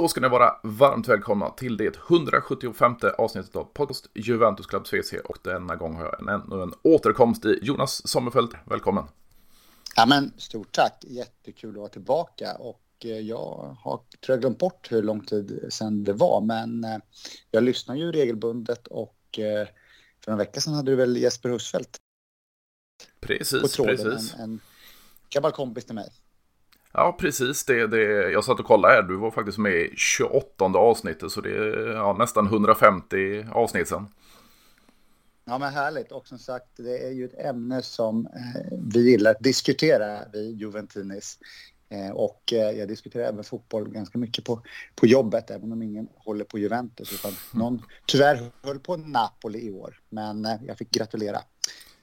Då 0.00 0.08
ska 0.08 0.20
ni 0.20 0.28
vara 0.28 0.60
varmt 0.62 1.08
välkomna 1.08 1.50
till 1.50 1.76
det 1.76 1.96
175 1.96 2.94
avsnittet 3.18 3.56
av 3.56 3.64
podcast 3.64 4.06
Juventus 4.14 4.66
Club 4.66 4.86
CC 4.86 5.12
och 5.24 5.38
denna 5.42 5.76
gång 5.76 5.94
har 5.94 6.04
jag 6.04 6.20
en, 6.20 6.28
ännu 6.28 6.62
en 6.62 6.74
återkomst 6.82 7.44
i 7.44 7.58
Jonas 7.62 8.08
Sommerfeld. 8.08 8.54
Välkommen! 8.64 9.04
Ja, 9.96 10.06
men 10.06 10.32
stort 10.36 10.72
tack! 10.72 11.04
Jättekul 11.08 11.70
att 11.70 11.76
vara 11.76 11.88
tillbaka 11.88 12.54
och 12.54 12.82
eh, 13.04 13.10
jag 13.10 13.76
har 13.80 13.96
tror 13.96 14.34
jag 14.34 14.40
glömt 14.40 14.58
bort 14.58 14.92
hur 14.92 15.02
lång 15.02 15.24
tid 15.24 15.66
sedan 15.68 16.04
det 16.04 16.12
var 16.12 16.40
men 16.40 16.84
eh, 16.84 16.98
jag 17.50 17.62
lyssnar 17.62 17.94
ju 17.94 18.12
regelbundet 18.12 18.86
och 18.86 19.38
eh, 19.38 19.68
för 20.24 20.32
en 20.32 20.38
vecka 20.38 20.60
sedan 20.60 20.74
hade 20.74 20.92
du 20.92 20.96
väl 20.96 21.16
Jesper 21.16 21.48
Husfeldt? 21.48 21.96
Precis, 23.20 23.62
på 23.62 23.68
tråden, 23.68 23.96
precis. 23.96 24.34
En, 24.34 24.40
en 24.40 24.60
gammal 25.30 25.52
kompis 25.52 25.84
till 25.84 25.94
mig. 25.94 26.10
Ja, 26.92 27.16
precis. 27.20 27.64
Det, 27.64 27.86
det, 27.86 28.30
jag 28.30 28.44
satt 28.44 28.60
och 28.60 28.66
kollade 28.66 28.94
här. 28.94 29.02
Du 29.02 29.16
var 29.16 29.30
faktiskt 29.30 29.58
med 29.58 29.72
i 29.72 29.92
28 29.96 30.64
avsnittet. 30.64 31.32
Så 31.32 31.40
det 31.40 31.50
är 31.50 31.92
ja, 31.92 32.16
nästan 32.18 32.46
150 32.46 33.44
avsnitt 33.52 33.88
sen. 33.88 34.08
Ja, 35.44 35.58
men 35.58 35.72
härligt. 35.72 36.12
Och 36.12 36.26
som 36.26 36.38
sagt, 36.38 36.76
det 36.76 37.06
är 37.06 37.10
ju 37.10 37.24
ett 37.24 37.38
ämne 37.38 37.82
som 37.82 38.26
eh, 38.26 38.78
vi 38.92 39.10
gillar 39.10 39.30
att 39.30 39.40
diskutera, 39.40 40.18
vi 40.32 40.50
Juventinis. 40.50 41.38
Eh, 41.88 42.10
och 42.10 42.52
eh, 42.52 42.70
jag 42.70 42.88
diskuterar 42.88 43.24
även 43.24 43.44
fotboll 43.44 43.88
ganska 43.88 44.18
mycket 44.18 44.44
på, 44.44 44.62
på 44.94 45.06
jobbet, 45.06 45.50
även 45.50 45.72
om 45.72 45.82
ingen 45.82 46.08
håller 46.16 46.44
på 46.44 46.58
Juventus. 46.58 47.12
Utan 47.12 47.32
någon 47.52 47.82
tyvärr 48.06 48.50
höll 48.62 48.78
på 48.78 48.96
Napoli 48.96 49.66
i 49.66 49.70
år. 49.70 50.00
Men 50.08 50.48
jag 50.66 50.78
fick 50.78 50.90
gratulera 50.90 51.40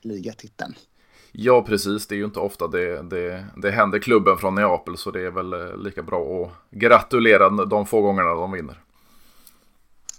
ligatiteln. 0.02 0.76
Ja, 1.32 1.64
precis. 1.64 2.08
Det 2.08 2.16
är 2.16 2.18
ju 2.18 2.26
inte 2.26 2.40
ofta 2.40 2.68
det, 2.68 3.02
det, 3.02 3.46
det 3.56 3.72
händer 3.72 4.00
klubben 4.00 4.38
från 4.38 4.56
Neapel, 4.56 4.98
så 4.98 5.12
det 5.12 5.22
är 5.22 5.32
väl 5.32 5.54
eh, 5.54 5.78
lika 5.78 6.04
bra 6.04 6.46
att 6.46 6.80
gratulera 6.80 7.50
de 7.50 7.86
få 7.86 8.02
gångerna 8.02 8.34
de 8.34 8.52
vinner. 8.52 8.84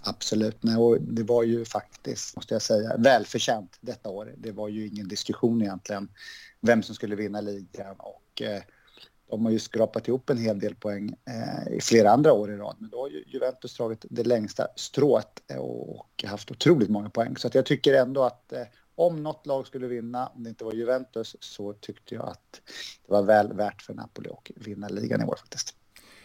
Absolut, 0.03 0.63
Nej, 0.63 0.75
och 0.75 1.01
det 1.01 1.23
var 1.23 1.43
ju 1.43 1.65
faktiskt, 1.65 2.35
måste 2.35 2.55
jag 2.55 2.61
säga, 2.61 2.97
välförtjänt 2.97 3.77
detta 3.81 4.09
år. 4.09 4.33
Det 4.37 4.51
var 4.51 4.67
ju 4.67 4.87
ingen 4.87 5.07
diskussion 5.07 5.61
egentligen 5.61 6.09
vem 6.61 6.83
som 6.83 6.95
skulle 6.95 7.15
vinna 7.15 7.41
ligan 7.41 7.95
och 7.97 8.41
eh, 8.41 8.61
de 9.29 9.45
har 9.45 9.51
ju 9.51 9.59
skrapat 9.59 10.07
ihop 10.07 10.29
en 10.29 10.37
hel 10.37 10.59
del 10.59 10.75
poäng 10.75 11.15
eh, 11.25 11.73
i 11.73 11.81
flera 11.81 12.11
andra 12.11 12.33
år 12.33 12.51
i 12.51 12.57
rad. 12.57 12.75
Men 12.79 12.89
då 12.89 13.01
har 13.01 13.09
ju 13.09 13.23
Juventus 13.27 13.77
dragit 13.77 14.05
det 14.09 14.23
längsta 14.23 14.67
strået 14.75 15.41
eh, 15.47 15.57
och 15.57 16.23
haft 16.27 16.51
otroligt 16.51 16.89
många 16.89 17.09
poäng. 17.09 17.37
Så 17.37 17.47
att 17.47 17.55
jag 17.55 17.65
tycker 17.65 17.93
ändå 17.93 18.23
att 18.23 18.53
eh, 18.53 18.61
om 18.99 19.23
något 19.23 19.45
lag 19.45 19.67
skulle 19.67 19.87
vinna, 19.87 20.27
om 20.27 20.43
det 20.43 20.49
inte 20.49 20.63
var 20.63 20.73
Juventus, 20.73 21.35
så 21.39 21.73
tyckte 21.73 22.15
jag 22.15 22.25
att 22.25 22.61
det 23.07 23.13
var 23.13 23.23
väl 23.23 23.53
värt 23.53 23.81
för 23.81 23.93
Napoli 23.93 24.29
att 24.29 24.51
vinna 24.55 24.87
ligan 24.87 25.21
i 25.21 25.25
år 25.25 25.35
faktiskt. 25.35 25.75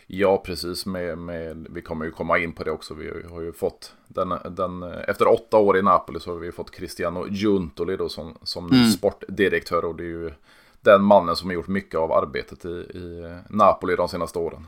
Ja, 0.06 0.42
precis. 0.46 0.86
Med, 0.86 1.18
med, 1.18 1.66
vi 1.70 1.82
kommer 1.82 2.04
ju 2.04 2.10
komma 2.10 2.38
in 2.38 2.52
på 2.52 2.64
det 2.64 2.70
också. 2.70 2.94
Vi 2.94 3.28
har 3.30 3.40
ju 3.40 3.52
fått 3.52 3.94
den, 4.08 4.28
den, 4.50 4.82
efter 4.82 5.28
åtta 5.28 5.56
år 5.56 5.78
i 5.78 5.82
Napoli 5.82 6.20
så 6.20 6.30
har 6.30 6.38
vi 6.38 6.52
fått 6.52 6.70
Cristiano 6.70 7.26
Giuntoli 7.30 7.96
då 7.96 8.08
som, 8.08 8.38
som 8.42 8.70
mm. 8.70 8.90
sportdirektör 8.90 9.84
och 9.84 9.96
det 9.96 10.04
är 10.04 10.08
ju 10.08 10.32
den 10.80 11.02
mannen 11.02 11.36
som 11.36 11.48
har 11.48 11.54
gjort 11.54 11.68
mycket 11.68 12.00
av 12.00 12.12
arbetet 12.12 12.64
i, 12.64 12.68
i 12.68 13.38
Napoli 13.48 13.96
de 13.96 14.08
senaste 14.08 14.38
åren. 14.38 14.66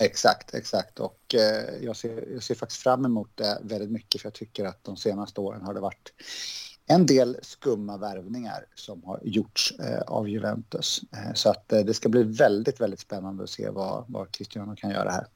Exakt, 0.00 0.54
exakt. 0.54 1.00
Och 1.00 1.34
eh, 1.34 1.84
jag, 1.84 1.96
ser, 1.96 2.28
jag 2.32 2.42
ser 2.42 2.54
faktiskt 2.54 2.82
fram 2.82 3.04
emot 3.04 3.30
det 3.34 3.58
väldigt 3.62 3.90
mycket 3.90 4.20
för 4.20 4.26
jag 4.26 4.34
tycker 4.34 4.64
att 4.64 4.84
de 4.84 4.96
senaste 4.96 5.40
åren 5.40 5.62
har 5.62 5.74
det 5.74 5.80
varit 5.80 6.12
en 6.86 7.06
del 7.06 7.36
skumma 7.42 7.96
värvningar 7.96 8.64
som 8.74 9.04
har 9.04 9.20
gjorts 9.22 9.72
eh, 9.80 10.00
av 10.00 10.28
Juventus. 10.28 11.00
Eh, 11.12 11.34
så 11.34 11.50
att 11.50 11.72
eh, 11.72 11.80
det 11.80 11.94
ska 11.94 12.08
bli 12.08 12.22
väldigt, 12.22 12.80
väldigt 12.80 13.00
spännande 13.00 13.44
att 13.44 13.50
se 13.50 13.70
vad, 13.70 14.04
vad 14.08 14.32
Cristiano 14.32 14.76
kan 14.76 14.90
göra 14.90 15.10
här. 15.10 15.26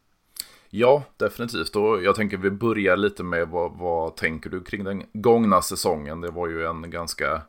Ja, 0.71 1.03
definitivt. 1.17 1.77
Och 1.77 2.03
jag 2.03 2.17
tänker 2.17 2.37
vi 2.37 2.51
börjar 2.51 2.97
lite 2.97 3.23
med 3.23 3.49
vad, 3.49 3.73
vad 3.73 4.17
tänker 4.17 4.51
du 4.51 4.65
kring 4.65 4.85
den 4.85 5.03
gångna 5.13 5.63
säsongen? 5.63 6.21
Det 6.21 6.31
var 6.31 6.49
ju 6.49 6.67
en 6.67 6.91
ganska 6.91 7.43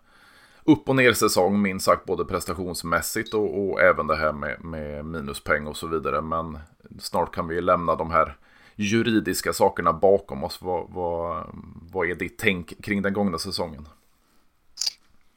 upp 0.63 0.90
och 0.90 0.96
ner 0.96 1.13
säsong, 1.13 1.62
minst 1.62 1.86
sagt, 1.86 2.06
både 2.06 2.25
prestationsmässigt 2.25 3.34
och, 3.34 3.59
och 3.59 3.81
även 3.81 4.07
det 4.07 4.16
här 4.16 4.34
med, 4.34 4.63
med 4.63 5.06
minuspeng 5.06 5.68
och 5.68 5.78
så 5.78 5.88
vidare. 5.88 6.22
Men 6.22 6.59
snart 7.00 7.36
kan 7.36 7.47
vi 7.47 7.62
lämna 7.62 7.96
de 7.96 8.12
här 8.12 8.38
juridiska 8.78 9.54
sakerna 9.54 9.94
bakom 9.94 10.44
oss. 10.44 10.62
Vad, 10.62 10.90
vad, 10.90 11.46
vad 11.92 12.10
är 12.10 12.16
ditt 12.16 12.38
tänk 12.38 12.84
kring 12.84 13.02
den 13.02 13.14
gångna 13.14 13.40
säsongen? 13.40 13.88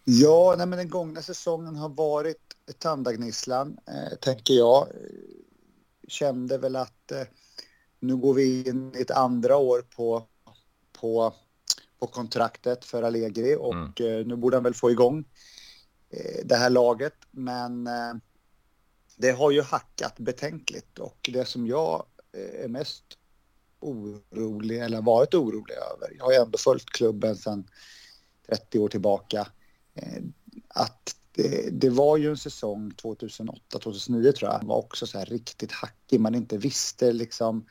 Ja, 0.05 0.55
nej, 0.59 0.67
men 0.67 0.79
den 0.79 0.89
gångna 0.89 1.23
säsongen 1.23 1.77
har 1.77 1.89
varit 1.89 2.57
tandagnisslan, 2.79 3.79
eh, 3.87 4.19
tänker 4.19 4.55
jag. 4.55 4.87
Kände 6.09 6.59
väl 6.59 6.77
att 6.77 7.13
eh, 7.13 7.23
nu 8.01 8.17
går 8.17 8.35
vi 8.35 8.69
in 8.69 8.93
i 8.97 9.01
ett 9.01 9.11
andra 9.11 9.57
år 9.57 9.83
på, 9.97 10.27
på, 10.93 11.35
på 11.99 12.07
kontraktet 12.07 12.85
för 12.85 13.03
Allegri 13.03 13.57
och 13.57 14.01
mm. 14.01 14.21
eh, 14.21 14.27
nu 14.27 14.37
borde 14.37 14.57
han 14.57 14.65
väl 14.65 14.75
få 14.75 14.91
igång 14.91 15.25
eh, 16.11 16.45
det 16.45 16.57
här 16.57 16.71
laget. 16.71 17.15
Men 17.31 17.87
eh, 17.87 18.15
det 19.17 19.31
har 19.31 19.51
ju 19.51 19.63
hackat 19.63 20.19
betänkligt 20.19 20.99
och 20.99 21.31
det 21.33 21.45
som 21.45 21.67
jag 21.67 22.07
eh, 22.33 22.65
är 22.65 22.69
mest 22.69 23.05
orolig 23.81 24.79
eller 24.79 25.03
varit 25.03 25.35
orolig 25.35 25.75
över. 25.75 26.17
Jag 26.19 26.25
har 26.25 26.33
ju 26.33 26.39
ändå 26.39 26.59
följt 26.59 26.91
klubben 26.91 27.37
sedan 27.37 27.69
30 28.49 28.79
år 28.79 28.89
tillbaka. 28.89 29.49
Eh, 29.95 30.23
att 30.69 31.17
det, 31.33 31.71
det, 31.81 31.91
var 31.91 32.17
ju 32.17 32.31
en 32.31 32.37
säsong 32.37 32.93
2008-2009 33.03 34.33
tror 34.33 34.51
jag, 34.51 34.65
var 34.65 34.77
också 34.77 35.07
så 35.07 35.19
här 35.19 35.27
riktigt 35.27 35.73
hackig. 35.73 36.21
Man 36.21 36.35
inte 36.35 36.59
visste 36.59 37.13
liksom, 37.13 37.67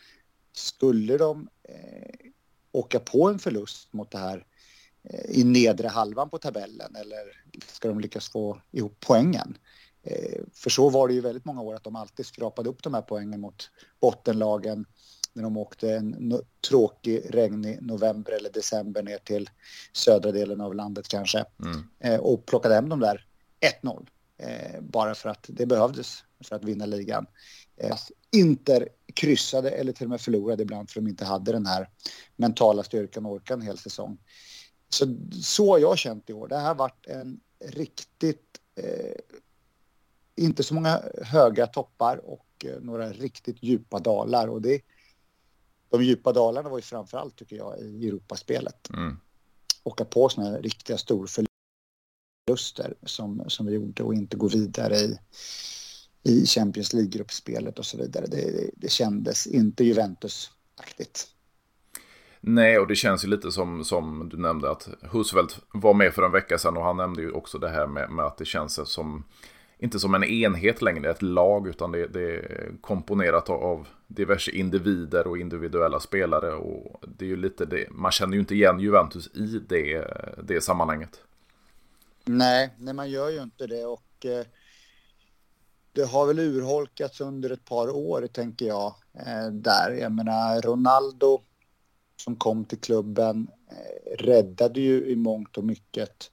skulle 0.54 1.18
de 1.18 1.50
eh, 1.64 2.32
åka 2.72 3.00
på 3.00 3.30
en 3.30 3.40
förlust 3.40 3.94
mot 3.94 4.12
det 4.12 4.18
här 4.18 4.46
eh, 5.04 5.40
i 5.40 5.44
nedre 5.44 5.88
halvan 5.88 6.30
på 6.30 6.38
tabellen 6.38 6.96
eller 6.96 7.44
ska 7.68 7.88
de 7.88 8.00
lyckas 8.00 8.30
få 8.30 8.62
ihop 8.72 8.96
poängen? 9.00 9.58
Eh, 10.04 10.42
för 10.54 10.70
så 10.70 10.90
var 10.90 11.08
det 11.08 11.14
ju 11.14 11.22
väldigt 11.22 11.46
många 11.46 11.62
år 11.62 11.76
att 11.76 11.84
de 11.84 11.96
alltid 11.96 12.26
skrapade 12.26 12.70
upp 12.70 12.84
de 12.84 12.94
här 12.94 13.02
poängen 13.02 13.42
mot 13.42 13.70
bottenlagen 14.02 14.86
när 15.40 15.44
de 15.44 15.58
åkte 15.58 15.94
en 15.94 16.42
tråkig, 16.70 17.22
regnig 17.30 17.82
november 17.82 18.32
eller 18.32 18.50
december 18.50 19.04
ner 19.04 19.18
till 19.18 19.50
södra 19.94 20.32
delen 20.32 20.62
av 20.62 20.76
landet 20.76 21.08
kanske. 21.08 21.46
Mm. 21.64 21.84
Eh, 22.00 22.20
och 22.20 22.46
plockade 22.46 22.76
hem 22.76 22.90
de 22.90 23.00
där 23.00 23.26
1-0. 23.82 24.08
Eh, 24.38 24.82
bara 24.82 25.16
för 25.16 25.30
att 25.30 25.46
det 25.48 25.66
behövdes 25.66 26.24
för 26.44 26.56
att 26.56 26.64
vinna 26.64 26.86
ligan. 26.86 27.26
Eh, 27.78 27.98
Inter 28.32 28.90
kryssade 29.14 29.70
eller 29.70 29.92
till 29.92 30.06
och 30.06 30.10
med 30.10 30.22
förlorade 30.22 30.64
ibland 30.64 30.90
för 30.90 31.02
de 31.02 31.08
inte 31.08 31.26
hade 31.26 31.52
den 31.52 31.66
här 31.66 31.90
mentala 32.36 32.84
styrkan 32.84 33.26
och 33.26 33.32
orkan 33.32 33.62
hel 33.62 33.78
säsong. 33.78 34.18
Så, 34.90 35.16
så 35.42 35.72
har 35.72 35.80
jag 35.80 35.98
känt 35.98 36.30
i 36.30 36.34
år. 36.34 36.48
Det 36.48 36.58
här 36.58 36.68
har 36.68 36.76
varit 36.76 37.08
en 37.08 37.40
riktigt... 37.60 38.60
Eh, 38.76 39.16
inte 40.36 40.64
så 40.64 40.74
många 40.74 41.02
höga 41.24 41.68
toppar 41.68 42.18
och 42.18 42.66
eh, 42.66 42.82
några 42.82 43.12
riktigt 43.12 43.64
djupa 43.64 44.00
dalar. 44.00 44.48
Och 44.48 44.62
det, 44.62 44.82
de 45.90 46.04
djupa 46.04 46.34
dalarna 46.34 46.70
var 46.70 46.78
ju 46.78 46.82
framförallt 46.82 47.36
tycker 47.36 47.56
jag 47.56 47.80
i 47.80 48.08
Europaspelet. 48.08 48.90
Mm. 48.94 49.18
Åka 49.84 50.06
på 50.06 50.30
sådana 50.30 50.52
här 50.52 50.62
riktiga 50.62 50.98
storförluster 50.98 51.50
som, 53.04 53.44
som 53.48 53.66
vi 53.66 53.74
gjorde 53.74 54.04
och 54.04 54.14
inte 54.14 54.38
gå 54.38 54.48
vidare 54.48 54.96
i, 54.96 55.20
i 56.24 56.46
Champions 56.46 56.94
League-gruppspelet 56.94 57.80
och 57.80 57.86
så 57.86 57.98
vidare. 57.98 58.26
Det, 58.28 58.72
det 58.76 58.92
kändes 58.92 59.48
inte 59.48 59.84
Juventus-aktigt. 59.84 61.28
Nej, 62.42 62.80
och 62.80 62.88
det 62.88 62.96
känns 62.96 63.26
ju 63.26 63.28
lite 63.28 63.52
som, 63.52 63.84
som 63.86 64.30
du 64.30 64.38
nämnde 64.38 64.72
att 64.72 64.90
Husfeldt 65.02 65.60
var 65.74 65.94
med 65.94 66.14
för 66.14 66.24
en 66.24 66.32
vecka 66.32 66.58
sedan 66.58 66.78
och 66.78 66.84
han 66.84 66.98
nämnde 66.98 67.22
ju 67.22 67.32
också 67.32 67.58
det 67.58 67.70
här 67.70 67.88
med, 67.88 68.12
med 68.12 68.26
att 68.26 68.38
det 68.38 68.46
känns 68.46 68.90
som 68.90 69.24
inte 69.80 70.00
som 70.00 70.16
en 70.16 70.24
enhet 70.24 70.82
längre, 70.82 71.10
ett 71.10 71.22
lag, 71.22 71.68
utan 71.68 71.92
det, 71.92 72.08
det 72.08 72.36
är 72.36 72.72
komponerat 72.82 73.50
av 73.50 73.88
diverse 74.10 74.52
individer 74.52 75.28
och 75.28 75.38
individuella 75.38 76.00
spelare. 76.00 76.54
Och 76.54 77.04
det 77.08 77.26
är 77.26 77.30
ju 77.30 77.36
lite 77.36 77.66
det, 77.66 77.90
man 77.92 78.12
känner 78.12 78.34
ju 78.34 78.40
inte 78.40 78.56
igen 78.56 78.80
Juventus 78.80 79.28
i 79.28 79.60
det, 79.70 80.06
det 80.44 80.62
sammanhanget. 80.62 81.22
Nej, 82.26 82.74
nej, 82.78 82.94
man 82.94 83.10
gör 83.10 83.30
ju 83.30 83.42
inte 83.42 83.68
det 83.68 83.86
och 83.86 84.26
eh, 84.26 84.46
det 85.92 86.04
har 86.04 86.28
väl 86.28 86.40
urholkats 86.40 87.22
under 87.22 87.50
ett 87.50 87.66
par 87.66 87.96
år, 87.96 88.28
tänker 88.28 88.66
jag, 88.66 88.96
eh, 89.14 89.48
där. 89.52 89.92
Jag 89.92 90.12
menar, 90.12 90.62
Ronaldo 90.62 91.42
som 92.16 92.36
kom 92.36 92.66
till 92.66 92.80
klubben 92.80 93.48
eh, 93.72 94.18
räddade 94.18 94.82
ju 94.82 95.06
i 95.06 95.16
mångt 95.16 95.58
och 95.58 95.64
mycket 95.64 96.32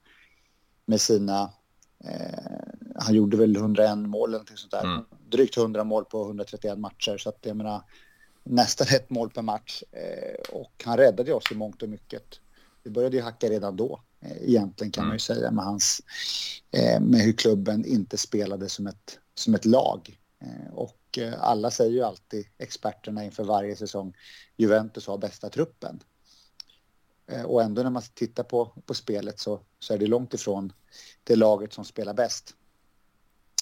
med 0.85 1.01
sina 1.01 1.53
han 2.95 3.15
gjorde 3.15 3.37
väl 3.37 3.55
101 3.55 3.97
mål 3.97 4.29
eller 4.29 4.39
något 4.39 4.59
sånt 4.59 4.71
där. 4.71 4.83
Mm. 4.83 5.05
Drygt 5.29 5.57
100 5.57 5.83
mål 5.83 6.05
på 6.05 6.21
131 6.21 6.79
matcher. 6.79 7.17
Så 7.17 7.29
att 7.29 7.39
jag 7.41 7.57
menar 7.57 7.83
nästan 8.43 8.87
ett 8.95 9.09
mål 9.09 9.29
per 9.29 9.41
match. 9.41 9.83
Eh, 9.91 10.57
och 10.59 10.83
han 10.85 10.97
räddade 10.97 11.33
oss 11.33 11.51
i 11.51 11.55
mångt 11.55 11.83
och 11.83 11.89
mycket. 11.89 12.23
Det 12.83 12.89
började 12.89 13.17
ju 13.17 13.23
hacka 13.23 13.49
redan 13.49 13.75
då. 13.75 14.01
Eh, 14.21 14.37
egentligen 14.41 14.91
kan 14.91 15.01
mm. 15.01 15.07
man 15.07 15.15
ju 15.15 15.19
säga 15.19 15.51
med 15.51 15.65
hans... 15.65 16.01
Eh, 16.71 16.99
med 17.01 17.21
hur 17.21 17.33
klubben 17.33 17.85
inte 17.85 18.17
spelade 18.17 18.69
som 18.69 18.87
ett, 18.87 19.19
som 19.35 19.55
ett 19.55 19.65
lag. 19.65 20.19
Eh, 20.41 20.73
och 20.73 21.17
eh, 21.17 21.33
alla 21.39 21.71
säger 21.71 21.91
ju 21.91 22.01
alltid, 22.01 22.45
experterna 22.57 23.23
inför 23.23 23.43
varje 23.43 23.75
säsong, 23.75 24.13
Juventus 24.57 25.07
har 25.07 25.17
bästa 25.17 25.49
truppen. 25.49 25.99
Eh, 27.27 27.43
och 27.43 27.63
ändå 27.63 27.83
när 27.83 27.89
man 27.89 28.03
tittar 28.13 28.43
på, 28.43 28.65
på 28.85 28.93
spelet 28.93 29.39
så, 29.39 29.59
så 29.79 29.93
är 29.93 29.97
det 29.97 30.07
långt 30.07 30.33
ifrån 30.33 30.73
det 31.23 31.35
laget 31.35 31.73
som 31.73 31.85
spelar 31.85 32.13
bäst. 32.13 32.55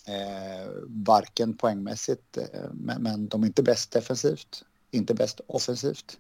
Eh, 0.08 0.72
varken 0.88 1.58
poängmässigt, 1.58 2.38
eh, 2.38 2.72
men, 2.74 3.04
men, 3.04 3.28
de 3.28 3.44
är 3.44 3.48
inte 3.48 3.64
bäst 3.64 3.92
defensivt, 3.92 4.66
inte 4.92 5.14
bäst 5.14 5.42
offensivt. 5.48 6.20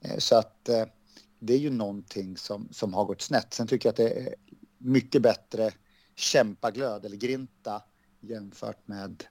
Eh, 0.00 0.18
så 0.18 0.36
att 0.36 0.68
eh, 0.68 0.84
det 1.38 1.54
är 1.54 1.58
ju 1.58 1.70
någonting 1.70 2.36
som, 2.36 2.68
som 2.70 2.94
har 2.94 3.04
gått 3.04 3.22
snett. 3.22 3.54
Sen 3.54 3.66
tycker 3.66 3.88
jag 3.88 3.90
att 3.90 3.96
det 3.96 4.20
är 4.20 4.34
mycket 4.78 5.22
bättre 5.22 5.72
kämpaglöd 6.14 7.04
eller 7.04 7.16
grinta 7.16 7.82
jämfört 8.20 8.88
med, 8.88 9.24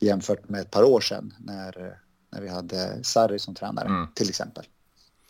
jämfört 0.00 0.48
med 0.48 0.60
ett 0.60 0.70
par 0.70 0.82
år 0.82 1.00
sedan 1.00 1.34
när, 1.38 2.00
när 2.30 2.40
vi 2.40 2.48
hade 2.48 3.04
Sarri 3.04 3.38
som 3.38 3.54
tränare 3.54 3.88
mm. 3.88 4.08
till 4.14 4.28
exempel. 4.28 4.66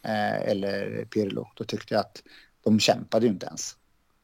Eh, 0.02 0.42
eller 0.42 1.04
Pirlo. 1.04 1.48
Då 1.54 1.64
tyckte 1.64 1.94
jag 1.94 2.00
att 2.00 2.22
de 2.60 2.80
kämpade 2.80 3.26
ju 3.26 3.32
inte 3.32 3.46
ens. 3.46 3.76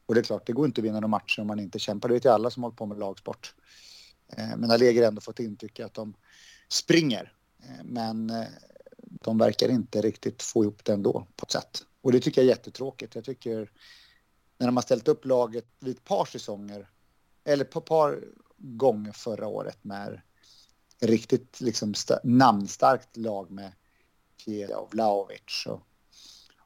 Och 0.05 0.15
det 0.15 0.21
är 0.21 0.23
klart, 0.23 0.47
det 0.47 0.53
går 0.53 0.65
inte 0.65 0.81
att 0.81 0.85
vinna 0.85 0.99
några 0.99 1.07
matcher 1.07 1.41
om 1.41 1.47
man 1.47 1.59
inte 1.59 1.79
kämpar. 1.79 2.09
Det 2.09 2.13
vet 2.13 2.25
ju 2.25 2.29
alla 2.29 2.49
som 2.49 2.63
håller 2.63 2.75
på 2.75 2.85
med 2.85 2.99
lagsport. 2.99 3.53
Eh, 4.37 4.57
men 4.57 4.71
Allegri 4.71 4.99
har 4.99 5.07
ändå 5.07 5.21
fått 5.21 5.39
intryck 5.39 5.79
att 5.79 5.93
de 5.93 6.13
springer. 6.69 7.33
Eh, 7.63 7.83
men 7.83 8.29
eh, 8.29 8.47
de 8.97 9.37
verkar 9.37 9.69
inte 9.69 10.01
riktigt 10.01 10.43
få 10.43 10.63
ihop 10.63 10.85
det 10.85 10.93
ändå 10.93 11.27
på 11.35 11.43
ett 11.43 11.51
sätt. 11.51 11.83
Och 12.01 12.11
det 12.11 12.19
tycker 12.19 12.41
jag 12.41 12.45
är 12.45 12.55
jättetråkigt. 12.55 13.15
Jag 13.15 13.23
tycker 13.23 13.71
när 14.57 14.67
de 14.67 14.77
har 14.77 14.83
ställt 14.83 15.07
upp 15.07 15.25
laget 15.25 15.65
vid 15.79 15.95
ett 15.95 16.03
par 16.03 16.25
säsonger, 16.25 16.89
eller 17.43 17.65
på 17.65 17.79
ett 17.79 17.85
par 17.85 18.23
gånger 18.57 19.11
förra 19.11 19.47
året 19.47 19.83
med 19.83 20.21
riktigt 21.01 21.61
liksom 21.61 21.93
namnstarkt 22.23 23.17
lag 23.17 23.51
med 23.51 23.71
Kiev 24.39 24.69
och 24.69 24.93
Vlahovic 24.93 25.65
och, 25.67 25.81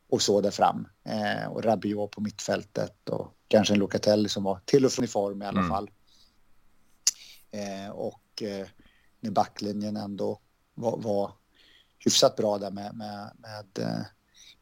och 0.10 0.22
så 0.22 0.42
där 0.42 0.52
fram. 0.52 0.88
Eh, 1.04 1.48
och 1.48 1.64
Rabiot 1.64 2.12
på 2.12 2.22
mittfältet 2.22 3.10
och 3.10 3.34
kanske 3.48 3.74
en 3.74 3.80
Locatelli 3.80 4.30
som 4.30 4.44
var 4.44 4.60
till 4.66 4.86
och 4.86 4.92
från 4.92 5.06
i 5.06 5.08
form 5.08 5.42
i 5.42 5.46
alla 5.46 5.60
mm. 5.60 5.70
fall. 5.70 5.92
Eh, 7.52 7.90
och 7.90 8.42
eh, 8.42 8.68
när 9.20 9.32
backlinjen 9.32 9.98
ändå 9.98 10.40
var, 10.74 10.98
var 10.98 11.32
hyfsat 12.00 12.36
bra 12.36 12.58
där 12.58 12.72
med, 12.72 12.96
med, 12.96 13.32
med, 13.38 13.86
eh, 13.88 14.06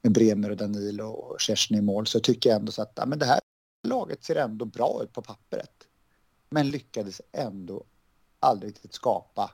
med 0.02 0.12
Bremer 0.12 0.50
och 0.50 0.58
Danilo 0.58 1.08
och 1.08 1.40
Kerstin 1.40 1.78
i 1.78 1.82
mål 1.82 2.08
så 2.08 2.20
tycker 2.20 2.50
jag 2.50 2.60
ändå 2.60 2.72
så 2.72 2.82
att 2.82 2.94
ja, 2.96 3.06
men 3.06 3.20
det 3.20 3.26
här 3.26 3.40
laget 3.88 4.24
ser 4.24 4.36
ändå 4.36 4.66
bra 4.66 5.04
ut 5.04 5.14
på 5.14 5.22
pappret. 5.22 5.88
Men 6.50 6.70
lyckades 6.70 7.22
ändå 7.32 7.84
aldrig 8.40 8.70
riktigt 8.70 8.94
skapa 8.94 9.52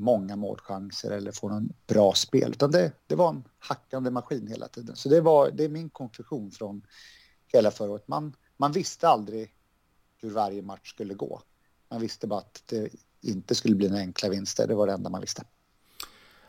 många 0.00 0.36
målchanser 0.36 1.10
eller 1.10 1.32
få 1.32 1.48
någon 1.48 1.72
bra 1.86 2.12
spel. 2.12 2.50
Utan 2.50 2.70
det, 2.70 2.92
det 3.06 3.14
var 3.14 3.28
en 3.28 3.44
hackande 3.58 4.10
maskin 4.10 4.46
hela 4.46 4.68
tiden. 4.68 4.96
Så 4.96 5.08
det, 5.08 5.20
var, 5.20 5.50
det 5.50 5.64
är 5.64 5.68
min 5.68 5.90
konklusion 5.90 6.50
från 6.50 6.82
hela 7.46 7.70
förra 7.70 7.90
året. 7.90 8.08
Man, 8.08 8.36
man 8.56 8.72
visste 8.72 9.08
aldrig 9.08 9.54
hur 10.16 10.30
varje 10.30 10.62
match 10.62 10.90
skulle 10.90 11.14
gå. 11.14 11.42
Man 11.90 12.00
visste 12.00 12.26
bara 12.26 12.40
att 12.40 12.62
det 12.66 12.88
inte 13.20 13.54
skulle 13.54 13.74
bli 13.74 13.88
några 13.88 14.02
enkla 14.02 14.28
vinster. 14.28 14.66
Det 14.66 14.74
var 14.74 14.86
det 14.86 14.92
enda 14.92 15.10
man 15.10 15.20
visste. 15.20 15.44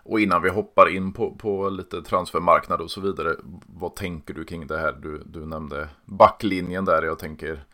Och 0.03 0.19
innan 0.19 0.42
vi 0.42 0.50
hoppar 0.50 0.95
in 0.95 1.13
på, 1.13 1.36
på 1.36 1.69
lite 1.69 2.01
transfermarknad 2.01 2.81
och 2.81 2.92
så 2.92 3.01
vidare. 3.01 3.36
Vad 3.65 3.95
tänker 3.95 4.33
du 4.33 4.45
kring 4.45 4.68
det 4.68 4.77
här? 4.77 4.94
Du, 4.94 5.24
du 5.25 5.45
nämnde 5.45 5.89
backlinjen 6.06 6.86
där. 6.86 7.03
Jag 7.03 7.19
tänker 7.19 7.65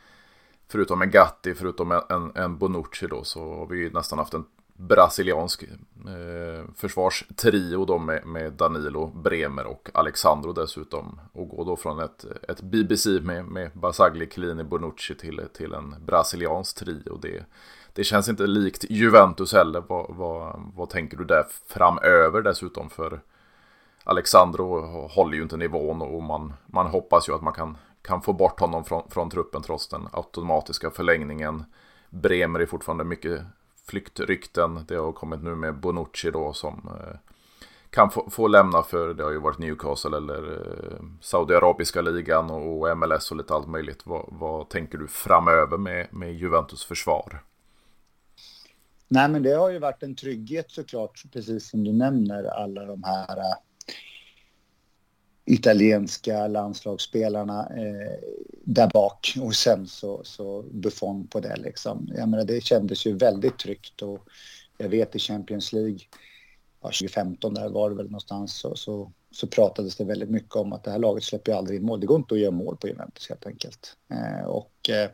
förutom 0.68 1.02
en 1.02 1.12
Gatti, 1.12 1.54
förutom 1.56 1.92
en, 1.92 2.32
en, 2.36 2.58
Bonucci 2.58 3.08
då 3.08 3.24
så 3.24 3.56
har 3.56 3.68
vi 3.68 3.78
ju 3.78 3.92
nästan 3.94 4.20
haft 4.20 4.34
en 4.34 4.46
brasiliansk 4.78 5.64
eh, 5.64 6.66
försvarstrio 6.76 7.86
då 7.86 7.98
med, 7.98 8.26
med, 8.26 8.54
Danilo, 8.54 9.08
Bremer 9.08 9.66
och 9.66 9.90
Alexandro 9.94 10.54
dessutom. 10.54 11.20
Och 11.34 11.50
gå 11.50 11.64
då 11.64 11.76
från 11.76 12.00
ett, 12.00 12.26
ett 12.50 12.62
BBC 12.62 13.10
med, 13.10 13.46
med 13.46 13.72
Basagli, 13.74 14.30
Chiellini, 14.30 14.64
Bonucci 14.64 15.16
till, 15.16 15.42
till 15.54 15.74
en 15.74 15.96
brasiliansk 16.06 16.78
trio. 16.78 17.20
Det, 17.22 17.46
det 17.94 18.04
känns 18.04 18.30
inte 18.30 18.48
likt 18.48 18.86
Juventus 18.90 19.54
heller. 19.54 19.84
Vad, 19.88 20.16
vad, 20.16 20.72
vad 20.76 20.90
tänker 20.90 21.18
du 21.18 21.26
där 21.26 21.46
framöver 21.68 22.42
dessutom? 22.42 22.90
För 22.90 23.22
Alexandro 24.04 25.08
håller 25.08 25.36
ju 25.38 25.44
inte 25.44 25.58
nivån 25.58 26.02
och 26.02 26.24
man, 26.24 26.54
man 26.66 26.88
hoppas 26.88 27.30
ju 27.30 27.34
att 27.34 27.42
man 27.42 27.54
kan, 27.54 27.78
kan 28.02 28.22
få 28.22 28.34
bort 28.34 28.60
honom 28.60 28.84
från, 28.86 29.10
från 29.10 29.30
truppen 29.30 29.62
trots 29.62 29.88
den 29.88 30.08
automatiska 30.12 30.92
förlängningen. 30.92 31.66
Bremer 32.10 32.60
är 32.60 32.66
fortfarande 32.66 33.04
mycket 33.04 33.42
flyktrykten. 33.88 34.86
Det 34.88 34.96
har 34.96 35.12
kommit 35.12 35.44
nu 35.44 35.56
med 35.56 35.76
Bonucci 35.76 36.32
då 36.32 36.54
som 36.54 36.90
eh, 37.02 37.18
kan 37.90 38.12
få, 38.12 38.30
få, 38.30 38.48
lämna 38.48 38.84
för 38.84 39.14
det 39.14 39.24
har 39.24 39.32
ju 39.32 39.40
varit 39.40 39.58
Newcastle 39.58 40.18
eller 40.18 40.52
eh, 40.52 41.00
Saudiarabiska 41.22 42.02
ligan 42.02 42.50
och 42.50 42.98
MLS 42.98 43.32
och 43.32 43.38
lite 43.38 43.54
allt 43.54 43.68
möjligt. 43.68 44.02
Vad, 44.06 44.26
vad 44.28 44.70
tänker 44.70 44.98
du 44.98 45.08
framöver 45.08 45.78
med, 45.78 46.08
med 46.12 46.34
Juventus 46.34 46.86
försvar? 46.86 47.44
Nej, 49.08 49.30
men 49.30 49.44
det 49.44 49.54
har 49.54 49.70
ju 49.70 49.80
varit 49.80 50.04
en 50.04 50.16
trygghet 50.16 50.72
såklart, 50.72 51.24
precis 51.34 51.70
som 51.70 51.84
du 51.84 51.94
nämner, 51.94 52.44
alla 52.44 52.86
de 52.86 53.04
här 53.04 53.38
eh, 53.38 53.56
italienska 55.48 56.48
landslagsspelarna 56.48 57.70
eh, 57.70 58.20
där 58.64 58.90
bak 58.94 59.34
och 59.42 59.56
sen 59.56 59.88
så, 59.88 60.22
så 60.24 60.62
Buffon 60.72 61.28
på 61.28 61.40
det 61.40 61.56
liksom. 61.56 62.12
Jag 62.18 62.30
menar, 62.30 62.46
det 62.46 62.64
kändes 62.64 63.06
ju 63.06 63.14
väldigt 63.14 63.60
tryggt 63.60 64.02
och 64.02 64.28
jag 64.78 64.90
vet 64.90 65.16
i 65.16 65.20
Champions 65.20 65.74
League, 65.74 66.00
ja, 66.82 66.88
2015 66.88 67.54
där 67.54 67.70
var 67.70 67.90
det 67.90 67.96
väl 67.96 68.06
någonstans, 68.06 68.54
så, 68.54 68.76
så, 68.76 69.12
så, 69.32 69.48
pratades 69.48 69.96
det 69.96 70.04
väldigt 70.04 70.30
mycket 70.30 70.56
om 70.56 70.74
att 70.74 70.84
det 70.84 70.92
här 70.92 71.00
laget 71.00 71.24
släpper 71.24 71.52
ju 71.52 71.58
aldrig 71.58 71.80
in 71.80 71.86
mål. 71.86 72.00
Det 72.00 72.08
går 72.08 72.18
inte 72.18 72.36
att 72.36 72.42
göra 72.42 72.52
mål 72.52 72.78
på 72.78 72.88
Juventus 72.88 73.30
helt 73.30 73.46
enkelt. 73.46 73.98
Eh, 74.12 74.46
och 74.46 74.90
eh, 74.90 75.10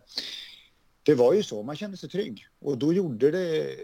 det 1.03 1.15
var 1.15 1.33
ju 1.33 1.43
så, 1.43 1.63
man 1.63 1.75
kände 1.75 1.97
sig 1.97 2.09
trygg. 2.09 2.47
Och 2.59 2.77
då 2.77 2.93
gjorde 2.93 3.31
det 3.31 3.75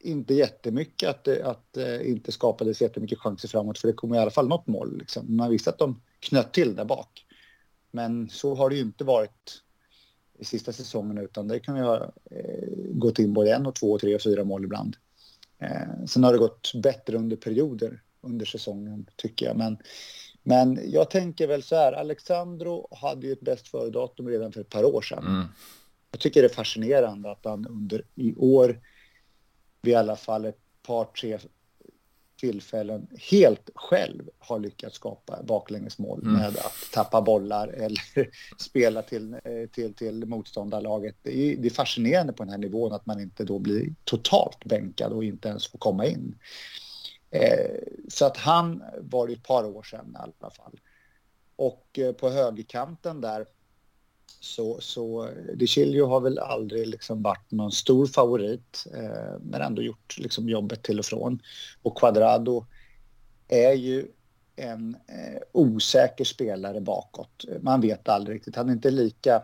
inte 0.00 0.34
jättemycket 0.34 1.08
att 1.08 1.24
det 1.24 1.42
att, 1.44 1.76
eh, 1.76 2.10
inte 2.10 2.32
skapades 2.32 2.82
jättemycket 2.82 3.18
chanser 3.18 3.48
framåt, 3.48 3.78
för 3.78 3.88
det 3.88 3.94
kom 3.94 4.14
i 4.14 4.18
alla 4.18 4.30
fall 4.30 4.48
något 4.48 4.66
mål. 4.66 4.98
Liksom. 4.98 5.36
Man 5.36 5.50
visste 5.50 5.70
att 5.70 5.78
de 5.78 6.00
knöt 6.20 6.52
till 6.52 6.74
där 6.74 6.84
bak. 6.84 7.26
Men 7.90 8.28
så 8.28 8.54
har 8.54 8.70
det 8.70 8.76
ju 8.76 8.82
inte 8.82 9.04
varit 9.04 9.62
i 10.38 10.44
sista 10.44 10.72
säsongen, 10.72 11.18
utan 11.18 11.48
det 11.48 11.60
kan 11.60 11.76
ju 11.76 11.82
ha 11.82 12.12
eh, 12.30 12.68
gått 12.92 13.18
in 13.18 13.32
både 13.32 13.54
en 13.54 13.66
och 13.66 13.74
två, 13.74 13.92
och 13.92 14.00
tre 14.00 14.14
och 14.14 14.22
fyra 14.22 14.44
mål 14.44 14.64
ibland. 14.64 14.96
Eh, 15.58 16.04
sen 16.06 16.24
har 16.24 16.32
det 16.32 16.38
gått 16.38 16.72
bättre 16.74 17.16
under 17.16 17.36
perioder 17.36 18.02
under 18.20 18.46
säsongen, 18.46 19.06
tycker 19.16 19.46
jag. 19.46 19.56
Men, 19.56 19.78
men 20.42 20.80
jag 20.90 21.10
tänker 21.10 21.46
väl 21.46 21.62
så 21.62 21.76
här, 21.76 21.92
Alexandro 21.92 22.88
hade 22.90 23.26
ju 23.26 23.32
ett 23.32 23.40
bäst 23.40 23.68
före-datum 23.68 24.28
redan 24.28 24.52
för 24.52 24.60
ett 24.60 24.68
par 24.68 24.84
år 24.84 25.02
sedan. 25.02 25.26
Mm. 25.26 25.46
Jag 26.10 26.20
tycker 26.20 26.42
det 26.42 26.48
är 26.48 26.54
fascinerande 26.54 27.30
att 27.30 27.44
han 27.44 27.66
under 27.66 28.04
i 28.14 28.34
år 28.36 28.80
vid 29.82 29.92
i 29.92 29.96
alla 29.96 30.16
fall 30.16 30.44
ett 30.44 30.58
par, 30.82 31.04
tre 31.04 31.38
tillfällen 32.40 33.06
helt 33.30 33.70
själv 33.74 34.30
har 34.38 34.58
lyckats 34.58 34.96
skapa 34.96 35.42
baklängesmål 35.42 36.22
mm. 36.22 36.32
med 36.32 36.48
att 36.48 36.92
tappa 36.92 37.22
bollar 37.22 37.68
eller 37.68 38.00
spela 38.58 39.02
till, 39.02 39.34
eh, 39.34 39.70
till, 39.72 39.94
till 39.94 40.26
motståndarlaget. 40.26 41.16
Det 41.22 41.38
är, 41.38 41.56
det 41.56 41.68
är 41.68 41.70
fascinerande 41.70 42.32
på 42.32 42.42
den 42.42 42.50
här 42.50 42.58
nivån 42.58 42.92
att 42.92 43.06
man 43.06 43.20
inte 43.20 43.44
då 43.44 43.58
blir 43.58 43.94
totalt 44.04 44.64
bänkad 44.64 45.12
och 45.12 45.24
inte 45.24 45.48
ens 45.48 45.68
får 45.68 45.78
komma 45.78 46.06
in. 46.06 46.38
Eh, 47.30 47.80
så 48.08 48.24
att 48.24 48.36
han 48.36 48.82
var 49.00 49.26
det 49.26 49.32
ett 49.32 49.42
par 49.42 49.64
år 49.64 49.82
sedan 49.82 50.16
i 50.18 50.22
alla 50.22 50.50
fall. 50.50 50.80
Och 51.56 51.98
eh, 51.98 52.12
på 52.12 52.30
högerkanten 52.30 53.20
där 53.20 53.46
så, 54.40 54.80
så 54.80 55.28
De 55.54 55.66
Chilio 55.66 56.06
har 56.06 56.20
väl 56.20 56.38
aldrig 56.38 56.86
liksom 56.86 57.22
varit 57.22 57.50
någon 57.50 57.72
stor 57.72 58.06
favorit 58.06 58.86
eh, 58.94 59.38
men 59.40 59.62
ändå 59.62 59.82
gjort 59.82 60.18
liksom 60.18 60.48
jobbet 60.48 60.82
till 60.82 60.98
och 60.98 61.04
från. 61.04 61.42
Och 61.82 61.98
Quadrado 61.98 62.66
är 63.48 63.72
ju 63.72 64.08
en 64.56 64.96
eh, 65.06 65.42
osäker 65.52 66.24
spelare 66.24 66.80
bakåt. 66.80 67.44
Man 67.60 67.80
vet 67.80 68.08
aldrig 68.08 68.36
riktigt. 68.36 68.56
Han 68.56 68.68
är 68.68 68.72
inte 68.72 68.90
lika, 68.90 69.32
han 69.32 69.42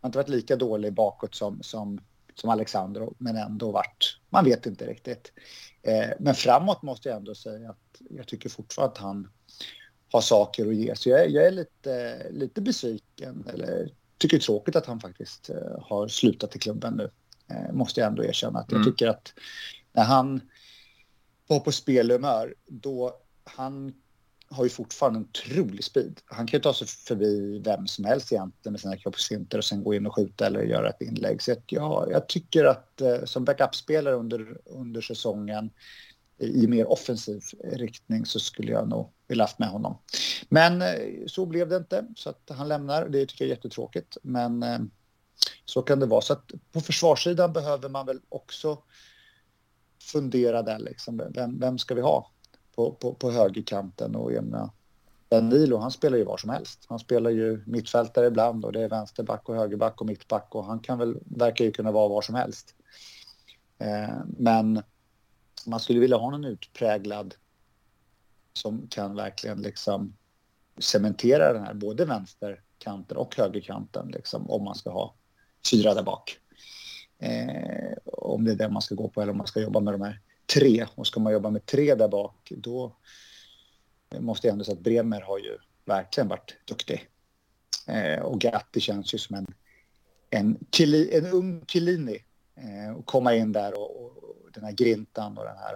har 0.00 0.08
inte 0.08 0.18
varit 0.18 0.28
lika 0.28 0.56
dålig 0.56 0.92
bakåt 0.92 1.34
som, 1.34 1.62
som, 1.62 2.00
som 2.34 2.50
Alexandro 2.50 3.14
men 3.18 3.36
ändå 3.36 3.70
varit, 3.70 4.18
man 4.30 4.44
vet 4.44 4.66
inte 4.66 4.86
riktigt. 4.86 5.32
Eh, 5.82 6.08
men 6.18 6.34
framåt 6.34 6.82
måste 6.82 7.08
jag 7.08 7.16
ändå 7.16 7.34
säga 7.34 7.70
att 7.70 8.00
jag 8.10 8.26
tycker 8.26 8.48
fortfarande 8.48 8.92
att 8.92 8.98
han 8.98 9.28
har 10.12 10.20
saker 10.20 10.68
att 10.68 10.74
ge. 10.74 10.96
Så 10.96 11.08
jag, 11.08 11.30
jag 11.30 11.46
är 11.46 11.50
lite, 11.50 12.26
lite 12.30 12.60
besviken, 12.60 13.44
eller 13.52 13.90
tycker 14.18 14.36
det 14.36 14.40
är 14.40 14.44
tråkigt 14.44 14.76
att 14.76 14.86
han 14.86 15.00
faktiskt 15.00 15.50
eh, 15.50 15.82
har 15.82 16.08
slutat 16.08 16.56
i 16.56 16.58
klubben 16.58 16.94
nu. 16.94 17.10
Eh, 17.50 17.72
måste 17.72 18.00
jag 18.00 18.08
ändå 18.08 18.24
erkänna. 18.24 18.58
Att 18.58 18.72
jag 18.72 18.80
mm. 18.80 18.92
tycker 18.92 19.08
att 19.08 19.32
när 19.92 20.04
han 20.04 20.40
var 21.46 21.60
på 21.60 21.72
spelhumör, 21.72 22.54
då 22.66 23.16
han 23.44 23.94
har 24.50 24.64
ju 24.64 24.70
fortfarande 24.70 25.18
en 25.18 25.24
otrolig 25.24 25.84
speed. 25.84 26.20
Han 26.24 26.46
kan 26.46 26.58
ju 26.58 26.62
ta 26.62 26.74
sig 26.74 26.86
förbi 26.86 27.62
vem 27.64 27.86
som 27.86 28.04
helst 28.04 28.32
egentligen 28.32 28.72
med 28.72 28.80
sina 28.80 28.96
kroppsfinter 28.96 29.58
och 29.58 29.64
sen 29.64 29.84
gå 29.84 29.94
in 29.94 30.06
och 30.06 30.14
skjuta 30.14 30.46
eller 30.46 30.62
göra 30.62 30.88
ett 30.88 31.00
inlägg. 31.00 31.42
Så 31.42 31.52
att, 31.52 31.64
ja, 31.66 32.06
jag 32.10 32.28
tycker 32.28 32.64
att 32.64 33.00
eh, 33.00 33.24
som 33.24 33.44
backupspelare 33.44 34.14
under, 34.14 34.58
under 34.64 35.00
säsongen 35.00 35.70
i 36.38 36.66
mer 36.66 36.90
offensiv 36.90 37.42
riktning 37.64 38.26
så 38.26 38.40
skulle 38.40 38.72
jag 38.72 38.88
nog 38.88 39.12
vilja 39.28 39.44
haft 39.44 39.58
med 39.58 39.68
honom. 39.68 39.98
Men 40.48 40.82
eh, 40.82 41.26
så 41.26 41.46
blev 41.46 41.68
det 41.68 41.76
inte, 41.76 42.06
så 42.16 42.30
att 42.30 42.50
han 42.50 42.68
lämnar. 42.68 43.08
Det 43.08 43.26
tycker 43.26 43.44
jag 43.44 43.50
är 43.50 43.56
jättetråkigt, 43.56 44.16
men 44.22 44.62
eh, 44.62 44.78
så 45.64 45.82
kan 45.82 46.00
det 46.00 46.06
vara. 46.06 46.20
Så 46.20 46.32
att 46.32 46.50
på 46.72 46.80
försvarssidan 46.80 47.52
behöver 47.52 47.88
man 47.88 48.06
väl 48.06 48.20
också 48.28 48.78
fundera 50.02 50.62
där 50.62 50.78
liksom. 50.78 51.22
Vem, 51.34 51.58
vem 51.58 51.78
ska 51.78 51.94
vi 51.94 52.00
ha 52.00 52.30
på, 52.74 52.92
på, 52.92 53.14
på 53.14 53.30
högerkanten? 53.30 54.16
Och 54.16 54.32
jag 54.32 54.70
Danilo, 55.28 55.76
han 55.76 55.90
spelar 55.90 56.18
ju 56.18 56.24
var 56.24 56.36
som 56.36 56.50
helst. 56.50 56.84
Han 56.88 56.98
spelar 56.98 57.30
ju 57.30 57.62
mittfältare 57.66 58.26
ibland 58.26 58.64
och 58.64 58.72
det 58.72 58.82
är 58.82 58.88
vänsterback 58.88 59.48
och 59.48 59.54
högerback 59.54 60.00
och 60.00 60.06
mittback 60.06 60.54
och 60.54 60.64
han 60.64 60.80
kan 60.80 60.98
väl, 60.98 61.18
verkar 61.24 61.64
ju 61.64 61.72
kunna 61.72 61.92
vara 61.92 62.08
var 62.08 62.22
som 62.22 62.34
helst. 62.34 62.74
Eh, 63.78 64.16
men 64.38 64.82
Alltså, 65.68 65.70
man 65.70 65.80
skulle 65.80 66.00
vilja 66.00 66.16
ha 66.16 66.30
någon 66.30 66.44
utpräglad 66.44 67.34
som 68.52 68.88
kan 68.90 69.16
verkligen 69.16 69.62
liksom 69.62 70.16
cementera 70.78 71.52
den 71.52 71.64
här 71.64 71.74
både 71.74 72.04
vänsterkanten 72.04 73.16
och 73.16 73.36
högerkanten 73.36 74.08
liksom 74.08 74.50
om 74.50 74.64
man 74.64 74.74
ska 74.74 74.90
ha 74.90 75.14
fyra 75.70 75.94
där 75.94 76.02
bak. 76.02 76.38
Eh, 77.18 77.96
om 78.04 78.44
det 78.44 78.52
är 78.52 78.56
det 78.56 78.68
man 78.68 78.82
ska 78.82 78.94
gå 78.94 79.08
på 79.08 79.22
eller 79.22 79.32
om 79.32 79.38
man 79.38 79.46
ska 79.46 79.60
jobba 79.60 79.80
med 79.80 79.94
de 79.94 80.02
här 80.02 80.20
tre. 80.54 80.86
Och 80.94 81.06
ska 81.06 81.20
man 81.20 81.32
jobba 81.32 81.50
med 81.50 81.66
tre 81.66 81.94
där 81.94 82.08
bak 82.08 82.52
då 82.56 82.96
måste 84.18 84.46
jag 84.46 84.52
ändå 84.52 84.64
säga 84.64 84.76
att 84.76 84.84
Bremer 84.84 85.20
har 85.20 85.38
ju 85.38 85.58
verkligen 85.84 86.28
varit 86.28 86.56
duktig. 86.64 87.08
Eh, 87.86 88.20
och 88.20 88.40
Gatti 88.40 88.80
känns 88.80 89.14
ju 89.14 89.18
som 89.18 89.36
en, 89.36 89.46
en, 90.30 90.58
en 91.12 91.26
ung 91.26 91.64
Chiellini. 91.66 92.24
Eh, 92.58 92.96
och 92.96 93.06
komma 93.06 93.34
in 93.34 93.52
där 93.52 93.78
och, 93.78 94.04
och, 94.04 94.17
den 94.54 94.64
här 94.64 94.72
grintan 94.72 95.38
och 95.38 95.44
den 95.44 95.56
här 95.56 95.74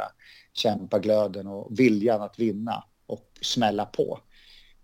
kämpaglöden 0.53 1.47
och 1.47 1.81
viljan 1.81 2.23
att 2.23 2.39
vinna 2.39 2.85
och 3.07 3.39
smälla 3.41 3.85
på. 3.85 4.21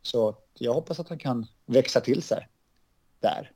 Så 0.02 0.37
jag 0.54 0.75
hoppas 0.75 1.00
att 1.00 1.09
han 1.09 1.18
kan 1.18 1.47
växa 1.66 2.00
till 2.00 2.23
sig 2.23 2.49
där. 3.21 3.52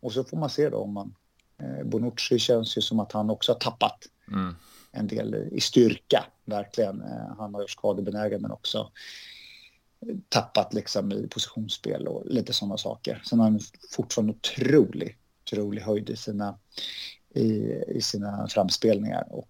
Och 0.00 0.12
så 0.12 0.24
får 0.24 0.36
man 0.36 0.50
se 0.50 0.68
då 0.68 0.78
om 0.78 0.92
man... 0.92 1.14
Eh, 1.58 1.84
Bonucci 1.84 2.38
känns 2.38 2.78
ju 2.78 2.82
som 2.82 3.00
att 3.00 3.12
han 3.12 3.30
också 3.30 3.52
har 3.52 3.58
tappat 3.58 4.08
mm. 4.28 4.54
en 4.92 5.06
del 5.06 5.34
i 5.34 5.60
styrka, 5.60 6.24
verkligen. 6.44 7.00
Eh, 7.00 7.36
han 7.38 7.54
har 7.54 7.60
ju 7.60 7.68
skadebenägen 7.68 8.42
men 8.42 8.50
också 8.50 8.90
tappat 10.28 10.74
liksom 10.74 11.12
i 11.12 11.28
positionsspel 11.28 12.08
och 12.08 12.26
lite 12.26 12.52
sådana 12.52 12.76
saker. 12.76 13.22
Sen 13.24 13.38
har 13.38 13.50
han 13.50 13.60
fortfarande 13.90 14.32
otrolig, 14.32 15.18
otrolig 15.42 15.82
höjd 15.82 16.10
i 16.10 16.16
sina, 16.16 16.58
i, 17.34 17.72
i 17.88 18.00
sina 18.02 18.48
framspelningar 18.48 19.26
och 19.30 19.48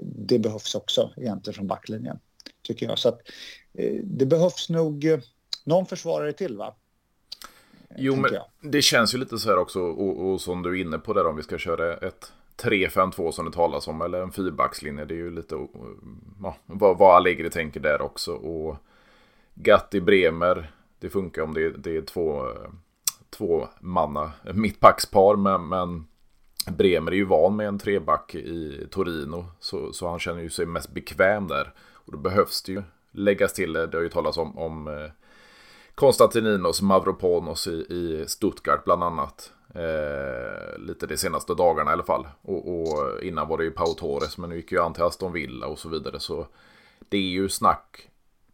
det 0.00 0.38
behövs 0.38 0.74
också 0.74 1.10
egentligen 1.16 1.54
från 1.54 1.66
backlinjen, 1.66 2.18
tycker 2.62 2.86
jag. 2.86 2.98
Så 2.98 3.08
att 3.08 3.20
eh, 3.74 4.00
det 4.04 4.26
behövs 4.26 4.68
nog 4.68 5.04
eh, 5.04 5.18
någon 5.64 5.86
försvarare 5.86 6.32
till, 6.32 6.56
va? 6.56 6.74
Jo, 7.96 8.16
men 8.16 8.34
jag. 8.34 8.44
det 8.60 8.82
känns 8.82 9.14
ju 9.14 9.18
lite 9.18 9.38
så 9.38 9.48
här 9.48 9.58
också, 9.58 9.80
och, 9.80 10.30
och 10.30 10.40
som 10.40 10.62
du 10.62 10.70
är 10.70 10.82
inne 10.82 10.98
på 10.98 11.12
där 11.12 11.26
om 11.26 11.36
vi 11.36 11.42
ska 11.42 11.58
köra 11.58 11.96
ett 11.96 12.32
3-5-2 12.62 13.30
som 13.30 13.44
det 13.44 13.52
talas 13.52 13.88
om, 13.88 14.02
eller 14.02 14.22
en 14.22 14.32
fyrbackslinje. 14.32 15.04
Det 15.04 15.14
är 15.14 15.16
ju 15.16 15.30
lite 15.30 15.54
ja, 16.42 16.56
vad, 16.66 16.98
vad 16.98 17.16
Allegri 17.16 17.50
tänker 17.50 17.80
där 17.80 18.00
också. 18.00 18.32
Och 18.32 18.76
Gatti 19.54 20.00
Bremer, 20.00 20.72
det 20.98 21.10
funkar 21.10 21.42
om 21.42 21.54
det, 21.54 21.70
det 21.70 21.96
är 21.96 22.02
två, 22.02 22.46
två 23.30 23.68
manna 23.80 24.32
mittbackspar, 24.54 25.36
men, 25.36 25.68
men 25.68 26.06
Bremer 26.70 27.12
är 27.12 27.16
ju 27.16 27.24
van 27.24 27.56
med 27.56 27.68
en 27.68 27.78
treback 27.78 28.34
i 28.34 28.86
Torino, 28.90 29.46
så, 29.60 29.92
så 29.92 30.08
han 30.08 30.18
känner 30.18 30.42
ju 30.42 30.50
sig 30.50 30.66
mest 30.66 30.90
bekväm 30.90 31.48
där. 31.48 31.72
Och 31.94 32.12
då 32.12 32.18
behövs 32.18 32.62
det 32.62 32.72
ju 32.72 32.82
läggas 33.10 33.52
till, 33.52 33.72
det 33.72 33.94
har 33.94 34.02
ju 34.02 34.08
talats 34.08 34.38
om, 34.38 34.58
om 34.58 34.88
eh, 34.88 35.10
Konstantininos 35.94 36.82
Mavroponos 36.82 37.66
i, 37.66 37.70
i 37.70 38.24
Stuttgart 38.26 38.84
bland 38.84 39.04
annat. 39.04 39.52
Eh, 39.74 40.78
lite 40.78 41.06
de 41.06 41.16
senaste 41.16 41.54
dagarna 41.54 41.90
i 41.90 41.92
alla 41.92 42.02
fall. 42.02 42.26
Och, 42.42 42.80
och, 42.80 43.22
innan 43.22 43.48
var 43.48 43.58
det 43.58 43.64
ju 43.64 43.70
Pau 43.70 43.94
Torres, 43.94 44.38
men 44.38 44.50
nu 44.50 44.56
gick 44.56 44.72
ju 44.72 44.80
han 44.80 44.94
till 44.94 45.02
Aston 45.02 45.32
Villa 45.32 45.66
och 45.66 45.78
så 45.78 45.88
vidare. 45.88 46.20
Så 46.20 46.46
det 47.08 47.16
är 47.16 47.30
ju 47.30 47.48
snack 47.48 48.08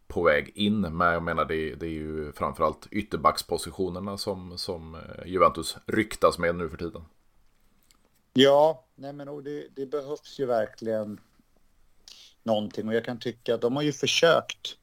på 0.07 0.23
väg 0.23 0.51
in. 0.55 0.81
Men 0.81 1.13
jag 1.13 1.23
menar 1.23 1.45
det, 1.45 1.75
det 1.75 1.85
är 1.85 1.89
ju 1.89 2.31
framförallt 2.31 2.87
ytterbackspositionerna 2.91 4.17
som, 4.17 4.57
som 4.57 4.95
eh, 4.95 5.25
Juventus 5.25 5.77
ryktas 5.85 6.39
med 6.39 6.55
nu 6.55 6.69
för 6.69 6.77
tiden. 6.77 7.01
Ja, 8.37 8.85
nej 8.95 9.13
men 9.13 9.43
det, 9.43 9.67
det, 9.75 9.85
behövs 9.85 10.39
ju 10.39 10.45
verkligen 10.45 11.19
någonting 12.43 12.87
och 12.87 12.93
jag 12.93 13.05
kan 13.05 13.19
tycka 13.19 13.55
att 13.55 13.61
de 13.61 13.75
har 13.75 13.83
ju 13.83 13.93
försökt 13.93 14.77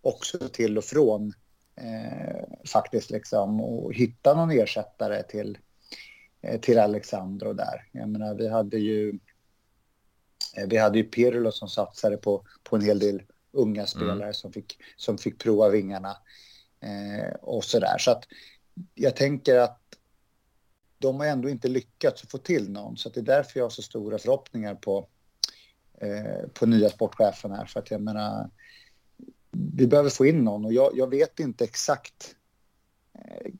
också 0.00 0.38
till 0.38 0.78
och 0.78 0.84
från 0.84 1.32
eh, 1.76 2.44
faktiskt 2.72 3.10
liksom 3.10 3.60
och 3.60 3.94
hitta 3.94 4.34
någon 4.34 4.50
ersättare 4.50 5.22
till, 5.22 5.58
eh, 6.40 6.60
till 6.60 6.78
Alexandro 6.78 7.52
där. 7.52 7.88
Jag 7.92 8.08
menar, 8.08 8.34
vi 8.34 8.48
hade 8.48 8.78
ju 8.78 9.18
eh, 10.56 10.66
vi 10.68 10.76
hade 10.76 10.98
ju 10.98 11.04
Pirlo 11.04 11.52
som 11.52 11.68
satsade 11.68 12.16
på, 12.16 12.46
på 12.62 12.76
en 12.76 12.82
hel 12.82 12.98
del 12.98 13.22
unga 13.52 13.80
mm. 13.80 13.86
spelare 13.86 14.22
mm. 14.22 14.34
som, 14.34 14.52
fick, 14.52 14.78
som 14.96 15.18
fick 15.18 15.38
prova 15.38 15.68
vingarna 15.68 16.16
eh, 16.80 17.34
och 17.34 17.64
sådär. 17.64 17.98
Så 17.98 18.10
att 18.10 18.24
jag 18.94 19.16
tänker 19.16 19.56
att 19.58 19.85
de 21.06 21.20
har 21.20 21.26
ändå 21.26 21.48
inte 21.48 21.68
lyckats 21.68 22.22
få 22.22 22.38
till 22.38 22.70
någon. 22.70 22.96
Så 22.96 23.08
det 23.08 23.20
är 23.20 23.24
därför 23.24 23.60
jag 23.60 23.64
har 23.64 23.70
så 23.70 23.82
stora 23.82 24.18
förhoppningar 24.18 24.74
på, 24.74 25.06
eh, 26.00 26.48
på 26.54 26.66
nya 26.66 26.90
sportchefen 26.90 27.50
här. 27.50 27.66
För 27.66 27.80
att 27.80 27.90
jag 27.90 28.00
menar, 28.00 28.50
vi 29.50 29.86
behöver 29.86 30.10
få 30.10 30.26
in 30.26 30.44
någon 30.44 30.64
och 30.64 30.72
jag, 30.72 30.90
jag 30.94 31.10
vet 31.10 31.40
inte 31.40 31.64
exakt 31.64 32.36
eh, 33.14 33.52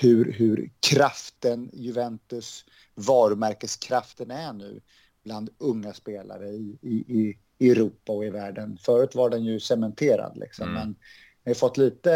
hur, 0.00 0.32
hur 0.32 0.70
kraften, 0.80 1.70
Juventus 1.72 2.64
varumärkeskraften 2.94 4.30
är 4.30 4.52
nu 4.52 4.80
bland 5.22 5.50
unga 5.58 5.92
spelare 5.92 6.48
i, 6.48 6.78
i, 6.82 7.36
i 7.58 7.70
Europa 7.70 8.12
och 8.12 8.24
i 8.24 8.30
världen. 8.30 8.78
Förut 8.80 9.14
var 9.14 9.30
den 9.30 9.44
ju 9.44 9.60
cementerad 9.60 10.36
liksom, 10.36 10.68
mm. 10.68 10.74
men 10.74 10.96
vi 11.44 11.50
har 11.50 11.54
fått 11.54 11.76
lite 11.76 12.14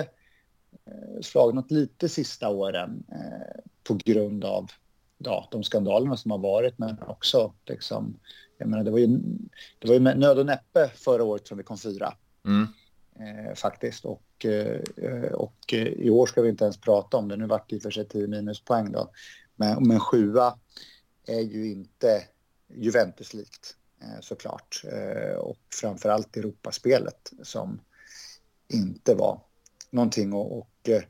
eh, 0.87 1.21
slagnat 1.23 1.71
lite 1.71 2.09
sista 2.09 2.49
åren 2.49 3.05
eh, 3.13 3.61
på 3.91 3.99
grund 4.05 4.45
av 4.45 4.71
ja, 5.19 5.49
de 5.51 5.65
skandalerna 5.65 6.17
som 6.17 6.31
har 6.31 6.39
varit, 6.39 6.79
men 6.79 7.03
också 7.03 7.55
liksom, 7.67 8.19
jag 8.59 8.69
menar, 8.69 8.85
det 8.85 8.91
var 8.91 8.99
ju, 8.99 9.07
det 9.79 9.89
var 9.89 9.95
ju 9.95 10.01
nöd 10.01 10.39
och 10.39 10.47
näppe 10.47 10.91
förra 10.95 11.25
året 11.25 11.47
som 11.47 11.59
vi 11.59 11.65
kom 11.65 11.79
fyra. 11.79 12.15
Mm. 12.45 12.67
Eh, 13.21 13.55
faktiskt. 13.55 14.05
Och, 14.05 14.47
eh, 14.47 15.33
och 15.33 15.73
eh, 15.73 15.87
i 15.87 16.11
år 16.11 16.27
ska 16.27 16.43
vi 16.43 16.49
inte 16.49 16.65
ens 16.65 16.81
prata 16.81 17.17
om 17.17 17.29
det. 17.29 17.37
Nu 17.37 17.47
vart 17.47 17.71
det 17.71 17.77
i 17.77 17.79
och 17.79 17.83
för 17.83 17.91
sig 17.91 18.09
10 18.09 18.27
minuspoäng 18.27 18.93
då. 18.93 19.11
Men, 19.57 19.89
men 19.89 20.01
sjua 20.01 20.59
är 21.27 21.41
ju 21.41 21.71
inte 21.71 22.25
Juventus-likt 22.75 23.77
eh, 24.03 24.21
såklart. 24.21 24.83
Eh, 24.93 25.37
och 25.37 25.59
framförallt 25.81 26.37
Europaspelet 26.37 27.33
som 27.43 27.81
inte 28.69 29.15
var 29.15 29.41
någonting 29.91 30.29
att 30.29 30.51
och, 30.51 30.89
eh, 30.89 31.03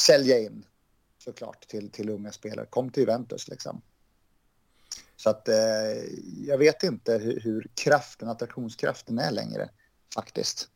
sälja 0.00 0.38
in 0.38 0.64
såklart 1.24 1.68
till, 1.68 1.90
till 1.90 2.10
unga 2.10 2.32
spelare. 2.32 2.66
Kom 2.66 2.90
till 2.90 3.00
Juventus 3.00 3.48
liksom. 3.48 3.82
Så 5.16 5.30
att 5.30 5.48
eh, 5.48 5.54
jag 6.46 6.58
vet 6.58 6.82
inte 6.82 7.18
hur, 7.18 7.40
hur, 7.40 7.70
kraften, 7.74 8.28
attraktionskraften 8.28 9.18
är 9.18 9.30
längre 9.30 9.68
faktiskt. 10.14 10.68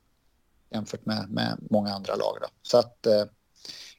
Jämfört 0.71 1.07
med, 1.07 1.31
med 1.31 1.59
många 1.71 1.91
andra 1.91 2.15
lag. 2.15 2.39
Då. 2.41 2.47
Så 2.63 2.79
att 2.79 3.07
eh, 3.07 3.25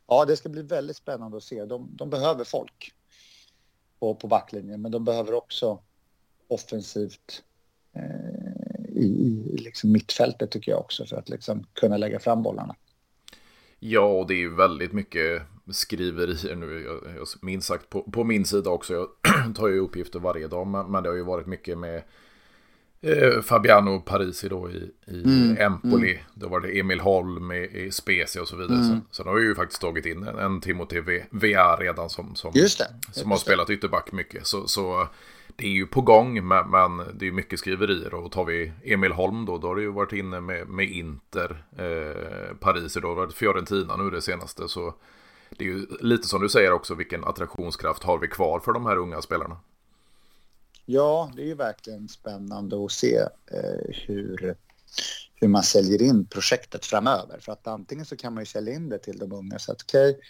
ja, 0.08 0.26
det 0.26 0.38
ska 0.38 0.50
bli 0.50 0.62
väldigt 0.62 0.98
spännande 0.98 1.38
att 1.38 1.44
se. 1.44 1.66
De, 1.66 1.90
de 1.92 2.10
behöver 2.10 2.44
folk 2.44 2.94
på, 4.00 4.16
på 4.16 4.28
backlinjen, 4.28 4.82
men 4.82 4.92
de 4.92 5.06
behöver 5.06 5.34
också 5.34 5.84
offensivt 6.48 7.44
eh, 7.94 8.86
i, 8.90 9.06
i 9.54 9.58
liksom 9.58 9.92
mittfältet 9.92 10.52
tycker 10.52 10.72
jag 10.72 10.80
också 10.80 11.06
för 11.06 11.16
att 11.16 11.30
liksom 11.30 11.68
kunna 11.74 11.98
lägga 11.98 12.20
fram 12.20 12.44
bollarna. 12.44 12.76
Ja, 13.80 14.06
och 14.06 14.28
det 14.28 14.34
är 14.34 14.40
ju 14.40 14.56
väldigt 14.56 14.94
mycket 14.94 15.42
skriverier 15.72 16.56
nu, 16.56 16.84
jag, 16.84 17.16
jag, 17.18 17.28
minst 17.42 17.68
sagt 17.68 17.90
på, 17.90 18.12
på, 18.12 18.24
min 18.24 18.46
sida 18.46 18.70
också. 18.70 18.94
Jag 18.94 19.08
tar 19.56 19.68
ju 19.68 19.80
uppgifter 19.80 20.20
varje 20.20 20.48
dag, 20.48 20.68
men, 20.68 20.92
men, 20.92 21.04
det 21.04 21.10
har 21.10 21.16
ju 21.16 21.24
varit 21.24 21.48
mycket 21.48 21.78
med 21.78 22.04
Eh, 23.06 23.42
Fabiano 23.42 24.00
Parisi 24.00 24.50
då 24.50 24.70
i, 24.70 24.92
i 25.08 25.24
mm, 25.24 25.58
Empoli. 25.60 26.12
Mm. 26.12 26.24
Då 26.34 26.48
var 26.48 26.60
det 26.60 26.80
Emil 26.80 27.00
Holm 27.00 27.52
i, 27.52 27.86
i 27.86 27.92
Spezia 27.92 28.42
och 28.42 28.48
så 28.48 28.56
vidare. 28.56 28.78
Mm. 28.78 28.88
Sen, 28.88 29.02
sen, 29.12 29.28
har 29.28 29.36
vi 29.36 29.44
ju 29.44 29.56
faktiskt 29.56 29.82
tagit 29.82 30.06
in 30.06 30.24
en, 30.24 30.40
en 30.40 30.62
Timothy 30.62 31.02
VR 31.30 31.78
redan 31.80 32.10
som, 32.10 32.36
som, 32.36 32.52
Just 32.56 32.78
det, 32.80 32.88
som 33.12 33.32
har 33.32 33.38
spelat 33.38 33.70
ytterback 33.70 34.12
mycket. 34.12 34.48
Så, 34.48 34.68
så 34.68 35.08
det 35.56 35.66
är 35.66 35.72
ju 35.72 35.88
på 35.88 36.02
gång, 36.02 36.48
men, 36.48 36.70
men 36.70 37.02
det 37.14 37.28
är 37.28 37.32
mycket 37.32 37.60
skriverier. 37.60 38.14
Och 38.14 38.32
tar 38.32 38.46
vi 38.46 38.72
Emil 38.84 39.12
Holm 39.12 39.46
då, 39.46 39.58
då 39.58 39.68
har 39.68 39.76
det 39.76 39.82
ju 39.82 39.92
varit 39.92 40.14
inne 40.14 40.40
med, 40.40 40.68
med 40.68 40.90
Inter, 40.90 41.64
eh, 41.78 42.56
Paris, 42.60 42.94
då 42.94 43.08
har 43.08 43.16
det 43.16 43.22
varit 43.22 43.34
Fiorentina 43.34 43.96
nu 43.96 44.10
det 44.10 44.22
senaste. 44.22 44.68
Så 44.68 44.94
det 45.50 45.64
är 45.64 45.68
ju 45.68 45.86
lite 46.00 46.28
som 46.28 46.42
du 46.42 46.50
säger 46.50 46.72
också, 46.72 46.96
vilken 46.96 47.24
attraktionskraft 47.24 48.04
har 48.04 48.18
vi 48.18 48.28
kvar 48.28 48.60
för 48.60 48.74
de 48.74 48.86
här 48.86 48.98
unga 48.98 49.22
spelarna? 49.22 49.58
Ja, 50.86 51.32
det 51.36 51.42
är 51.42 51.46
ju 51.46 51.56
verkligen 51.56 52.08
spännande 52.08 52.86
att 52.86 52.92
se 52.92 53.18
eh, 53.52 53.94
hur, 54.08 54.56
hur 55.36 55.48
man 55.48 55.64
säljer 55.64 56.02
in 56.02 56.26
projektet 56.26 56.86
framöver. 56.86 57.40
För 57.40 57.52
att 57.52 57.68
antingen 57.68 58.06
så 58.06 58.18
kan 58.18 58.34
man 58.34 58.42
ju 58.42 58.46
sälja 58.46 58.74
in 58.74 58.90
det 58.90 58.98
till 58.98 59.20
de 59.20 59.32
unga 59.32 59.60
så 59.60 59.72
att 59.72 59.82
okej, 59.82 60.10
okay, 60.10 60.22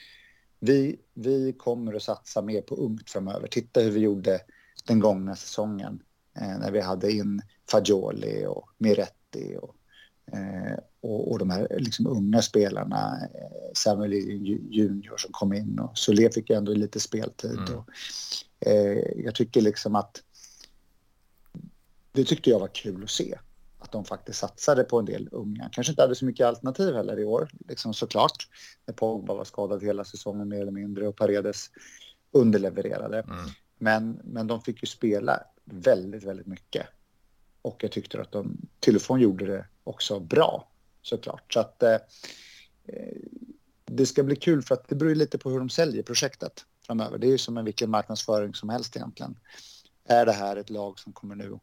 vi, 0.59 0.99
vi 1.13 1.53
kommer 1.53 1.93
att 1.93 2.03
satsa 2.03 2.41
mer 2.41 2.61
på 2.61 2.75
ungt 2.75 3.09
framöver. 3.09 3.47
Titta 3.47 3.79
hur 3.79 3.91
vi 3.91 3.99
gjorde 3.99 4.41
den 4.85 4.99
gångna 4.99 5.35
säsongen 5.35 5.99
eh, 6.37 6.59
när 6.59 6.71
vi 6.71 6.81
hade 6.81 7.11
in 7.11 7.41
Fagioli 7.71 8.45
och 8.45 8.69
Miretti 8.77 9.57
och, 9.61 9.75
eh, 10.31 10.77
och, 11.01 11.31
och, 11.31 11.39
de 11.39 11.49
här 11.49 11.67
liksom 11.79 12.07
unga 12.07 12.41
spelarna, 12.41 13.17
eh, 13.33 13.71
Samuel 13.73 14.13
Junior 14.69 15.17
som 15.17 15.31
kom 15.31 15.53
in 15.53 15.79
och 15.79 15.97
Solé 15.97 16.29
fick 16.31 16.49
ju 16.49 16.55
ändå 16.55 16.73
lite 16.73 16.99
speltid. 16.99 17.59
Mm. 17.59 17.73
Och, 17.75 17.89
eh, 18.59 18.97
jag 19.15 19.35
tycker 19.35 19.61
liksom 19.61 19.95
att 19.95 20.23
det 22.11 22.23
tyckte 22.23 22.49
jag 22.49 22.59
var 22.59 22.67
kul 22.67 23.03
att 23.03 23.09
se. 23.09 23.37
Att 23.79 23.91
de 23.91 24.05
faktiskt 24.05 24.39
satsade 24.39 24.83
på 24.83 24.99
en 24.99 25.05
del 25.05 25.29
unga. 25.31 25.69
Kanske 25.71 25.91
inte 25.91 26.01
hade 26.01 26.15
så 26.15 26.25
mycket 26.25 26.45
alternativ 26.45 26.95
heller 26.95 27.19
i 27.19 27.25
år, 27.25 27.49
liksom 27.67 27.93
såklart. 27.93 28.47
När 28.85 28.93
Pogba 28.93 29.33
var 29.33 29.43
skadad 29.43 29.83
hela 29.83 30.05
säsongen 30.05 30.49
mer 30.49 30.61
eller 30.61 30.71
mindre 30.71 31.07
och 31.07 31.15
Paredes 31.15 31.69
underlevererade. 32.31 33.19
Mm. 33.19 33.45
Men, 33.77 34.19
men 34.23 34.47
de 34.47 34.61
fick 34.61 34.83
ju 34.83 34.87
spela 34.87 35.39
väldigt, 35.65 36.23
väldigt 36.23 36.47
mycket. 36.47 36.87
Och 37.61 37.83
jag 37.83 37.91
tyckte 37.91 38.21
att 38.21 38.31
de 38.31 38.57
till 38.79 38.95
och 38.95 39.01
från 39.01 39.19
gjorde 39.19 39.45
det 39.45 39.65
också 39.85 40.19
bra 40.19 40.67
såklart. 41.01 41.53
Så 41.53 41.59
att 41.59 41.83
eh, 41.83 41.97
eh, 42.87 43.17
det 43.85 44.05
ska 44.05 44.23
bli 44.23 44.35
kul 44.35 44.61
för 44.61 44.75
att 44.75 44.87
det 44.87 44.95
beror 44.95 45.15
lite 45.15 45.37
på 45.37 45.49
hur 45.49 45.59
de 45.59 45.69
säljer 45.69 46.03
projektet 46.03 46.65
framöver. 46.85 47.17
Det 47.17 47.27
är 47.27 47.31
ju 47.31 47.37
som 47.37 47.57
en 47.57 47.65
vilken 47.65 47.89
marknadsföring 47.89 48.53
som 48.53 48.69
helst 48.69 48.95
egentligen. 48.95 49.39
Är 50.05 50.25
det 50.25 50.31
här 50.31 50.57
ett 50.57 50.69
lag 50.69 50.99
som 50.99 51.13
kommer 51.13 51.35
nu 51.35 51.59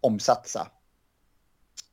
omsatsa? 0.00 0.68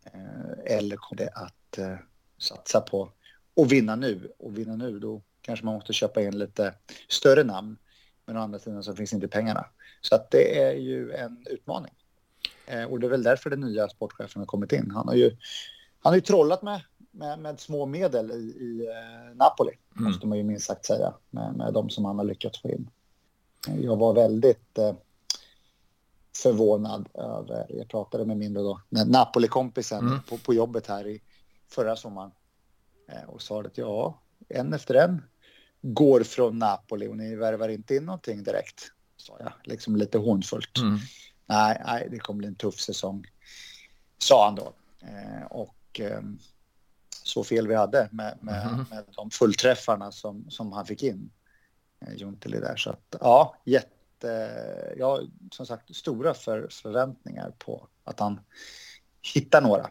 Eh, 0.04 0.76
eller 0.76 0.96
kommer 0.96 1.24
det 1.24 1.30
att 1.30 1.78
eh, 1.78 1.98
satsa 2.38 2.82
på 2.82 3.12
och 3.54 3.72
vinna 3.72 3.96
nu? 3.96 4.34
Och 4.38 4.58
vinna 4.58 4.76
nu, 4.76 5.00
då 5.00 5.22
kanske 5.42 5.66
man 5.66 5.76
måste 5.76 5.94
köpa 5.94 6.22
in 6.22 6.38
lite 6.38 6.74
större 7.10 7.44
namn. 7.44 7.78
Men 8.26 8.38
å 8.38 8.40
andra 8.40 8.60
sidan 8.60 8.84
så 8.84 8.96
finns 8.96 9.14
inte 9.14 9.28
pengarna. 9.28 9.66
Så 10.02 10.16
att 10.16 10.32
det 10.32 10.64
är 10.64 10.74
ju 10.74 11.12
en 11.12 11.46
utmaning. 11.50 11.94
Eh, 12.70 12.84
och 12.84 13.00
det 13.00 13.08
är 13.08 13.10
väl 13.10 13.24
därför 13.24 13.50
den 13.50 13.60
nya 13.60 13.90
sportchefen 13.90 14.40
har 14.40 14.46
kommit 14.46 14.72
in. 14.72 14.92
Han 14.92 15.08
har 15.08 15.16
ju, 15.16 15.30
han 16.00 16.12
har 16.12 16.16
ju 16.16 16.22
trollat 16.22 16.62
med, 16.62 16.82
med, 17.12 17.40
med 17.40 17.60
små 17.60 17.86
medel 17.86 18.32
i, 18.32 18.36
i 18.36 18.88
eh, 18.88 19.36
Napoli, 19.36 19.72
mm. 19.98 20.12
måste 20.12 20.28
man 20.28 20.38
ju 20.38 20.44
minst 20.44 20.66
sagt 20.66 20.86
säga, 20.86 21.14
med, 21.30 21.54
med 21.56 21.74
de 21.74 21.90
som 21.90 22.06
han 22.06 22.18
har 22.18 22.26
lyckats 22.26 22.62
få 22.62 22.70
in. 22.70 22.90
Jag 23.82 23.96
var 23.96 24.14
väldigt 24.14 24.78
eh, 24.78 24.94
förvånad 26.38 27.10
över, 27.14 27.66
jag 27.70 27.88
pratade 27.90 28.26
med 28.26 28.38
min 28.38 28.54
då, 28.54 28.82
Napoli-kompisen 28.90 30.08
mm. 30.08 30.20
på, 30.30 30.38
på 30.38 30.54
jobbet 30.54 30.88
här 30.88 31.08
i 31.08 31.22
förra 31.68 31.96
sommaren 31.96 32.32
eh, 33.08 33.30
och 33.30 33.42
sa 33.42 33.62
att 33.62 33.78
ja, 33.78 34.22
en 34.50 34.74
efter 34.74 34.96
en 34.96 35.22
går 35.82 36.24
från 36.24 36.60
Napoli 36.60 37.08
och 37.08 37.18
ni 37.18 37.36
värvar 37.36 37.70
inte 37.70 37.96
in 37.96 38.06
någonting 38.06 38.44
direkt, 38.44 38.92
sa 39.18 39.38
jag, 39.40 39.52
liksom 39.64 39.96
lite 39.96 40.18
hånfullt. 40.18 40.78
Mm. 40.78 41.00
Nej, 41.50 41.82
nej, 41.86 42.08
det 42.12 42.20
kommer 42.20 42.38
bli 42.38 42.48
en 42.48 42.56
tuff 42.56 42.80
säsong, 42.80 43.26
sa 44.18 44.46
han 44.46 44.56
då. 44.56 44.74
Eh, 45.02 45.46
och 45.50 46.00
eh, 46.00 46.22
så 47.24 47.44
fel 47.44 47.68
vi 47.68 47.76
hade 47.76 48.10
med, 48.12 48.38
med, 48.42 48.68
mm. 48.68 48.86
med 48.90 49.06
de 49.16 49.30
fullträffarna 49.30 50.12
som, 50.12 50.50
som 50.50 50.72
han 50.72 50.86
fick 50.86 51.04
in, 51.04 51.30
eh, 52.02 52.14
Junteli 52.16 52.60
där. 52.60 52.76
Så 52.76 52.90
att, 52.90 53.16
ja, 53.20 53.56
jätte 53.64 53.94
ja, 54.98 55.22
som 55.52 55.66
sagt 55.66 55.96
stora 55.96 56.34
för, 56.34 56.68
förväntningar 56.72 57.54
på 57.58 57.88
att 58.04 58.20
han 58.20 58.40
hittar 59.34 59.62
några. 59.62 59.90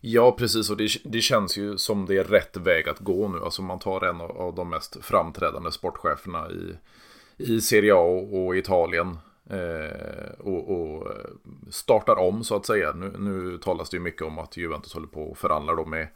Ja, 0.00 0.32
precis. 0.32 0.70
Och 0.70 0.76
det, 0.76 0.88
det, 1.04 1.20
känns 1.20 1.56
ju 1.56 1.78
som 1.78 2.06
det 2.06 2.18
är 2.18 2.24
rätt 2.24 2.56
väg 2.56 2.88
att 2.88 2.98
gå 2.98 3.28
nu. 3.28 3.38
Alltså 3.44 3.62
man 3.62 3.78
tar 3.78 4.04
en 4.04 4.20
av 4.20 4.54
de 4.54 4.70
mest 4.70 5.04
framträdande 5.04 5.72
sportcheferna 5.72 6.50
i, 6.50 6.76
i 7.36 7.60
Serie 7.60 7.94
A 7.94 7.98
och, 7.98 8.46
och 8.46 8.56
Italien. 8.56 9.18
Eh, 9.50 10.30
och, 10.38 10.70
och, 10.70 11.06
eh, 11.06 11.30
startar 11.70 12.16
om 12.16 12.44
så 12.44 12.56
att 12.56 12.66
säga. 12.66 12.92
Nu, 12.92 13.12
nu 13.18 13.58
talas 13.58 13.90
det 13.90 13.96
ju 13.96 14.02
mycket 14.02 14.22
om 14.22 14.38
att 14.38 14.56
Juventus 14.56 14.94
håller 14.94 15.06
på 15.06 15.22
och 15.22 15.38
förhandlar 15.38 15.76
då 15.76 15.84
med, 15.84 16.08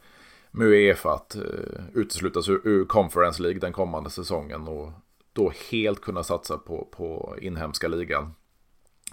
med 0.51 0.67
Uefa 0.67 1.13
att 1.13 1.35
uh, 1.35 1.83
uteslutas 1.93 2.49
ur, 2.49 2.61
ur 2.63 2.85
Conference 2.85 3.41
League 3.41 3.59
den 3.59 3.73
kommande 3.73 4.09
säsongen. 4.09 4.67
Och 4.67 4.91
då 5.33 5.51
helt 5.71 6.01
kunna 6.01 6.23
satsa 6.23 6.57
på, 6.57 6.87
på 6.91 7.35
inhemska 7.41 7.87
ligan. 7.87 8.33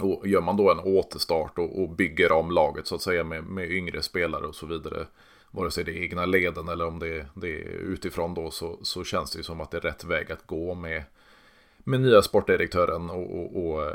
Och 0.00 0.28
gör 0.28 0.40
man 0.40 0.56
då 0.56 0.70
en 0.70 0.78
återstart 0.78 1.58
och, 1.58 1.82
och 1.82 1.90
bygger 1.90 2.32
om 2.32 2.50
laget 2.50 2.86
så 2.86 2.94
att 2.94 3.02
säga 3.02 3.24
med, 3.24 3.44
med 3.44 3.70
yngre 3.70 4.02
spelare 4.02 4.46
och 4.46 4.54
så 4.54 4.66
vidare. 4.66 5.06
Vare 5.50 5.70
sig 5.70 5.84
det 5.84 5.92
är 5.92 6.02
egna 6.02 6.26
leden 6.26 6.68
eller 6.68 6.86
om 6.86 6.98
det, 6.98 7.26
det 7.34 7.62
är 7.62 7.68
utifrån 7.68 8.34
då 8.34 8.50
så, 8.50 8.78
så 8.82 9.04
känns 9.04 9.30
det 9.30 9.38
ju 9.38 9.42
som 9.42 9.60
att 9.60 9.70
det 9.70 9.76
är 9.76 9.80
rätt 9.80 10.04
väg 10.04 10.32
att 10.32 10.46
gå 10.46 10.74
med, 10.74 11.04
med 11.84 12.00
nya 12.00 12.22
sportdirektören 12.22 13.10
och, 13.10 13.38
och, 13.38 13.64
och 13.64 13.92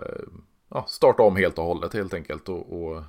ja, 0.70 0.86
starta 0.88 1.24
om 1.24 1.36
helt 1.36 1.58
och 1.58 1.66
hållet 1.66 1.94
helt 1.94 2.14
enkelt. 2.14 2.50
Och, 2.50 2.84
och 2.84 3.04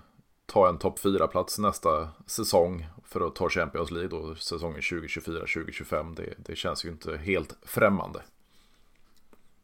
ta 0.47 0.69
en 0.69 0.79
topp 0.79 0.99
4-plats 0.99 1.59
nästa 1.59 2.09
säsong 2.27 2.87
för 3.05 3.27
att 3.27 3.35
ta 3.35 3.49
Champions 3.49 3.91
League 3.91 4.09
då 4.09 4.35
säsongen 4.35 4.81
2024-2025. 4.81 6.17
Det, 6.17 6.35
det 6.37 6.57
känns 6.57 6.85
ju 6.85 6.89
inte 6.89 7.17
helt 7.17 7.57
främmande. 7.63 8.23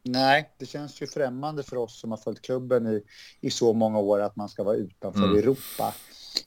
Nej, 0.05 0.51
det 0.59 0.67
känns 0.67 1.03
ju 1.03 1.07
främmande 1.07 1.63
för 1.63 1.77
oss 1.77 2.01
som 2.01 2.11
har 2.11 2.19
följt 2.19 2.43
klubben 2.43 2.87
i, 2.87 3.05
i 3.41 3.51
så 3.51 3.73
många 3.73 3.99
år 3.99 4.21
att 4.21 4.37
man 4.37 4.49
ska 4.49 4.63
vara 4.63 4.77
utanför 4.77 5.25
mm. 5.25 5.39
Europa. 5.39 5.95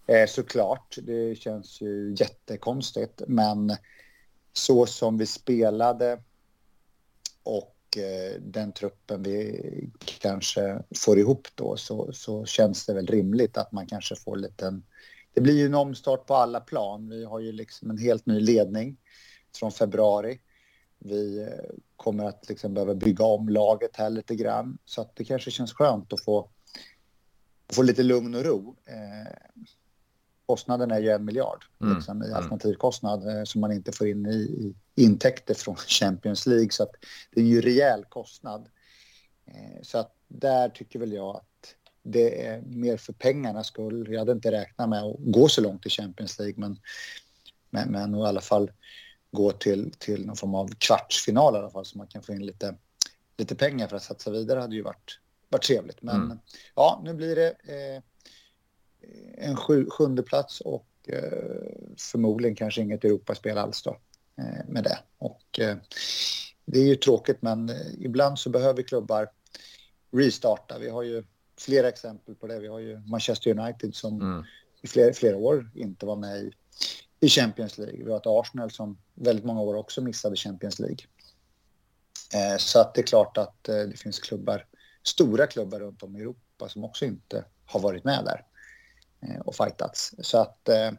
Eh, 0.07 0.27
såklart, 0.27 0.97
det 1.01 1.35
känns 1.35 1.81
ju 1.81 2.15
jättekonstigt, 2.19 3.21
men 3.27 3.75
så 4.53 4.85
som 4.85 5.17
vi 5.17 5.25
spelade 5.25 6.21
och 7.43 7.74
eh, 7.74 7.74
den 8.39 8.71
truppen 8.71 9.23
vi 9.23 9.59
kanske 10.03 10.83
får 10.97 11.19
ihop 11.19 11.47
då 11.55 11.77
så, 11.77 12.13
så 12.13 12.45
känns 12.45 12.85
det 12.85 12.93
väl 12.93 13.07
rimligt 13.07 13.57
att 13.57 13.71
man 13.71 13.87
kanske 13.87 14.15
får 14.15 14.35
lite 14.35 14.81
Det 15.33 15.41
blir 15.41 15.57
ju 15.57 15.65
en 15.65 15.75
omstart 15.75 16.25
på 16.25 16.35
alla 16.35 16.59
plan. 16.59 17.09
Vi 17.09 17.25
har 17.25 17.39
ju 17.39 17.51
liksom 17.51 17.89
en 17.89 17.97
helt 17.97 18.25
ny 18.25 18.39
ledning 18.39 18.97
från 19.55 19.71
februari. 19.71 20.39
Vi 20.99 21.41
eh, 21.41 21.75
kommer 21.95 22.25
att 22.25 22.49
liksom 22.49 22.73
behöva 22.73 22.95
bygga 22.95 23.25
om 23.25 23.49
laget 23.49 23.95
här 23.95 24.09
lite 24.09 24.35
grann. 24.35 24.77
Så 24.85 25.01
att 25.01 25.15
det 25.15 25.25
kanske 25.25 25.51
känns 25.51 25.73
skönt 25.73 26.13
att 26.13 26.23
få, 26.23 26.49
få 27.73 27.81
lite 27.81 28.03
lugn 28.03 28.35
och 28.35 28.45
ro. 28.45 28.75
Eh, 28.85 29.33
kostnaden 30.45 30.91
är 30.91 30.99
ju 30.99 31.09
en 31.09 31.25
miljard 31.25 31.65
mm. 31.81 31.95
liksom, 31.95 32.23
i 32.23 32.25
mm. 32.25 32.37
alternativkostnad 32.37 33.27
eh, 33.27 33.43
som 33.43 33.61
man 33.61 33.71
inte 33.71 33.91
får 33.91 34.07
in 34.07 34.25
i, 34.25 34.35
i, 34.35 34.75
intäkter 34.95 35.53
från 35.53 35.75
Champions 35.87 36.45
League. 36.45 36.71
Så 36.71 36.83
att 36.83 36.91
det 37.31 37.41
är 37.41 37.45
ju 37.45 37.61
rejäl 37.61 38.05
kostnad. 38.05 38.69
Eh, 39.45 39.81
så 39.81 39.97
att 39.97 40.15
där 40.27 40.69
tycker 40.69 40.99
väl 40.99 41.13
jag 41.13 41.35
att 41.35 41.75
det 42.03 42.45
är 42.45 42.61
mer 42.61 42.97
för 42.97 43.13
pengarnas 43.13 43.67
skull. 43.67 44.07
Jag 44.11 44.19
hade 44.19 44.31
inte 44.31 44.51
räknat 44.51 44.89
med 44.89 45.03
att 45.03 45.15
gå 45.19 45.49
så 45.49 45.61
långt 45.61 45.85
i 45.85 45.89
Champions 45.89 46.39
League 46.39 46.55
men, 46.57 46.79
men, 47.69 47.91
men 47.91 48.15
i 48.15 48.21
alla 48.21 48.41
fall 48.41 48.71
gå 49.31 49.51
till, 49.51 49.91
till 49.97 50.25
någon 50.25 50.35
form 50.35 50.55
av 50.55 50.67
kvartsfinal 50.77 51.55
i 51.55 51.57
alla 51.57 51.69
fall 51.69 51.85
så 51.85 51.97
man 51.97 52.07
kan 52.07 52.23
få 52.23 52.33
in 52.33 52.45
lite, 52.45 52.75
lite 53.37 53.55
pengar 53.55 53.87
för 53.87 53.95
att 53.95 54.03
satsa 54.03 54.31
vidare 54.31 54.59
hade 54.59 54.75
ju 54.75 54.81
varit, 54.81 55.19
varit 55.49 55.63
trevligt. 55.63 56.01
Men 56.01 56.15
mm. 56.15 56.39
ja, 56.75 57.01
nu 57.03 57.13
blir 57.13 57.35
det 57.35 57.49
eh, 57.49 58.01
en 59.37 59.55
sju, 59.55 59.89
sjunde 59.89 60.23
plats 60.23 60.61
och 60.61 60.87
eh, 61.07 61.19
förmodligen 61.97 62.55
kanske 62.55 62.81
inget 62.81 63.03
Europaspel 63.03 63.57
alls 63.57 63.83
då 63.83 63.97
med 64.67 64.83
det. 64.83 64.99
Och 65.17 65.59
eh, 65.59 65.77
det 66.65 66.79
är 66.79 66.87
ju 66.87 66.95
tråkigt 66.95 67.41
men 67.41 67.69
eh, 67.69 67.75
ibland 67.99 68.39
så 68.39 68.49
behöver 68.49 68.83
klubbar 68.83 69.29
restarta. 70.11 70.79
Vi 70.79 70.89
har 70.89 71.03
ju 71.03 71.23
flera 71.57 71.87
exempel 71.89 72.35
på 72.35 72.47
det. 72.47 72.59
Vi 72.59 72.67
har 72.67 72.79
ju 72.79 72.99
Manchester 72.99 73.59
United 73.59 73.95
som 73.95 74.21
mm. 74.21 74.43
i 74.81 74.87
flera, 74.87 75.13
flera 75.13 75.37
år 75.37 75.71
inte 75.75 76.05
var 76.05 76.15
med 76.15 76.37
i 76.37 76.51
i 77.19 77.29
Champions 77.29 77.77
League. 77.77 78.03
Vi 78.03 78.11
har 78.11 78.17
ett 78.17 78.27
Arsenal 78.27 78.71
som 78.71 78.97
väldigt 79.13 79.45
många 79.45 79.61
år 79.61 79.75
också 79.75 80.01
missade 80.01 80.35
Champions 80.35 80.79
League. 80.79 81.05
Eh, 82.33 82.57
så 82.57 82.79
att 82.79 82.93
det 82.93 83.01
är 83.01 83.05
klart 83.05 83.37
att 83.37 83.69
eh, 83.69 83.75
det 83.75 83.99
finns 83.99 84.19
klubbar, 84.19 84.65
stora 85.03 85.47
klubbar 85.47 85.79
runt 85.79 86.03
om 86.03 86.15
i 86.15 86.19
Europa 86.19 86.69
som 86.69 86.83
också 86.83 87.05
inte 87.05 87.45
har 87.65 87.79
varit 87.79 88.03
med 88.03 88.25
där 88.25 88.45
eh, 89.21 89.39
och 89.39 89.55
fightats. 89.55 90.15
Så 90.19 90.37
att 90.37 90.69
eh, 90.69 90.91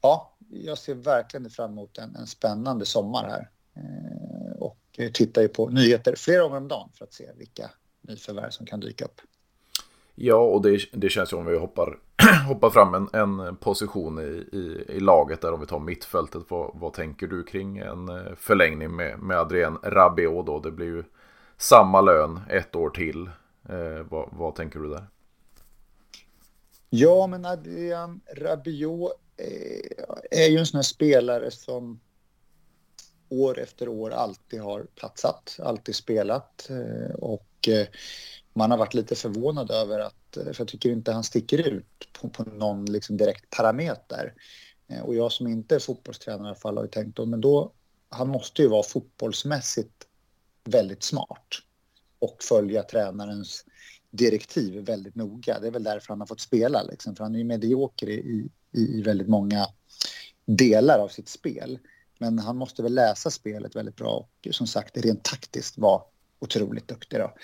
ja, 0.00 0.35
jag 0.48 0.78
ser 0.78 0.94
verkligen 0.94 1.50
fram 1.50 1.70
emot 1.70 1.98
en, 1.98 2.16
en 2.16 2.26
spännande 2.26 2.86
sommar 2.86 3.28
här. 3.28 3.50
Eh, 3.76 4.56
och 4.58 4.78
tittar 5.14 5.42
ju 5.42 5.48
på 5.48 5.68
nyheter 5.68 6.14
flera 6.16 6.42
gånger 6.42 6.56
om 6.56 6.68
dagen 6.68 6.90
för 6.94 7.04
att 7.04 7.12
se 7.12 7.24
vilka 7.36 7.70
nyförvärv 8.00 8.50
som 8.50 8.66
kan 8.66 8.80
dyka 8.80 9.04
upp. 9.04 9.20
Ja, 10.14 10.36
och 10.36 10.62
det, 10.62 10.80
det 10.92 11.08
känns 11.08 11.32
ju 11.32 11.36
om 11.36 11.46
vi 11.46 11.58
hoppar, 11.58 11.98
hoppar 12.48 12.70
fram 12.70 12.94
en, 12.94 13.08
en 13.12 13.56
position 13.56 14.18
i, 14.18 14.56
i, 14.56 14.84
i, 14.88 15.00
laget 15.00 15.40
där 15.40 15.52
om 15.52 15.60
vi 15.60 15.66
tar 15.66 15.78
mittfältet. 15.78 16.42
Vad, 16.48 16.70
vad 16.74 16.92
tänker 16.92 17.26
du 17.26 17.42
kring 17.42 17.78
en 17.78 18.08
eh, 18.08 18.34
förlängning 18.36 18.96
med, 18.96 19.18
med 19.18 19.38
Adrien 19.38 19.78
Rabiot 19.82 20.46
då? 20.46 20.60
Det 20.60 20.70
blir 20.70 20.86
ju 20.86 21.04
samma 21.56 22.00
lön 22.00 22.40
ett 22.48 22.76
år 22.76 22.90
till. 22.90 23.26
Eh, 23.68 24.06
vad, 24.10 24.28
vad 24.32 24.54
tänker 24.54 24.80
du 24.80 24.88
där? 24.88 25.06
Ja, 26.90 27.26
men 27.26 27.44
Adrian 27.44 28.20
Rabiot 28.36 29.12
Eh, 29.36 30.04
är 30.30 30.46
ju 30.46 30.58
en 30.58 30.66
sån 30.66 30.78
här 30.78 30.82
spelare 30.82 31.50
som 31.50 32.00
år 33.28 33.58
efter 33.58 33.88
år 33.88 34.10
alltid 34.10 34.60
har 34.60 34.86
platsat, 34.94 35.56
alltid 35.62 35.94
spelat 35.94 36.70
eh, 36.70 37.14
och 37.14 37.68
eh, 37.68 37.86
man 38.52 38.70
har 38.70 38.78
varit 38.78 38.94
lite 38.94 39.14
förvånad 39.14 39.70
över 39.70 39.98
att, 40.00 40.14
för 40.32 40.54
jag 40.58 40.68
tycker 40.68 40.90
inte 40.90 41.12
han 41.12 41.24
sticker 41.24 41.68
ut 41.68 42.08
på, 42.20 42.28
på 42.28 42.42
någon 42.42 42.84
liksom 42.84 43.16
direkt 43.16 43.50
parameter. 43.50 44.34
Och 45.02 45.14
jag 45.14 45.32
som 45.32 45.46
inte 45.46 45.74
är 45.74 45.78
fotbollstränare 45.78 46.46
i 46.46 46.48
alla 46.48 46.54
fall 46.54 46.76
har 46.76 46.84
ju 46.84 46.90
tänkt 46.90 47.16
då, 47.16 47.26
men 47.26 47.40
då, 47.40 47.72
han 48.08 48.28
måste 48.28 48.62
ju 48.62 48.68
vara 48.68 48.82
fotbollsmässigt 48.82 50.06
väldigt 50.64 51.02
smart 51.02 51.46
och 52.18 52.42
följa 52.42 52.82
tränarens 52.82 53.64
direktiv 54.10 54.84
väldigt 54.84 55.14
noga. 55.14 55.60
Det 55.60 55.66
är 55.66 55.70
väl 55.70 55.84
därför 55.84 56.08
han 56.08 56.20
har 56.20 56.26
fått 56.26 56.40
spela, 56.40 56.82
liksom. 56.82 57.16
för 57.16 57.24
han 57.24 57.34
är 57.34 57.38
ju 57.38 57.44
medioker 57.44 58.08
i, 58.08 58.48
i, 58.76 58.98
i 58.98 59.02
väldigt 59.02 59.28
många 59.28 59.66
delar 60.44 60.98
av 60.98 61.08
sitt 61.08 61.28
spel. 61.28 61.78
Men 62.18 62.38
han 62.38 62.56
måste 62.56 62.82
väl 62.82 62.94
läsa 62.94 63.30
spelet 63.30 63.76
väldigt 63.76 63.96
bra 63.96 64.10
och 64.46 64.54
som 64.54 64.66
sagt 64.66 64.96
rent 64.96 65.24
taktiskt 65.24 65.78
vara 65.78 66.02
otroligt 66.38 66.88
duktig. 66.88 67.18
Då. 67.18 67.34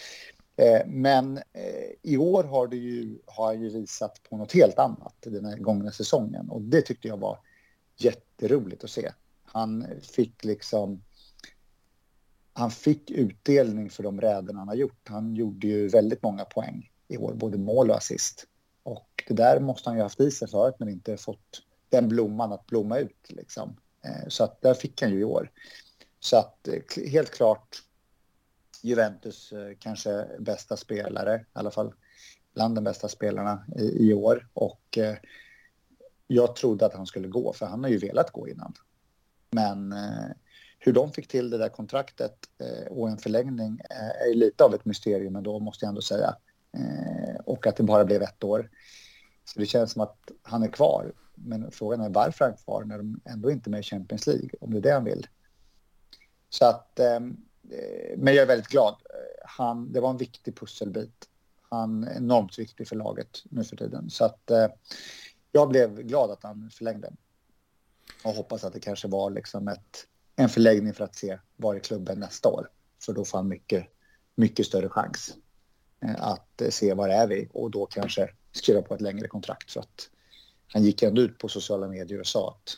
Eh, 0.65 0.87
men 0.87 1.37
eh, 1.37 1.93
i 2.03 2.17
år 2.17 2.45
har, 2.45 2.69
det 2.69 2.77
ju, 2.77 3.19
har 3.27 3.47
han 3.47 3.63
ju 3.63 3.69
visat 3.69 4.23
på 4.23 4.37
något 4.37 4.53
helt 4.53 4.79
annat 4.79 5.15
den 5.21 5.45
här 5.45 5.57
gångna 5.57 5.93
säsongen 5.93 6.51
och 6.51 6.63
det 6.63 6.83
tyckte 6.83 7.09
jag 7.09 7.17
var 7.17 7.39
jätteroligt 7.97 8.85
att 8.85 8.91
se. 8.91 9.13
Han 9.45 9.87
fick 10.03 10.45
liksom 10.45 11.03
han 12.53 12.71
fick 12.71 13.11
utdelning 13.11 13.91
för 13.91 14.03
de 14.03 14.21
räderna 14.21 14.59
han 14.59 14.69
har 14.69 14.75
gjort. 14.75 15.09
Han 15.09 15.37
gjorde 15.37 15.67
ju 15.67 15.89
väldigt 15.89 16.23
många 16.23 16.45
poäng 16.45 16.91
i 17.09 17.17
år, 17.17 17.35
både 17.35 17.59
mål 17.59 17.91
och 17.91 17.97
assist. 17.97 18.47
Och 18.83 19.25
det 19.29 19.35
där 19.35 19.61
måste 19.61 19.89
han 19.89 19.97
ju 19.97 20.03
haft 20.03 20.21
i 20.21 20.31
sig 20.31 20.49
förut 20.49 20.75
men 20.79 20.89
inte 20.89 21.17
fått 21.17 21.63
den 21.89 22.09
blomman 22.09 22.53
att 22.53 22.67
blomma 22.67 22.99
ut. 22.99 23.27
Liksom. 23.29 23.77
Eh, 24.05 24.29
så 24.29 24.45
att 24.45 24.63
där 24.63 24.75
fick 24.75 25.03
han 25.03 25.11
ju 25.11 25.21
i 25.21 25.25
år. 25.25 25.51
Så 26.21 26.37
att 26.37 26.69
eh, 26.69 27.05
helt 27.11 27.31
klart 27.31 27.83
Juventus 28.83 29.53
eh, 29.53 29.77
kanske 29.79 30.29
bästa 30.39 30.77
spelare, 30.77 31.37
i 31.37 31.45
alla 31.53 31.71
fall 31.71 31.95
bland 32.55 32.75
de 32.75 32.85
bästa 32.85 33.09
spelarna 33.09 33.65
i, 33.77 34.11
i 34.11 34.15
år. 34.15 34.49
Och 34.53 34.99
jag 36.27 36.57
trodde 36.57 36.87
att 36.87 36.95
han 36.95 37.07
skulle 37.07 37.29
gå, 37.29 37.53
för 37.53 37.67
han 37.67 37.85
har 37.85 37.91
ju 37.91 37.99
velat 37.99 38.31
gå 38.31 38.49
innan. 38.49 38.75
Men 39.51 39.95
hur 40.79 40.93
de 40.93 41.13
fick 41.13 41.29
till 41.29 41.51
det 41.51 41.59
där 41.59 41.69
kontraktet 41.69 42.37
och 42.91 43.09
en 43.09 43.19
förlängning 43.19 43.81
är 44.31 44.35
lite 44.35 44.65
av 44.65 44.75
ett 44.75 44.85
mysterium 44.85 45.33
men 45.33 45.43
då 45.43 45.59
måste 45.59 45.85
jag 45.85 45.89
ändå 45.89 46.03
säga 46.03 46.37
och 47.53 47.67
att 47.67 47.77
det 47.77 47.83
bara 47.83 48.05
blev 48.05 48.23
ett 48.23 48.45
år. 48.45 48.71
Så 49.45 49.61
det 49.61 49.67
känns 49.67 49.93
som 49.93 50.03
att 50.03 50.31
han 50.43 50.63
är 50.63 50.69
kvar. 50.69 51.13
Men 51.35 51.71
frågan 51.71 52.01
är 52.01 52.09
varför 52.09 52.45
han 52.45 52.55
är 52.55 52.59
kvar 52.59 52.85
när 52.85 52.99
de 52.99 53.21
ändå 53.25 53.51
inte 53.51 53.69
är 53.69 53.71
med 53.71 53.81
i 53.81 53.83
Champions 53.83 54.27
League, 54.27 54.51
om 54.61 54.71
det 54.71 54.79
är 54.79 54.83
det 54.83 54.93
han 54.93 55.05
vill. 55.05 55.27
Så 56.49 56.65
att, 56.65 56.99
ehm, 56.99 57.37
eh, 57.71 58.19
men 58.19 58.35
jag 58.35 58.43
är 58.43 58.47
väldigt 58.47 58.69
glad. 58.69 58.97
Han, 59.45 59.93
det 59.93 60.01
var 60.01 60.11
en 60.11 60.17
viktig 60.17 60.57
pusselbit. 60.57 61.29
Han 61.71 62.05
är 62.05 62.17
enormt 62.17 62.59
viktig 62.59 62.89
för 62.89 62.97
laget 62.97 63.43
nu 63.45 63.65
för 63.65 63.77
tiden. 63.77 64.11
Så 64.11 64.25
att 64.25 64.51
eh, 64.51 64.69
jag 65.53 65.69
blev 65.69 66.03
glad 66.03 66.31
att 66.31 66.43
han 66.43 66.71
förlängde. 66.71 67.13
Och 68.25 68.33
hoppas 68.33 68.65
att 68.65 68.73
det 68.73 68.81
kanske 68.81 69.09
var 69.09 69.31
liksom 69.31 69.69
ett, 69.69 70.07
en 70.37 70.49
förlängning 70.49 70.95
för 70.95 71.05
att 71.05 71.15
se 71.15 71.39
var 71.57 71.75
i 71.75 71.81
klubben 71.81 72.21
nästa 72.21 72.49
år. 72.49 72.69
För 73.05 73.13
då 73.13 73.25
får 73.25 73.39
han 73.39 73.49
mycket, 73.49 73.87
mycket 74.35 74.67
större 74.67 74.89
chans 74.89 75.37
att 76.19 76.63
se 76.71 76.95
var 76.95 77.09
är 77.09 77.27
vi 77.27 77.49
och 77.53 77.71
då 77.71 77.87
kanske 77.87 78.29
skriva 78.53 78.83
på 78.83 78.95
ett 78.95 79.01
längre 79.01 79.29
kontrakt. 79.29 79.71
Så 79.71 79.81
att 79.81 80.11
han 80.73 80.85
gick 80.85 81.03
ändå 81.03 81.23
ut 81.23 81.39
på 81.39 81.49
sociala 81.49 81.89
medier 81.89 82.21
och 82.21 82.27
sa 82.27 82.51
att 82.51 82.77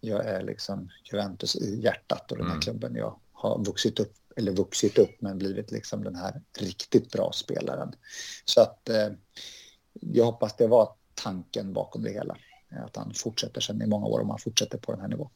jag 0.00 0.26
är 0.26 0.42
liksom 0.42 0.90
Juventus 1.12 1.56
i 1.56 1.80
hjärtat 1.80 2.32
och 2.32 2.36
den 2.36 2.46
här 2.46 2.52
mm. 2.52 2.62
klubben. 2.62 2.94
Jag 2.94 3.20
har 3.32 3.64
vuxit 3.64 4.00
upp, 4.00 4.14
eller 4.36 4.52
vuxit 4.52 4.98
upp, 4.98 5.20
men 5.20 5.38
blivit 5.38 5.70
liksom 5.70 6.04
den 6.04 6.14
här 6.14 6.42
riktigt 6.58 7.12
bra 7.12 7.32
spelaren. 7.32 7.92
Så 8.44 8.60
att 8.60 8.88
eh, 8.88 9.08
jag 9.92 10.24
hoppas 10.24 10.56
det 10.56 10.66
var 10.66 10.94
tanken 11.14 11.72
bakom 11.72 12.02
det 12.02 12.10
hela. 12.10 12.36
Att 12.86 12.96
han 12.96 13.14
fortsätter 13.14 13.60
sen 13.60 13.82
i 13.82 13.86
många 13.86 14.06
år 14.06 14.20
om 14.20 14.30
han 14.30 14.38
fortsätter 14.38 14.78
på 14.78 14.92
den 14.92 15.00
här 15.00 15.08
nivån. 15.08 15.30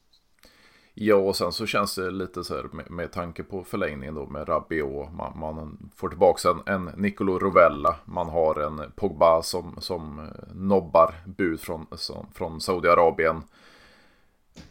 Ja, 0.96 1.16
och 1.16 1.36
sen 1.36 1.52
så 1.52 1.66
känns 1.66 1.94
det 1.94 2.10
lite 2.10 2.44
så 2.44 2.54
här 2.54 2.66
med, 2.72 2.90
med 2.90 3.12
tanke 3.12 3.42
på 3.42 3.64
förlängningen 3.64 4.14
då 4.14 4.26
med 4.26 4.48
Rabiot. 4.48 5.12
Man, 5.12 5.38
man 5.38 5.90
får 5.96 6.08
tillbaka 6.08 6.48
en, 6.48 6.74
en 6.74 6.90
Nicolo 6.96 7.38
Rovella. 7.38 7.96
Man 8.04 8.28
har 8.28 8.60
en 8.60 8.92
Pogba 8.96 9.42
som, 9.42 9.76
som 9.78 10.18
eh, 10.18 10.54
nobbar 10.54 11.14
bud 11.24 11.60
från, 11.60 11.86
som, 11.92 12.26
från 12.34 12.60
Saudiarabien. 12.60 13.42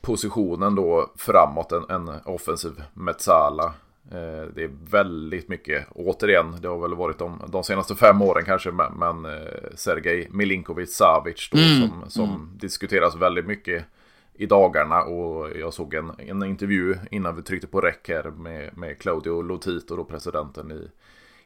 Positionen 0.01 0.75
då 0.75 1.11
framåt, 1.15 1.71
en, 1.71 1.89
en 1.89 2.09
offensiv 2.25 2.83
Metsala. 2.93 3.73
Eh, 4.11 4.47
det 4.55 4.63
är 4.63 4.71
väldigt 4.89 5.49
mycket, 5.49 5.87
återigen, 5.95 6.55
det 6.61 6.67
har 6.67 6.77
väl 6.77 6.95
varit 6.95 7.17
de, 7.17 7.41
de 7.47 7.63
senaste 7.63 7.95
fem 7.95 8.21
åren 8.21 8.45
kanske, 8.45 8.71
men, 8.71 8.93
men 8.93 9.25
eh, 9.25 9.75
Sergej 9.75 10.27
Milinkovic 10.31 10.95
Savic 10.95 11.49
då, 11.51 11.57
mm. 11.57 11.79
som, 11.79 12.09
som 12.09 12.29
mm. 12.29 12.49
diskuteras 12.53 13.15
väldigt 13.15 13.45
mycket 13.45 13.85
i 14.35 14.45
dagarna 14.45 15.03
och 15.03 15.57
jag 15.57 15.73
såg 15.73 15.93
en, 15.93 16.11
en 16.17 16.43
intervju 16.43 16.95
innan 17.11 17.35
vi 17.35 17.41
tryckte 17.41 17.67
på 17.67 17.81
räck 17.81 18.09
här 18.09 18.31
med, 18.31 18.77
med 18.77 18.99
Claudio 18.99 19.41
Lotito, 19.41 19.95
då 19.95 20.03
presidenten 20.03 20.71
i, 20.71 20.87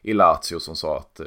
i 0.02 0.12
Lazio 0.12 0.58
som 0.58 0.76
sa 0.76 0.98
att 0.98 1.20
eh, 1.20 1.26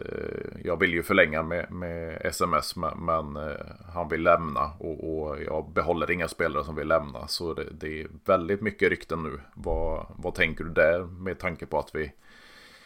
jag 0.64 0.80
vill 0.80 0.94
ju 0.94 1.04
förlänga 1.04 1.44
med, 1.44 1.72
med 1.72 2.22
SMS 2.26 2.76
men, 2.76 3.06
men 3.06 3.36
eh, 3.36 3.66
han 3.94 4.10
vill 4.10 4.24
lämna 4.24 4.72
och, 4.80 5.24
och, 5.24 5.44
jag 5.44 5.70
behåller 5.74 6.12
inga 6.12 6.28
spelare 6.28 6.64
som 6.64 6.76
vill 6.76 6.88
lämna. 6.88 7.28
Så 7.28 7.54
det, 7.54 7.68
det, 7.72 8.02
är 8.02 8.08
väldigt 8.26 8.62
mycket 8.62 8.90
rykten 8.90 9.24
nu. 9.24 9.40
Vad, 9.54 10.06
vad 10.18 10.36
tänker 10.36 10.64
du 10.64 10.70
där 10.70 11.04
med 11.04 11.40
tanke 11.40 11.66
på 11.66 11.80
att 11.80 11.96
vi, 11.96 12.12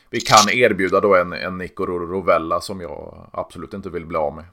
vi 0.09 0.21
kan 0.21 0.49
erbjuda 0.49 0.99
då 0.99 1.15
en, 1.15 1.33
en 1.33 1.57
Nico 1.57 1.85
Rovella 1.85 2.61
som 2.61 2.81
jag 2.81 3.29
absolut 3.33 3.73
inte 3.73 3.89
vill 3.89 4.05
bli 4.05 4.17
av 4.17 4.35
med? 4.35 4.45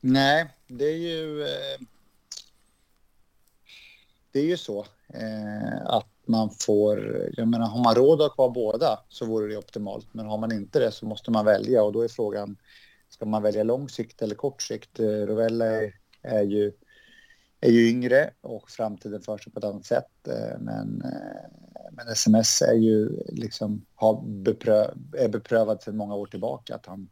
Nej, 0.00 0.48
det 0.66 0.84
är 0.84 0.96
ju... 0.96 1.42
Eh 1.42 1.86
det 4.32 4.40
är 4.40 4.44
ju 4.44 4.56
så 4.56 4.86
eh, 5.14 5.86
att 5.86 6.08
man 6.26 6.50
får, 6.50 7.28
jag 7.36 7.48
menar 7.48 7.66
har 7.66 7.82
man 7.84 7.94
råd 7.94 8.22
att 8.22 8.28
ha 8.28 8.34
kvar 8.34 8.50
båda 8.50 8.98
så 9.08 9.26
vore 9.26 9.48
det 9.48 9.56
optimalt. 9.56 10.06
Men 10.12 10.26
har 10.26 10.38
man 10.38 10.52
inte 10.52 10.78
det 10.78 10.92
så 10.92 11.06
måste 11.06 11.30
man 11.30 11.44
välja 11.44 11.82
och 11.82 11.92
då 11.92 12.02
är 12.02 12.08
frågan, 12.08 12.56
ska 13.08 13.26
man 13.26 13.42
välja 13.42 13.62
lång 13.62 13.88
sikt 13.88 14.22
eller 14.22 14.34
kort 14.34 14.62
sikt? 14.62 15.00
Eh, 15.00 15.04
Rovella 15.06 15.66
är, 15.66 15.94
är, 16.22 16.42
ju, 16.42 16.72
är 17.60 17.70
ju 17.70 17.88
yngre 17.88 18.30
och 18.40 18.70
framtiden 18.70 19.22
för 19.22 19.38
sig 19.38 19.52
på 19.52 19.58
ett 19.58 19.64
annat 19.64 19.86
sätt. 19.86 20.28
Eh, 20.28 20.58
men, 20.60 21.02
eh, 21.04 21.50
men 21.92 22.08
sms 22.08 22.62
är 22.62 22.74
ju 22.74 23.22
liksom, 23.28 23.86
har 23.94 24.22
bepröv, 24.22 24.90
är 25.18 25.28
beprövad 25.28 25.82
sedan 25.82 25.96
många 25.96 26.14
år 26.14 26.26
tillbaka 26.26 26.74
att 26.74 26.86
han 26.86 27.08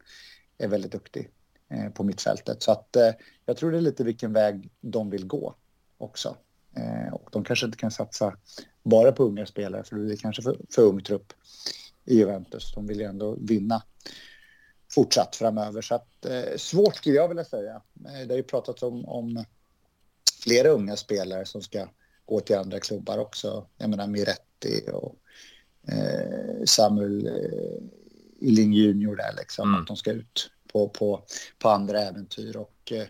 är 0.57 0.67
väldigt 0.67 0.91
duktig 0.91 1.29
eh, 1.69 1.89
på 1.89 2.03
mittfältet. 2.03 2.63
Så 2.63 2.71
att 2.71 2.95
eh, 2.95 3.11
jag 3.45 3.57
tror 3.57 3.71
det 3.71 3.77
är 3.77 3.81
lite 3.81 4.03
vilken 4.03 4.33
väg 4.33 4.69
de 4.81 5.09
vill 5.09 5.27
gå 5.27 5.55
också. 5.97 6.35
Eh, 6.75 7.13
och 7.13 7.29
de 7.31 7.43
kanske 7.43 7.65
inte 7.65 7.77
kan 7.77 7.91
satsa 7.91 8.37
bara 8.83 9.11
på 9.11 9.23
unga 9.23 9.45
spelare 9.45 9.83
för 9.83 9.95
det 9.95 10.13
är 10.13 10.17
kanske 10.17 10.41
för, 10.41 10.57
för 10.75 10.81
ung 10.81 11.03
trupp 11.03 11.33
i 12.05 12.17
Juventus. 12.17 12.73
De 12.73 12.87
vill 12.87 12.99
ju 12.99 13.05
ändå 13.05 13.37
vinna 13.39 13.83
fortsatt 14.93 15.35
framöver. 15.35 15.81
Så 15.81 15.95
att, 15.95 16.25
eh, 16.25 16.57
svårt 16.57 16.95
skulle 16.95 17.15
jag 17.15 17.27
vilja 17.27 17.43
säga. 17.43 17.81
Eh, 18.05 18.27
det 18.27 18.33
har 18.33 18.37
ju 18.37 18.43
pratats 18.43 18.83
om, 18.83 19.05
om 19.05 19.45
flera 20.43 20.69
unga 20.69 20.95
spelare 20.95 21.45
som 21.45 21.61
ska 21.61 21.87
gå 22.25 22.39
till 22.39 22.57
andra 22.57 22.79
klubbar 22.79 23.17
också. 23.17 23.67
Jag 23.77 23.89
menar 23.89 24.07
Miretti 24.07 24.85
och 24.93 25.15
eh, 25.87 26.63
Samuel 26.65 27.27
eh, 27.27 27.83
Illing 28.39 28.73
Junior 28.73 29.15
där 29.15 29.33
liksom. 29.37 29.69
Mm. 29.69 29.81
Att 29.81 29.87
de 29.87 29.97
ska 29.97 30.11
ut 30.11 30.51
på, 30.71 30.89
på, 30.89 31.23
på 31.59 31.69
andra 31.69 32.01
äventyr. 32.01 32.57
Och 32.57 32.91
eh, 32.91 33.07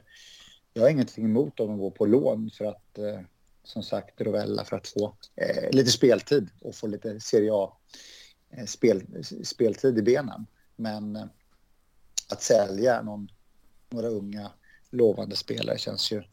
jag 0.74 0.82
har 0.82 0.89
ingenting 0.89 1.26
emot 1.26 1.60
om 1.60 1.67
de 1.67 1.78
går 1.78 1.91
på 1.91 2.06
lån 2.06 2.50
för 2.58 2.65
att 2.65 2.97
eh, 2.97 3.19
som 3.63 3.84
sagt 3.84 4.21
Rovella 4.21 4.65
för 4.65 4.78
att 4.78 4.88
få 4.88 5.15
eh, 5.36 5.69
lite 5.71 5.91
speltid 5.91 6.50
och 6.62 6.76
få 6.76 6.88
lite 6.88 7.19
Serie 7.19 7.52
A 7.54 7.78
eh, 8.50 8.65
spel, 8.65 9.24
speltid 9.43 9.97
i 9.97 10.02
benen. 10.02 10.45
Men 10.76 11.15
eh, 11.15 11.26
att 12.30 12.41
sälja 12.41 13.02
någon, 13.02 13.28
några 13.89 14.08
unga 14.08 14.52
lovande 14.89 15.36
spelare 15.36 15.78
känns 15.78 16.12
ju, 16.12 16.24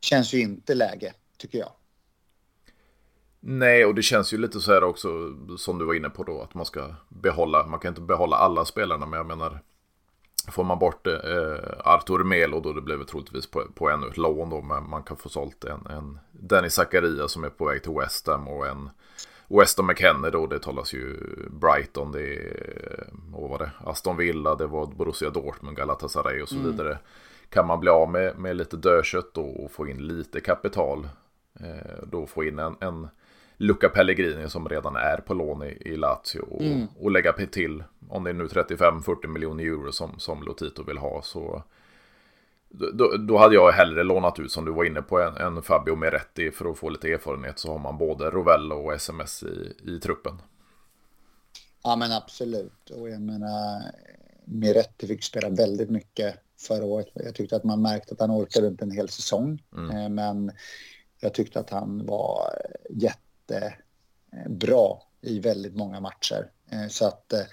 känns 0.00 0.34
ju 0.34 0.40
inte 0.40 0.74
läge, 0.74 1.14
tycker 1.36 1.58
jag. 1.58 1.72
Nej, 3.40 3.84
och 3.84 3.94
det 3.94 4.02
känns 4.02 4.32
ju 4.32 4.38
lite 4.38 4.60
så 4.60 4.72
här 4.72 4.84
också, 4.84 5.08
som 5.58 5.78
du 5.78 5.84
var 5.84 5.94
inne 5.94 6.10
på 6.10 6.24
då, 6.24 6.42
att 6.42 6.54
man 6.54 6.66
ska 6.66 6.94
behålla, 7.08 7.66
man 7.66 7.80
kan 7.80 7.88
inte 7.88 8.00
behålla 8.00 8.36
alla 8.36 8.64
spelarna, 8.64 9.06
men 9.06 9.16
jag 9.16 9.26
menar, 9.26 9.62
får 10.50 10.64
man 10.64 10.78
bort 10.78 11.06
eh, 11.06 11.14
Artur 11.84 12.24
Melo 12.24 12.60
då, 12.60 12.72
det 12.72 12.80
blev 12.80 13.04
troligtvis 13.04 13.50
på, 13.50 13.64
på 13.74 13.90
ännu 13.90 14.06
ett 14.06 14.16
lån 14.16 14.50
då, 14.50 14.62
men 14.62 14.90
man 14.90 15.02
kan 15.02 15.16
få 15.16 15.28
sålt 15.28 15.64
en, 15.64 15.86
en 15.86 16.18
Danny 16.32 16.70
Zakaria 16.70 17.28
som 17.28 17.44
är 17.44 17.50
på 17.50 17.64
väg 17.64 17.82
till 17.82 17.92
West 17.92 18.26
Ham 18.26 18.48
och 18.48 18.66
en 18.66 18.90
Weston 19.48 19.86
McKennie 19.86 20.30
då, 20.30 20.46
det 20.46 20.58
talas 20.58 20.94
ju 20.94 21.16
Brighton, 21.50 22.12
det 22.12 22.34
är, 22.36 23.06
vad 23.12 23.50
var 23.50 23.58
det, 23.58 23.70
Aston 23.84 24.16
Villa, 24.16 24.54
det 24.54 24.66
var 24.66 24.86
Borussia 24.86 25.30
Dortmund, 25.30 25.76
Galatasaray 25.76 26.42
och 26.42 26.48
så 26.48 26.56
mm. 26.56 26.70
vidare. 26.70 26.98
Kan 27.48 27.66
man 27.66 27.80
bli 27.80 27.90
av 27.90 28.10
med, 28.10 28.38
med 28.38 28.56
lite 28.56 28.76
dödkött 28.76 29.38
och 29.38 29.70
få 29.70 29.88
in 29.88 30.06
lite 30.06 30.40
kapital, 30.40 31.08
eh, 31.60 32.02
då 32.06 32.26
få 32.26 32.44
in 32.44 32.58
en, 32.58 32.76
en 32.80 33.08
Luca 33.56 33.88
Pellegrini 33.88 34.48
som 34.48 34.68
redan 34.68 34.96
är 34.96 35.16
på 35.16 35.34
lån 35.34 35.62
i, 35.62 35.78
i 35.80 35.96
Lazio 35.96 36.40
och, 36.50 36.62
mm. 36.62 36.86
och 37.00 37.10
lägga 37.10 37.32
till, 37.32 37.84
om 38.08 38.24
det 38.24 38.30
är 38.30 38.34
nu 38.34 38.46
35-40 38.46 39.26
miljoner 39.26 39.64
euro 39.64 39.92
som, 39.92 40.18
som 40.18 40.42
Lotito 40.42 40.82
vill 40.82 40.98
ha 40.98 41.22
så 41.22 41.62
då, 42.68 43.16
då, 43.16 43.38
hade 43.38 43.54
jag 43.54 43.72
hellre 43.72 44.02
lånat 44.02 44.38
ut 44.38 44.52
som 44.52 44.64
du 44.64 44.72
var 44.72 44.84
inne 44.84 45.02
på 45.02 45.20
en, 45.20 45.36
en 45.36 45.62
Fabio 45.62 45.96
Meretti 45.96 46.50
för 46.50 46.70
att 46.70 46.78
få 46.78 46.88
lite 46.88 47.12
erfarenhet 47.12 47.58
så 47.58 47.72
har 47.72 47.78
man 47.78 47.98
både 47.98 48.30
Rovello 48.30 48.74
och 48.74 48.94
SMS 48.94 49.42
i, 49.42 49.72
i 49.90 50.00
truppen. 50.00 50.42
Ja 51.82 51.96
men 51.96 52.12
absolut 52.12 52.90
och 52.90 53.10
jag 53.10 53.20
menar 53.20 53.82
Meretti 54.44 55.06
fick 55.06 55.24
spela 55.24 55.48
väldigt 55.48 55.90
mycket 55.90 56.34
förra 56.58 56.84
året. 56.84 57.08
Jag 57.14 57.34
tyckte 57.34 57.56
att 57.56 57.64
man 57.64 57.82
märkte 57.82 58.14
att 58.14 58.20
han 58.20 58.30
orkade 58.30 58.66
inte 58.66 58.84
en 58.84 58.90
hel 58.90 59.08
säsong. 59.08 59.62
Mm. 59.76 59.96
Eh, 59.96 60.08
men 60.08 60.52
jag 61.20 61.34
tyckte 61.34 61.60
att 61.60 61.70
han 61.70 62.06
var 62.06 62.48
jättebra 63.52 64.98
eh, 65.22 65.30
i 65.30 65.40
väldigt 65.40 65.74
många 65.74 66.00
matcher. 66.00 66.50
Eh, 66.70 66.88
så 66.88 67.06
att, 67.06 67.32
eh, 67.32 67.44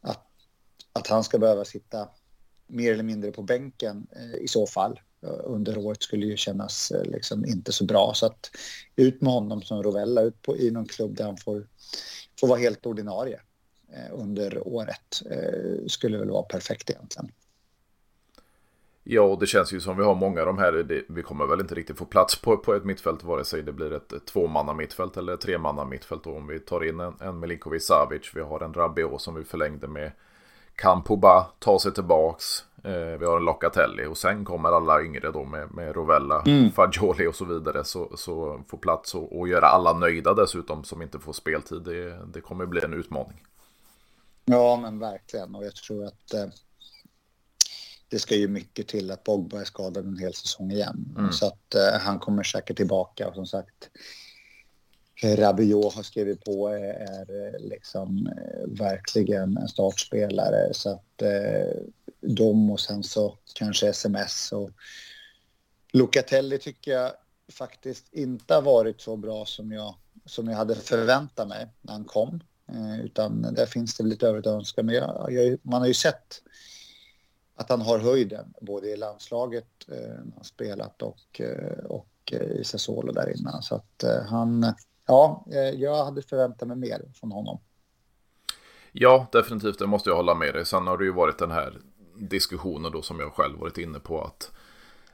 att, 0.00 0.26
att 0.92 1.06
han 1.06 1.24
ska 1.24 1.38
behöva 1.38 1.64
sitta 1.64 2.08
mer 2.66 2.92
eller 2.92 3.04
mindre 3.04 3.32
på 3.32 3.42
bänken 3.42 4.06
i 4.40 4.48
så 4.48 4.66
fall 4.66 5.00
under 5.44 5.78
året 5.78 6.02
skulle 6.02 6.26
ju 6.26 6.36
kännas 6.36 6.92
liksom 7.04 7.46
inte 7.46 7.72
så 7.72 7.84
bra. 7.84 8.12
Så 8.14 8.26
att 8.26 8.50
ut 8.96 9.20
med 9.20 9.32
honom 9.32 9.62
som 9.62 9.82
Rovella, 9.82 10.22
ut 10.22 10.42
på, 10.42 10.56
i 10.56 10.70
någon 10.70 10.86
klubb 10.86 11.16
där 11.16 11.24
han 11.24 11.36
får, 11.36 11.66
får 12.40 12.48
vara 12.48 12.58
helt 12.58 12.86
ordinarie 12.86 13.40
under 14.12 14.68
året 14.68 15.22
skulle 15.86 16.18
väl 16.18 16.30
vara 16.30 16.42
perfekt 16.42 16.90
egentligen. 16.90 17.32
Ja, 19.08 19.22
och 19.22 19.38
det 19.38 19.46
känns 19.46 19.72
ju 19.72 19.80
som 19.80 19.96
vi 19.96 20.04
har 20.04 20.14
många 20.14 20.40
av 20.40 20.46
de 20.46 20.58
här. 20.58 20.72
Det, 20.72 21.02
vi 21.08 21.22
kommer 21.22 21.46
väl 21.46 21.60
inte 21.60 21.74
riktigt 21.74 21.98
få 21.98 22.04
plats 22.04 22.42
på, 22.42 22.56
på 22.56 22.74
ett 22.74 22.84
mittfält 22.84 23.24
vare 23.24 23.44
sig 23.44 23.62
det 23.62 23.72
blir 23.72 23.92
ett 23.92 24.26
tvåmanna 24.26 24.74
mittfält 24.74 25.16
eller 25.16 25.36
tremanna 25.36 25.84
mittfält. 25.84 26.26
Och 26.26 26.36
om 26.36 26.46
vi 26.46 26.60
tar 26.60 26.84
in 26.84 27.00
en, 27.00 27.14
en 27.20 27.40
Milinkovic 27.40 27.86
Savic, 27.86 28.32
vi 28.34 28.40
har 28.40 28.60
en 28.60 28.74
Rabiot 28.74 29.20
som 29.20 29.34
vi 29.34 29.44
förlängde 29.44 29.88
med. 29.88 30.12
Kan 30.74 31.02
Poba 31.02 31.46
ta 31.58 31.78
sig 31.78 31.92
tillbaks. 31.92 32.64
Eh, 32.84 33.18
vi 33.18 33.26
har 33.26 33.36
en 33.36 33.44
Locatelli 33.44 34.06
och 34.06 34.18
sen 34.18 34.44
kommer 34.44 34.68
alla 34.68 35.02
yngre 35.02 35.30
då 35.30 35.44
med, 35.44 35.74
med 35.74 35.96
Rovella, 35.96 36.42
mm. 36.46 36.70
Fagioli 36.70 37.26
och 37.26 37.34
så 37.34 37.44
vidare. 37.44 37.84
Så, 37.84 38.16
så 38.16 38.60
få 38.68 38.76
plats 38.76 39.14
och, 39.14 39.38
och 39.38 39.48
göra 39.48 39.66
alla 39.66 39.92
nöjda 39.92 40.34
dessutom 40.34 40.84
som 40.84 41.02
inte 41.02 41.18
får 41.18 41.32
speltid. 41.32 41.82
Det, 41.82 42.18
det 42.26 42.40
kommer 42.40 42.66
bli 42.66 42.84
en 42.84 42.94
utmaning. 42.94 43.42
Ja, 44.44 44.78
men 44.82 44.98
verkligen. 44.98 45.54
Och 45.54 45.64
jag 45.64 45.74
tror 45.74 46.04
att 46.04 46.34
eh 46.34 46.46
det 48.08 48.18
ska 48.18 48.36
ju 48.36 48.48
mycket 48.48 48.88
till 48.88 49.10
att 49.10 49.24
Pogba 49.24 49.60
är 49.60 49.64
skadad 49.64 50.06
en 50.06 50.18
hel 50.18 50.34
säsong 50.34 50.70
igen. 50.70 51.14
Mm. 51.18 51.32
Så 51.32 51.46
att 51.46 51.74
eh, 51.74 52.00
han 52.00 52.18
kommer 52.18 52.42
säkert 52.42 52.76
tillbaka 52.76 53.28
och 53.28 53.34
som 53.34 53.46
sagt 53.46 53.90
Rabiot 55.22 55.94
har 55.94 56.02
skrivit 56.02 56.44
på 56.44 56.68
är, 56.68 56.94
är 56.94 57.46
eh, 57.46 57.68
liksom 57.68 58.26
eh, 58.26 58.68
verkligen 58.78 59.56
en 59.56 59.68
startspelare 59.68 60.74
så 60.74 60.90
att 60.90 61.22
eh, 61.22 61.82
de 62.20 62.70
och 62.70 62.80
sen 62.80 63.02
så 63.02 63.38
kanske 63.54 63.88
sms 63.88 64.52
och 64.52 64.70
Locatelli 65.92 66.58
tycker 66.58 66.92
jag 66.92 67.12
faktiskt 67.52 68.14
inte 68.14 68.54
har 68.54 68.62
varit 68.62 69.00
så 69.00 69.16
bra 69.16 69.44
som 69.44 69.72
jag, 69.72 69.94
som 70.24 70.48
jag 70.48 70.56
hade 70.56 70.74
förväntat 70.74 71.48
mig 71.48 71.66
när 71.82 71.92
han 71.92 72.04
kom. 72.04 72.40
Eh, 72.72 73.00
utan 73.00 73.42
där 73.42 73.66
finns 73.66 73.96
det 73.96 74.04
lite 74.04 74.26
övrigt 74.26 74.46
att 74.46 74.54
önska. 74.54 74.82
Men 74.82 74.94
jag, 74.94 75.32
jag, 75.32 75.58
man 75.62 75.80
har 75.80 75.88
ju 75.88 75.94
sett 75.94 76.42
att 77.56 77.70
han 77.70 77.80
har 77.80 77.98
höjden 77.98 78.54
både 78.60 78.88
i 78.88 78.96
landslaget 78.96 79.66
eh, 79.88 79.96
när 79.96 80.32
han 80.34 80.44
spelat 80.44 81.02
och, 81.02 81.40
eh, 81.40 81.84
och 81.84 82.08
eh, 82.32 82.40
i 82.40 82.64
Sassuolo 82.64 83.12
där 83.12 83.38
innan. 83.38 83.62
Så 83.62 83.74
att 83.74 84.04
han, 84.28 84.74
ja, 85.06 85.44
jag 85.74 86.04
hade 86.04 86.22
förväntat 86.22 86.68
mig 86.68 86.76
mer 86.76 87.02
från 87.14 87.32
honom. 87.32 87.58
Ja, 88.92 89.26
definitivt, 89.32 89.78
det 89.78 89.86
måste 89.86 90.10
jag 90.10 90.16
hålla 90.16 90.34
med 90.34 90.54
dig. 90.54 90.66
Sen 90.66 90.86
har 90.86 90.98
det 90.98 91.04
ju 91.04 91.12
varit 91.12 91.38
den 91.38 91.50
här 91.50 91.80
diskussionen 92.14 92.92
då 92.92 93.02
som 93.02 93.20
jag 93.20 93.32
själv 93.32 93.58
varit 93.58 93.78
inne 93.78 93.98
på 93.98 94.24
att 94.24 94.52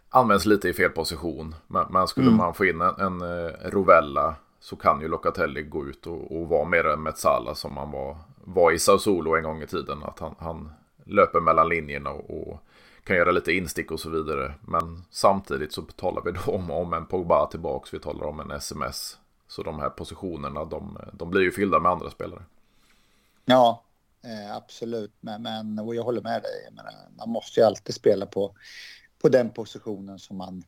används 0.09 0.47
lite 0.47 0.69
i 0.69 0.73
fel 0.73 0.91
position. 0.91 1.55
Men, 1.67 2.09
skulle 2.09 2.27
mm. 2.27 2.37
man 2.37 2.55
få 2.55 2.65
in 2.65 2.81
en, 2.81 3.01
en 3.01 3.49
Rovella 3.51 4.35
så 4.61 4.77
kan 4.77 5.01
ju 5.01 5.09
Locatelli 5.09 5.63
gå 5.63 5.87
ut 5.87 6.07
och, 6.07 6.37
och 6.37 6.49
vara 6.49 6.65
mer 6.65 6.87
en 6.87 7.03
Metsala 7.03 7.55
som 7.55 7.75
man 7.75 7.91
var, 7.91 8.17
var 8.45 8.73
i 8.73 8.79
Sassuolo 8.79 9.37
en 9.37 9.43
gång 9.43 9.63
i 9.63 9.67
tiden. 9.67 10.03
Att 10.03 10.19
han, 10.19 10.35
han 10.39 10.71
löper 11.05 11.41
mellan 11.41 11.69
linjerna 11.69 12.11
och, 12.11 12.59
kan 13.05 13.17
göra 13.17 13.31
lite 13.31 13.53
instick 13.53 13.91
och 13.91 14.01
så 14.01 14.11
vidare. 14.11 14.55
Men 14.61 15.05
samtidigt 15.11 15.73
så 15.73 15.83
talar 15.83 16.23
vi 16.25 16.33
då 16.33 16.53
om, 16.53 16.71
om 16.71 16.93
en 16.93 17.07
Pogba 17.07 17.47
tillbaks, 17.47 17.95
vi 17.95 18.01
talar 18.01 18.27
om 18.27 18.41
en 18.41 18.51
sms. 18.51 19.19
Så 19.49 19.63
de 19.63 19.79
här 19.79 19.91
positionerna, 19.91 20.65
de, 20.65 20.99
de 21.13 21.31
blir 21.31 21.43
ju 21.43 21.53
fyllda 21.53 21.81
med 21.81 21.93
andra 21.93 22.11
spelare. 22.11 22.43
Ja, 23.45 23.85
eh, 24.25 24.57
absolut. 24.57 25.13
Men, 25.21 25.43
men 25.43 25.79
och 25.79 25.95
jag 25.95 26.03
håller 26.03 26.23
med 26.23 26.43
dig. 26.43 26.69
Menar, 26.73 26.93
man 27.17 27.29
måste 27.29 27.61
ju 27.61 27.67
alltid 27.67 27.95
spela 27.95 28.27
på, 28.27 28.55
på 29.23 29.29
den 29.29 29.51
positionen 29.51 30.19
som 30.19 30.37
man, 30.37 30.63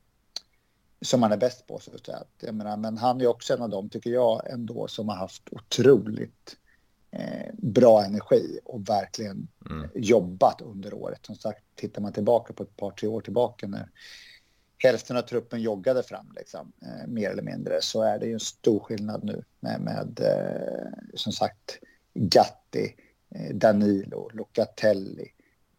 som 1.01 1.21
man 1.21 1.33
är 1.33 1.37
bäst 1.37 1.67
på. 1.67 1.79
Så 1.79 1.95
att 1.95 2.07
säga. 2.07 2.23
Jag 2.41 2.55
menar, 2.55 2.77
men 2.77 2.99
han 2.99 3.21
är 3.21 3.27
också 3.27 3.55
en 3.55 3.63
av 3.63 3.71
dem, 3.71 3.89
tycker 3.89 4.11
jag, 4.11 4.51
ändå 4.51 4.89
som 4.89 5.09
har 5.09 5.17
haft 5.17 5.43
otroligt 5.51 6.57
Eh, 6.57 6.64
bra 7.53 8.05
energi 8.05 8.59
och 8.65 8.89
verkligen 8.89 9.49
mm. 9.71 9.91
jobbat 9.95 10.61
under 10.61 10.95
året. 10.95 11.27
Som 11.27 11.37
sagt, 11.37 11.65
tittar 11.75 12.03
man 12.03 12.13
tillbaka 12.13 12.53
på 12.53 12.63
ett 12.63 12.77
par, 12.77 12.91
tre 12.91 13.09
år 13.09 13.21
tillbaka 13.21 13.67
när 13.67 13.89
hälften 14.79 15.17
av 15.17 15.23
truppen 15.23 15.63
joggade 15.63 16.03
fram, 16.03 16.33
liksom, 16.37 16.73
eh, 16.83 17.07
mer 17.07 17.31
eller 17.31 17.43
mindre, 17.43 17.79
så 17.81 18.03
är 18.03 18.19
det 18.19 18.27
ju 18.27 18.33
en 18.33 18.41
stor 18.41 18.81
skillnad 18.81 19.25
nu 19.25 19.45
med, 19.61 19.81
med 19.81 20.21
eh, 20.21 21.15
som 21.15 21.33
sagt, 21.33 21.79
Gatti, 22.15 22.95
eh, 23.31 23.55
Danilo, 23.55 24.31
Locatelli, 24.33 25.33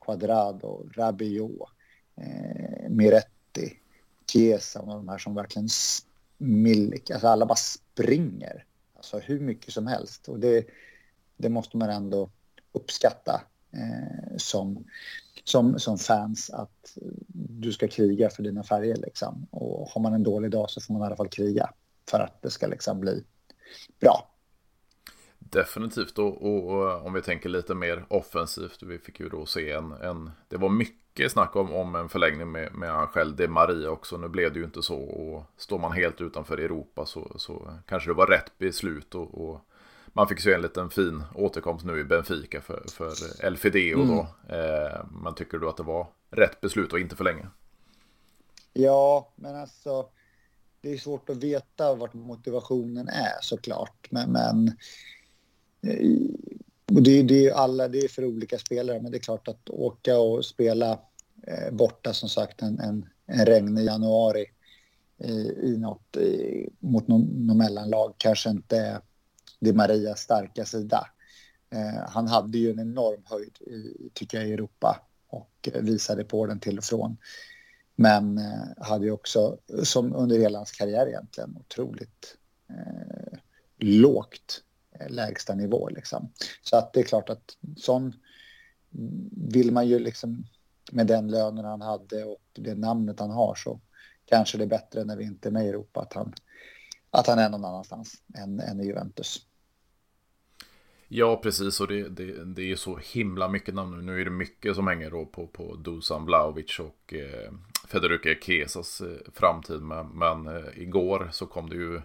Quadrado, 0.05 0.89
Rabiot, 0.93 1.69
eh, 2.21 2.89
Miretti, 2.89 3.79
Chiesa 4.31 4.81
och 4.81 4.87
de 4.87 5.09
här 5.09 5.17
som 5.17 5.35
verkligen 5.35 5.69
Milik, 6.37 7.11
alltså 7.11 7.27
alla 7.27 7.45
bara 7.45 7.55
springer. 7.55 8.65
Alltså 8.95 9.19
hur 9.19 9.39
mycket 9.39 9.73
som 9.73 9.87
helst. 9.87 10.29
Och 10.29 10.39
det, 10.39 10.65
det 11.37 11.49
måste 11.49 11.77
man 11.77 11.89
ändå 11.89 12.29
uppskatta 12.71 13.41
eh, 13.71 14.37
som, 14.37 14.85
som, 15.43 15.79
som 15.79 15.97
fans 15.97 16.49
att 16.49 16.97
du 17.33 17.71
ska 17.71 17.87
kriga 17.87 18.29
för 18.29 18.43
dina 18.43 18.63
färger. 18.63 18.95
Liksom. 18.95 19.47
Och 19.51 19.89
har 19.89 20.01
man 20.01 20.13
en 20.13 20.23
dålig 20.23 20.51
dag 20.51 20.69
så 20.69 20.81
får 20.81 20.93
man 20.93 21.03
i 21.03 21.05
alla 21.05 21.15
fall 21.15 21.29
kriga 21.29 21.69
för 22.09 22.19
att 22.19 22.41
det 22.41 22.49
ska 22.49 22.67
liksom 22.67 22.99
bli 22.99 23.23
bra. 23.99 24.31
Definitivt 25.39 26.19
och, 26.19 26.41
och, 26.41 26.69
och, 26.69 27.05
om 27.05 27.13
vi 27.13 27.21
tänker 27.21 27.49
lite 27.49 27.75
mer 27.75 28.05
offensivt. 28.09 28.83
Vi 28.83 28.99
fick 28.99 29.19
ju 29.19 29.29
då 29.29 29.45
se 29.45 29.71
en, 29.71 29.91
en 29.91 30.31
det 30.47 30.57
var 30.57 30.69
mycket 30.69 31.31
snack 31.31 31.55
om, 31.55 31.73
om 31.73 31.95
en 31.95 32.09
förlängning 32.09 32.51
med, 32.51 32.73
med 32.73 32.91
Angel 32.91 33.35
de 33.35 33.47
Maria 33.47 33.89
också. 33.89 34.17
Nu 34.17 34.27
blev 34.27 34.53
det 34.53 34.59
ju 34.59 34.65
inte 34.65 34.81
så 34.81 34.97
och 34.97 35.43
står 35.57 35.79
man 35.79 35.91
helt 35.91 36.21
utanför 36.21 36.57
Europa 36.57 37.05
så, 37.05 37.31
så 37.35 37.79
kanske 37.87 38.09
det 38.09 38.13
var 38.13 38.27
rätt 38.27 38.57
beslut 38.57 39.15
och, 39.15 39.49
och 39.49 39.61
man 40.15 40.27
fick 40.27 40.39
se 40.39 40.53
en 40.53 40.61
liten 40.61 40.89
fin 40.89 41.23
återkomst 41.35 41.85
nu 41.85 41.99
i 41.99 42.03
Benfica 42.03 42.61
för, 42.61 42.85
för 42.91 43.45
Elfideo 43.45 44.03
mm. 44.03 44.15
då. 44.15 44.21
Eh, 44.55 45.05
men 45.23 45.35
tycker 45.35 45.57
du 45.57 45.69
att 45.69 45.77
det 45.77 45.83
var 45.83 46.07
rätt 46.31 46.61
beslut 46.61 46.93
att 46.93 46.99
inte 46.99 47.15
förlänga? 47.15 47.51
Ja, 48.73 49.33
men 49.35 49.55
alltså 49.55 50.05
det 50.81 50.93
är 50.93 50.97
svårt 50.97 51.29
att 51.29 51.37
veta 51.37 51.95
vart 51.95 52.13
motivationen 52.13 53.07
är 53.07 53.41
såklart. 53.41 54.07
Men, 54.09 54.31
men 54.31 54.67
eh, 55.81 56.09
och 56.95 57.03
det, 57.03 57.23
det 57.23 57.47
är 57.47 57.53
alla, 57.53 57.87
det 57.87 57.99
är 57.99 58.07
för 58.07 58.25
olika 58.25 58.57
spelare, 58.57 59.01
men 59.01 59.11
det 59.11 59.17
är 59.17 59.19
klart 59.19 59.47
att 59.47 59.69
åka 59.69 60.19
och 60.19 60.45
spela 60.45 60.99
eh, 61.47 61.71
borta 61.71 62.13
som 62.13 62.29
sagt 62.29 62.61
en, 62.61 62.79
en, 62.79 63.05
en 63.25 63.45
regnig 63.45 63.83
januari 63.83 64.45
i, 65.17 65.31
i 65.63 65.77
något, 65.77 66.17
i, 66.17 66.69
mot 66.79 67.07
någon, 67.07 67.21
någon 67.21 67.57
mellanlag 67.57 68.13
kanske 68.17 68.49
inte 68.49 69.01
Di 69.59 69.73
Marias 69.73 70.19
starka 70.19 70.65
sida. 70.65 71.09
Eh, 71.69 72.09
han 72.09 72.27
hade 72.27 72.57
ju 72.57 72.71
en 72.71 72.79
enorm 72.79 73.21
höjd, 73.25 73.57
i, 73.61 74.09
tycker 74.13 74.37
jag, 74.37 74.47
i 74.47 74.53
Europa 74.53 75.01
och 75.27 75.69
visade 75.73 76.23
på 76.23 76.45
den 76.45 76.59
till 76.59 76.77
och 76.77 76.83
från. 76.83 77.17
Men 77.95 78.37
eh, 78.37 78.83
hade 78.83 79.05
ju 79.05 79.11
också, 79.11 79.57
som 79.83 80.15
under 80.15 80.39
hela 80.39 80.59
hans 80.59 80.71
karriär 80.71 81.07
egentligen, 81.07 81.57
otroligt 81.59 82.37
eh, 82.69 83.39
lågt 83.77 84.63
eh, 84.99 85.09
lägsta 85.09 85.55
nivå. 85.55 85.89
Liksom. 85.89 86.31
Så 86.63 86.77
att 86.77 86.93
det 86.93 86.99
är 86.99 87.03
klart 87.03 87.29
att 87.29 87.57
sån 87.77 88.13
vill 89.31 89.71
man 89.71 89.87
ju 89.87 89.99
liksom 89.99 90.45
med 90.91 91.07
den 91.07 91.27
lönen 91.27 91.65
han 91.65 91.81
hade 91.81 92.23
och 92.23 92.41
det 92.53 92.75
namnet 92.75 93.19
han 93.19 93.31
har 93.31 93.55
så 93.55 93.79
kanske 94.25 94.57
det 94.57 94.63
är 94.63 94.67
bättre 94.67 95.03
när 95.03 95.17
vi 95.17 95.23
inte 95.23 95.49
är 95.49 95.51
med 95.51 95.65
i 95.65 95.69
Europa 95.69 96.01
att 96.01 96.13
han, 96.13 96.33
att 97.15 97.27
han 97.27 97.39
är 97.39 97.49
någon 97.49 97.65
annanstans 97.65 98.13
än, 98.35 98.59
än 98.59 98.81
i 98.81 98.85
Juventus. 98.85 99.45
Ja, 101.07 101.39
precis. 101.43 101.81
Och 101.81 101.87
det, 101.87 102.09
det, 102.09 102.45
det 102.45 102.71
är 102.71 102.75
så 102.75 102.99
himla 103.13 103.47
mycket 103.47 103.75
namn 103.75 103.97
nu. 103.97 104.01
Nu 104.01 104.21
är 104.21 104.25
det 104.25 104.31
mycket 104.31 104.75
som 104.75 104.87
hänger 104.87 105.11
då 105.11 105.25
på, 105.25 105.47
på 105.47 105.75
Dusan 105.75 106.25
Vlahovic 106.25 106.79
och 106.79 107.13
eh, 107.13 107.51
Federico 107.87 108.41
Kesas 108.41 109.01
eh, 109.01 109.31
framtid. 109.33 109.81
Men, 109.81 110.07
men 110.07 110.47
eh, 110.47 110.81
igår 110.81 111.29
så 111.31 111.45
kom 111.45 111.69
det 111.69 111.75
ju 111.75 112.01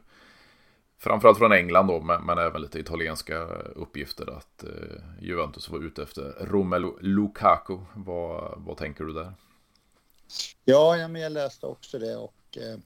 framförallt 0.98 1.38
från 1.38 1.52
England 1.52 1.86
då, 1.86 2.00
men, 2.00 2.24
men 2.24 2.38
även 2.38 2.62
lite 2.62 2.78
italienska 2.78 3.44
uppgifter 3.74 4.36
att 4.36 4.64
eh, 4.64 5.02
Juventus 5.20 5.68
var 5.68 5.78
ute 5.78 6.02
efter 6.02 6.34
Romelu 6.40 6.92
Lukaku. 7.00 7.78
Vad, 7.94 8.54
vad 8.56 8.76
tänker 8.76 9.04
du 9.04 9.12
där? 9.12 9.32
Ja, 10.64 10.96
jag 10.96 11.32
läste 11.32 11.66
också 11.66 11.98
det 11.98 12.16
och 12.16 12.56
eh, 12.56 12.78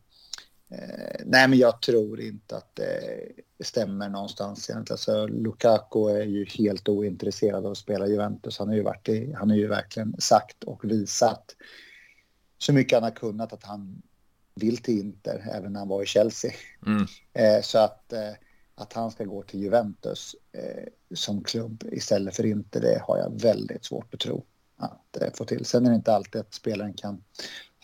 nej, 1.24 1.48
men 1.48 1.59
jag 1.59 1.83
tror 1.83 2.20
inte 2.20 2.57
att 2.57 2.77
det 2.77 3.64
stämmer 3.64 4.09
någonstans 4.09 4.70
egentligen. 4.70 4.94
Alltså, 4.94 5.27
Lukaku 5.27 6.09
är 6.09 6.24
ju 6.24 6.44
helt 6.44 6.88
ointresserad 6.88 7.66
av 7.66 7.72
att 7.72 7.79
spela 7.79 8.07
Juventus. 8.07 8.59
Han 8.59 8.68
har 8.68 8.74
ju, 8.74 8.83
varit 8.83 9.09
i, 9.09 9.33
han 9.33 9.50
har 9.50 9.57
ju 9.57 9.68
verkligen 9.68 10.14
sagt 10.18 10.64
och 10.64 10.85
visat 10.85 11.57
så 12.59 12.72
mycket 12.72 12.96
han 12.96 13.03
har 13.03 13.11
kunnat 13.11 13.53
att 13.53 13.64
han 13.64 14.03
vill 14.55 14.77
till 14.77 14.98
Inter, 14.98 15.50
även 15.53 15.72
när 15.72 15.81
han 15.81 15.88
var 15.88 16.03
i 16.03 16.07
Chelsea. 16.07 16.53
Mm. 16.87 17.07
Eh, 17.33 17.62
så 17.62 17.79
att, 17.79 18.12
eh, 18.12 18.33
att 18.74 18.92
han 18.92 19.11
ska 19.11 19.24
gå 19.24 19.42
till 19.42 19.61
Juventus 19.61 20.37
eh, 20.53 20.88
som 21.14 21.44
klubb 21.44 21.85
istället 21.92 22.37
för 22.37 22.46
Inter, 22.46 22.81
det 22.81 23.03
har 23.03 23.18
jag 23.18 23.40
väldigt 23.40 23.85
svårt 23.85 24.14
att 24.14 24.20
tro 24.20 24.44
att 24.77 25.22
eh, 25.22 25.33
få 25.35 25.44
till. 25.44 25.64
Sen 25.64 25.87
är 25.87 25.90
det 25.90 25.96
inte 25.96 26.14
alltid 26.14 26.40
att 26.40 26.55
spelaren 26.55 26.94
kan 26.94 27.24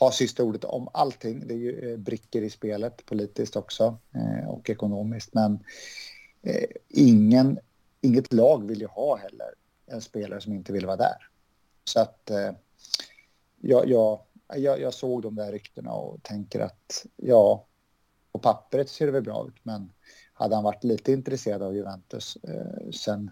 ha 0.00 0.12
sista 0.12 0.42
ordet 0.42 0.64
om 0.64 0.88
allting. 0.92 1.46
Det 1.46 1.54
är 1.54 1.58
ju 1.58 1.92
eh, 1.92 1.98
brickor 1.98 2.42
i 2.42 2.50
spelet 2.50 3.06
politiskt 3.06 3.56
också 3.56 3.98
eh, 4.14 4.48
och 4.48 4.70
ekonomiskt. 4.70 5.34
Men 5.34 5.64
eh, 6.42 6.64
ingen, 6.88 7.58
inget 8.00 8.32
lag 8.32 8.66
vill 8.66 8.80
ju 8.80 8.86
ha 8.86 9.16
heller 9.16 9.54
en 9.86 10.00
spelare 10.00 10.40
som 10.40 10.52
inte 10.52 10.72
vill 10.72 10.86
vara 10.86 10.96
där. 10.96 11.28
Så 11.84 12.00
att 12.00 12.30
eh, 12.30 12.52
jag, 13.60 13.88
jag, 13.88 14.20
jag, 14.56 14.80
jag 14.80 14.94
såg 14.94 15.22
de 15.22 15.34
där 15.34 15.52
ryktena 15.52 15.92
och 15.92 16.22
tänker 16.22 16.60
att 16.60 17.06
ja, 17.16 17.66
på 18.32 18.38
pappret 18.38 18.88
ser 18.88 19.06
det 19.06 19.12
väl 19.12 19.22
bra 19.22 19.46
ut, 19.48 19.64
men 19.64 19.92
hade 20.32 20.54
han 20.54 20.64
varit 20.64 20.84
lite 20.84 21.12
intresserad 21.12 21.62
av 21.62 21.76
Juventus 21.76 22.36
eh, 22.36 22.90
sen 22.90 23.30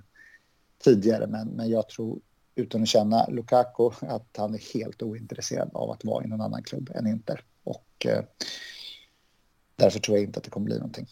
tidigare, 0.78 1.26
men, 1.26 1.48
men 1.48 1.68
jag 1.68 1.88
tror 1.88 2.20
utan 2.58 2.82
att 2.82 2.88
känna 2.88 3.26
Lukaku 3.26 3.90
att 4.00 4.36
han 4.36 4.54
är 4.54 4.74
helt 4.74 5.02
ointresserad 5.02 5.70
av 5.74 5.90
att 5.90 6.04
vara 6.04 6.24
i 6.24 6.28
någon 6.28 6.40
annan 6.40 6.62
klubb 6.62 6.90
än 6.94 7.06
Inter. 7.06 7.40
Och 7.64 8.06
eh, 8.06 8.24
därför 9.76 10.00
tror 10.00 10.16
jag 10.16 10.24
inte 10.24 10.38
att 10.38 10.44
det 10.44 10.50
kommer 10.50 10.64
bli 10.64 10.76
någonting. 10.76 11.06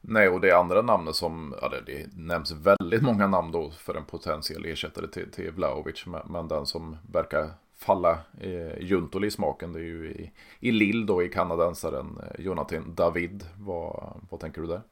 Nej, 0.00 0.28
och 0.28 0.40
det 0.40 0.52
andra 0.52 0.82
namnet 0.82 1.14
som, 1.14 1.54
eller 1.62 1.82
det, 1.86 2.06
nämns 2.16 2.50
väldigt 2.50 3.02
många 3.02 3.26
namn 3.26 3.52
då 3.52 3.70
för 3.70 3.94
en 3.94 4.04
potentiell 4.04 4.64
ersättare 4.64 5.08
till, 5.08 5.30
till 5.30 5.50
Vlahovic, 5.50 6.04
men, 6.28 6.48
den 6.48 6.66
som 6.66 6.96
verkar 7.12 7.50
falla 7.74 8.18
eh, 8.40 8.78
Juntoli 8.78 9.26
i 9.26 9.30
smaken, 9.30 9.72
det 9.72 9.78
är 9.78 9.84
ju 9.84 10.10
i, 10.10 10.32
i 10.60 10.72
Lille 10.72 11.06
då 11.06 11.22
i 11.22 11.28
kanadensaren 11.28 12.18
eh, 12.22 12.44
Jonathan 12.44 12.94
David. 12.94 13.44
Vad, 13.58 14.20
vad 14.30 14.40
tänker 14.40 14.60
du 14.60 14.66
där? 14.66 14.82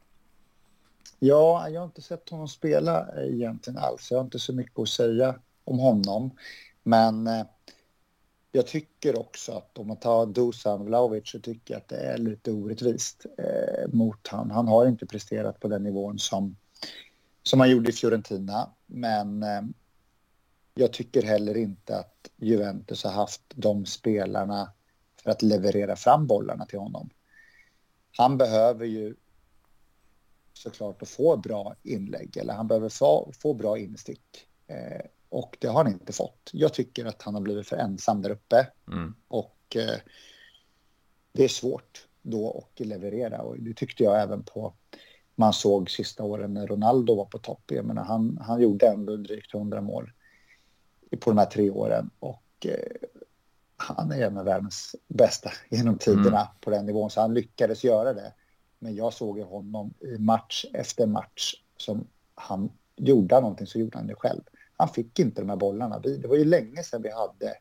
Ja, 1.18 1.68
jag 1.68 1.80
har 1.80 1.86
inte 1.86 2.02
sett 2.02 2.28
honom 2.28 2.48
spela 2.48 3.08
egentligen 3.16 3.78
alls. 3.78 4.10
Jag 4.10 4.18
har 4.18 4.24
inte 4.24 4.38
så 4.38 4.52
mycket 4.52 4.78
att 4.78 4.88
säga 4.88 5.38
om 5.64 5.78
honom. 5.78 6.30
Men 6.82 7.26
eh, 7.26 7.46
jag 8.52 8.66
tycker 8.66 9.18
också 9.18 9.52
att 9.52 9.78
om 9.78 9.88
man 9.88 9.96
tar 9.96 10.26
Dusan 10.26 10.84
Vlahovic 10.84 11.30
så 11.30 11.40
tycker 11.40 11.74
jag 11.74 11.78
att 11.78 11.88
det 11.88 11.96
är 11.96 12.18
lite 12.18 12.50
orättvist 12.50 13.26
eh, 13.38 13.92
mot 13.92 14.28
han. 14.28 14.50
Han 14.50 14.68
har 14.68 14.86
inte 14.86 15.06
presterat 15.06 15.60
på 15.60 15.68
den 15.68 15.82
nivån 15.82 16.18
som, 16.18 16.56
som 17.42 17.60
han 17.60 17.70
gjorde 17.70 17.90
i 17.90 17.92
Fiorentina. 17.92 18.70
Men 18.86 19.42
eh, 19.42 19.62
jag 20.74 20.92
tycker 20.92 21.22
heller 21.22 21.56
inte 21.56 21.98
att 21.98 22.30
Juventus 22.36 23.04
har 23.04 23.12
haft 23.12 23.42
de 23.54 23.86
spelarna 23.86 24.72
för 25.22 25.30
att 25.30 25.42
leverera 25.42 25.96
fram 25.96 26.26
bollarna 26.26 26.66
till 26.66 26.78
honom. 26.78 27.10
Han 28.16 28.38
behöver 28.38 28.86
ju 28.86 29.14
såklart 30.54 31.02
att 31.02 31.08
få 31.08 31.36
bra 31.36 31.74
inlägg 31.82 32.36
eller 32.36 32.54
han 32.54 32.68
behöver 32.68 32.88
få, 32.88 33.32
få 33.42 33.54
bra 33.54 33.78
instick. 33.78 34.46
Eh, 34.66 35.06
och 35.28 35.56
det 35.60 35.66
har 35.66 35.84
han 35.84 35.92
inte 35.92 36.12
fått. 36.12 36.50
Jag 36.52 36.74
tycker 36.74 37.04
att 37.04 37.22
han 37.22 37.34
har 37.34 37.40
blivit 37.40 37.68
för 37.68 37.76
ensam 37.76 38.22
där 38.22 38.30
uppe. 38.30 38.66
Mm. 38.88 39.14
Och 39.28 39.76
eh, 39.76 39.98
det 41.32 41.44
är 41.44 41.48
svårt 41.48 42.06
då 42.22 42.66
att 42.78 42.86
leverera. 42.86 43.42
Och 43.42 43.58
det 43.58 43.74
tyckte 43.74 44.04
jag 44.04 44.22
även 44.22 44.42
på 44.42 44.74
man 45.34 45.52
såg 45.52 45.90
sista 45.90 46.22
åren 46.22 46.54
när 46.54 46.66
Ronaldo 46.66 47.14
var 47.14 47.24
på 47.24 47.38
topp. 47.38 47.62
Jag 47.66 47.84
menar, 47.84 48.04
han, 48.04 48.38
han 48.42 48.62
gjorde 48.62 48.86
ändå 48.86 49.16
drygt 49.16 49.54
100 49.54 49.80
mål 49.80 50.12
på 51.20 51.30
de 51.30 51.38
här 51.38 51.46
tre 51.46 51.70
åren. 51.70 52.10
Och 52.18 52.66
eh, 52.66 53.08
han 53.76 54.12
är 54.12 54.26
en 54.26 54.38
av 54.38 54.44
världens 54.44 54.96
bästa 55.08 55.50
genom 55.70 55.98
tiderna 55.98 56.40
mm. 56.40 56.52
på 56.60 56.70
den 56.70 56.86
nivån. 56.86 57.10
Så 57.10 57.20
han 57.20 57.34
lyckades 57.34 57.84
göra 57.84 58.12
det. 58.12 58.32
Men 58.84 58.94
jag 58.94 59.12
såg 59.12 59.40
honom 59.40 59.94
i 60.00 60.18
match 60.18 60.64
efter 60.72 61.06
match 61.06 61.54
som 61.76 62.06
han 62.34 62.72
gjorde 62.96 63.40
någonting 63.40 63.66
så 63.66 63.78
gjorde 63.78 63.98
han 63.98 64.06
det 64.06 64.14
själv. 64.14 64.40
Han 64.76 64.88
fick 64.88 65.18
inte 65.18 65.40
de 65.40 65.48
här 65.48 65.56
bollarna. 65.56 65.98
Det 65.98 66.28
var 66.28 66.36
ju 66.36 66.44
länge 66.44 66.82
sedan 66.82 67.02
vi 67.02 67.10
hade 67.10 67.54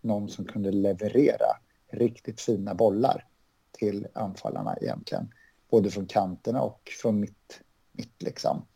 någon 0.00 0.28
som 0.28 0.44
kunde 0.44 0.72
leverera 0.72 1.46
riktigt 1.92 2.40
fina 2.40 2.74
bollar 2.74 3.26
till 3.72 4.06
anfallarna 4.12 4.76
egentligen. 4.80 5.34
Både 5.70 5.90
från 5.90 6.06
kanterna 6.06 6.62
och 6.62 6.92
från 7.02 7.20
mitt, 7.20 7.60
mitt 7.92 8.22
liksom. 8.22 8.66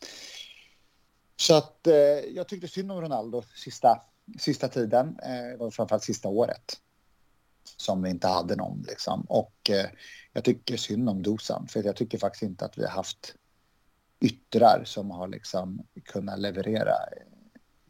Så 1.36 1.54
att 1.54 1.86
eh, 1.86 1.94
jag 2.34 2.48
tyckte 2.48 2.68
synd 2.68 2.92
om 2.92 3.00
Ronaldo 3.00 3.42
sista, 3.56 4.02
sista 4.38 4.68
tiden, 4.68 5.18
eh, 5.22 5.70
framförallt 5.70 6.04
sista 6.04 6.28
året. 6.28 6.80
Som 7.76 8.02
vi 8.02 8.10
inte 8.10 8.28
hade 8.28 8.56
någon 8.56 8.84
liksom. 8.88 9.20
Och 9.28 9.70
eh, 9.70 9.86
jag 10.32 10.44
tycker 10.44 10.76
synd 10.76 11.08
om 11.08 11.22
Dusan, 11.22 11.66
för 11.68 11.82
jag 11.82 11.96
tycker 11.96 12.18
faktiskt 12.18 12.42
inte 12.42 12.64
att 12.64 12.78
vi 12.78 12.82
har 12.82 12.90
haft 12.90 13.34
yttrar 14.20 14.82
som 14.84 15.10
har 15.10 15.28
liksom 15.28 15.86
kunnat 16.04 16.38
leverera 16.38 16.94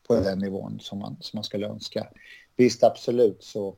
på 0.06 0.20
den 0.20 0.38
nivån 0.38 0.80
som 0.80 0.98
man, 0.98 1.16
som 1.20 1.36
man 1.36 1.44
skulle 1.44 1.66
önska. 1.66 2.08
Visst, 2.56 2.84
absolut 2.84 3.44
så, 3.44 3.76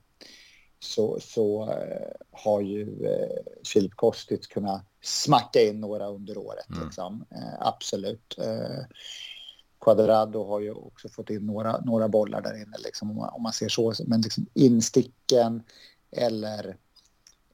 så, 0.79 1.21
så 1.21 1.65
uh, 1.65 2.13
har 2.31 2.61
ju 2.61 2.87
uh, 2.87 3.39
Filip 3.73 3.95
Kostic 3.95 4.47
kunnat 4.47 4.85
smacka 5.03 5.63
in 5.63 5.81
några 5.81 6.07
under 6.07 6.39
året. 6.39 6.71
Mm. 6.71 6.85
Liksom. 6.85 7.25
Uh, 7.33 7.55
absolut. 7.61 8.39
Quadrado 9.87 10.45
har 10.45 10.61
ju 10.61 10.73
också 10.73 11.09
fått 11.09 11.31
in 11.31 11.47
några, 11.47 11.81
några 11.81 12.09
bollar 12.09 12.43
där 12.43 12.63
inne, 12.63 12.77
liksom, 12.79 13.11
om, 13.11 13.17
man, 13.17 13.29
om 13.29 13.43
man 13.43 13.53
ser 13.53 13.69
så. 13.69 13.95
Men 14.07 14.21
liksom 14.21 14.47
insticken 14.55 15.63
eller 16.11 16.77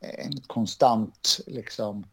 en 0.01 0.41
konstant 0.47 1.41
liksom, 1.47 2.07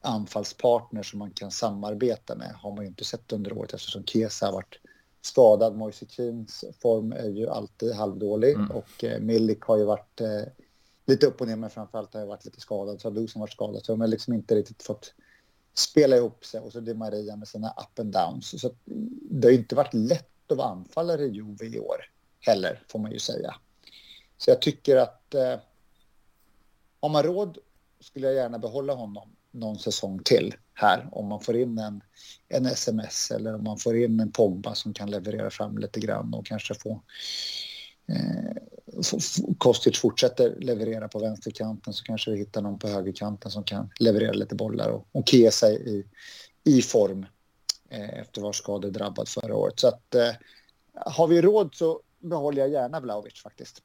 anfallspartner 0.00 1.02
som 1.02 1.18
man 1.18 1.30
kan 1.30 1.50
samarbeta 1.50 2.34
med 2.34 2.52
har 2.54 2.74
man 2.74 2.84
ju 2.84 2.88
inte 2.88 3.04
sett 3.04 3.32
under 3.32 3.58
året 3.58 3.74
eftersom 3.74 4.04
Kesa 4.04 4.46
har 4.46 4.52
varit 4.52 4.78
skadad. 5.22 5.76
Moise 5.76 6.06
Keens 6.08 6.64
form 6.82 7.12
är 7.12 7.28
ju 7.28 7.48
alltid 7.48 7.94
halvdålig 7.94 8.54
mm. 8.54 8.70
och 8.70 9.04
eh, 9.04 9.20
Milik 9.20 9.60
har 9.60 9.76
ju 9.76 9.84
varit 9.84 10.20
eh, 10.20 10.42
lite 11.06 11.26
upp 11.26 11.40
och 11.40 11.46
ner 11.46 11.56
men 11.56 11.70
framförallt 11.70 12.14
har 12.14 12.20
jag 12.20 12.28
varit 12.28 12.44
lite 12.44 12.60
skadad. 12.60 13.00
Så 13.00 13.08
har 13.08 13.14
Dusan 13.14 13.40
varit 13.40 13.52
skadad 13.52 13.84
så 13.84 13.92
de 13.92 14.00
har 14.00 14.08
liksom 14.08 14.34
inte 14.34 14.54
riktigt 14.54 14.82
fått 14.82 15.14
spela 15.78 16.16
ihop 16.16 16.44
sig 16.44 16.60
och 16.60 16.72
så 16.72 16.80
det 16.80 16.94
Maria 16.94 17.36
med 17.36 17.48
sina 17.48 17.68
up 17.68 17.98
and 17.98 18.12
downs. 18.12 18.60
Så 18.60 18.70
det 19.30 19.48
har 19.48 19.52
inte 19.52 19.74
varit 19.74 19.94
lätt 19.94 20.52
att 20.52 20.58
vara 20.58 20.68
anfallare 20.68 21.22
i 21.22 21.30
Juve 21.30 21.66
i 21.66 21.78
år 21.78 22.04
heller 22.40 22.82
får 22.88 22.98
man 22.98 23.12
ju 23.12 23.18
säga. 23.18 23.54
Så 24.38 24.50
jag 24.50 24.62
tycker 24.62 24.96
att 24.96 25.34
eh, 25.34 25.56
har 27.00 27.08
man 27.08 27.22
råd 27.22 27.58
skulle 28.00 28.26
jag 28.26 28.34
gärna 28.34 28.58
behålla 28.58 28.94
honom 28.94 29.36
någon 29.50 29.78
säsong 29.78 30.22
till 30.24 30.54
här. 30.74 31.08
Om 31.12 31.26
man 31.26 31.40
får 31.40 31.56
in 31.56 31.78
en, 31.78 32.00
en 32.48 32.66
sms 32.66 33.30
eller 33.30 33.54
om 33.54 33.64
man 33.64 33.78
får 33.78 33.96
in 33.96 34.20
en 34.20 34.32
Pogba 34.32 34.74
som 34.74 34.94
kan 34.94 35.10
leverera 35.10 35.50
fram 35.50 35.78
lite 35.78 36.00
grann 36.00 36.34
och 36.34 36.46
kanske 36.46 36.74
få 36.74 37.02
eh, 38.08 38.56
Kostic 39.58 40.00
fortsätter 40.00 40.56
leverera 40.60 41.08
på 41.08 41.18
vänsterkanten 41.18 41.92
så 41.92 42.04
kanske 42.04 42.30
vi 42.30 42.38
hittar 42.38 42.62
någon 42.62 42.78
på 42.78 42.88
högerkanten 42.88 43.50
som 43.50 43.64
kan 43.64 43.90
leverera 44.00 44.32
lite 44.32 44.54
bollar 44.54 44.88
och, 44.88 45.08
och 45.12 45.28
Kesa 45.28 45.70
i, 45.70 46.06
i 46.64 46.82
form 46.82 47.26
eh, 47.88 48.18
efter 48.18 48.40
var 48.40 48.52
skadedrabbad 48.52 49.28
förra 49.28 49.56
året. 49.56 49.80
Så 49.80 49.88
att 49.88 50.14
eh, 50.14 50.30
har 50.94 51.26
vi 51.26 51.42
råd 51.42 51.74
så 51.74 52.00
behåller 52.18 52.62
jag 52.62 52.70
gärna 52.70 53.00
Vlahovic 53.00 53.42
faktiskt. 53.42 53.82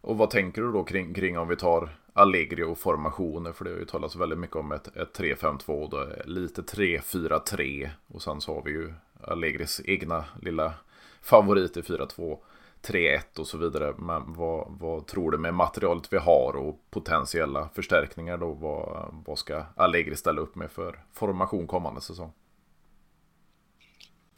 Och 0.00 0.18
vad 0.18 0.30
tänker 0.30 0.62
du 0.62 0.72
då 0.72 0.84
kring, 0.84 1.14
kring 1.14 1.38
om 1.38 1.48
vi 1.48 1.56
tar 1.56 1.98
Allegri 2.12 2.62
och 2.62 2.78
formationer? 2.78 3.52
För 3.52 3.64
det 3.64 3.70
har 3.70 3.78
ju 3.78 3.84
talats 3.84 4.16
väldigt 4.16 4.38
mycket 4.38 4.56
om 4.56 4.72
ett, 4.72 4.96
ett 4.96 5.18
3-5-2 5.18 5.70
och 5.70 6.28
lite 6.28 6.62
3-4-3. 6.62 7.90
Och 8.06 8.22
sen 8.22 8.40
så 8.40 8.54
har 8.54 8.62
vi 8.62 8.70
ju 8.70 8.94
Allegris 9.22 9.80
egna 9.84 10.24
lilla 10.42 10.74
favorit 11.22 11.76
i 11.76 11.80
4-2. 11.80 12.38
3-1 12.82 13.38
och 13.38 13.46
så 13.46 13.58
vidare. 13.58 13.94
Men 13.98 14.32
vad, 14.32 14.66
vad, 14.80 15.06
tror 15.06 15.30
du 15.30 15.38
med 15.38 15.54
materialet 15.54 16.12
vi 16.12 16.18
har 16.18 16.56
och 16.56 16.80
potentiella 16.90 17.68
förstärkningar 17.74 18.38
då? 18.38 18.52
Vad, 18.52 19.14
vad 19.26 19.38
ska 19.38 19.64
Allegri 19.76 20.16
ställa 20.16 20.40
upp 20.40 20.54
med 20.54 20.70
för 20.70 21.04
formation 21.12 21.66
kommande 21.66 22.00
säsong? 22.00 22.32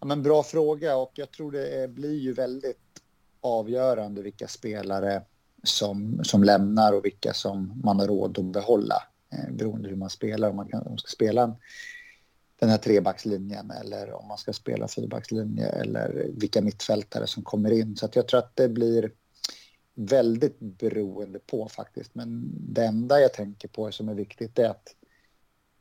Ja, 0.00 0.06
men 0.06 0.22
bra 0.22 0.42
fråga 0.42 0.96
och 0.96 1.12
jag 1.14 1.30
tror 1.30 1.52
det 1.52 1.90
blir 1.90 2.18
ju 2.18 2.32
väldigt 2.32 2.78
avgörande 3.40 4.22
vilka 4.22 4.48
spelare 4.48 5.22
som, 5.62 6.24
som 6.24 6.44
lämnar 6.44 6.92
och 6.92 7.04
vilka 7.04 7.32
som 7.32 7.80
man 7.84 8.00
har 8.00 8.06
råd 8.06 8.38
att 8.38 8.44
behålla. 8.44 9.02
Eh, 9.32 9.54
beroende 9.54 9.88
hur 9.88 9.96
man 9.96 10.10
spelar, 10.10 10.50
om 10.50 10.56
man, 10.56 10.68
kan, 10.68 10.82
om 10.82 10.88
man 10.88 10.98
ska 10.98 11.08
spela 11.08 11.42
en, 11.42 11.54
den 12.62 12.70
här 12.70 12.78
trebackslinjen 12.78 13.70
eller 13.70 14.12
om 14.12 14.28
man 14.28 14.38
ska 14.38 14.52
spela 14.52 14.88
fyrbackslinje 14.88 15.66
eller 15.66 16.30
vilka 16.36 16.62
mittfältare 16.62 17.26
som 17.26 17.42
kommer 17.42 17.70
in. 17.70 17.96
Så 17.96 18.06
att 18.06 18.16
jag 18.16 18.28
tror 18.28 18.38
att 18.38 18.56
det 18.56 18.68
blir 18.68 19.12
väldigt 19.94 20.60
beroende 20.60 21.38
på 21.38 21.68
faktiskt. 21.68 22.14
Men 22.14 22.50
det 22.54 22.84
enda 22.84 23.20
jag 23.20 23.32
tänker 23.32 23.68
på 23.68 23.92
som 23.92 24.08
är 24.08 24.14
viktigt 24.14 24.58
är 24.58 24.68
att 24.68 24.94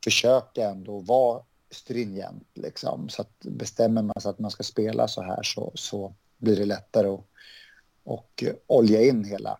försöka 0.04 0.70
ändå 0.70 0.98
vara 0.98 1.42
stringent 1.70 2.48
liksom. 2.54 3.08
Så 3.08 3.22
att 3.22 3.38
bestämmer 3.40 4.02
man 4.02 4.20
sig 4.20 4.30
att 4.30 4.38
man 4.38 4.50
ska 4.50 4.62
spela 4.62 5.08
så 5.08 5.22
här 5.22 5.42
så, 5.42 5.72
så 5.74 6.14
blir 6.38 6.56
det 6.56 6.64
lättare 6.64 7.08
att 7.08 7.26
och 8.04 8.44
olja 8.66 9.02
in 9.02 9.24
hela 9.24 9.58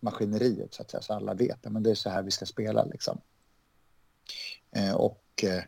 maskineriet 0.00 0.74
så 0.74 0.82
att 0.82 0.90
säga 0.90 1.02
så 1.02 1.12
alla 1.12 1.34
vet 1.34 1.66
att 1.66 1.84
det 1.84 1.90
är 1.90 1.94
så 1.94 2.10
här 2.10 2.22
vi 2.22 2.30
ska 2.30 2.46
spela 2.46 2.84
liksom. 2.84 3.20
Eh, 4.70 4.94
och 4.94 5.24
eh, 5.42 5.62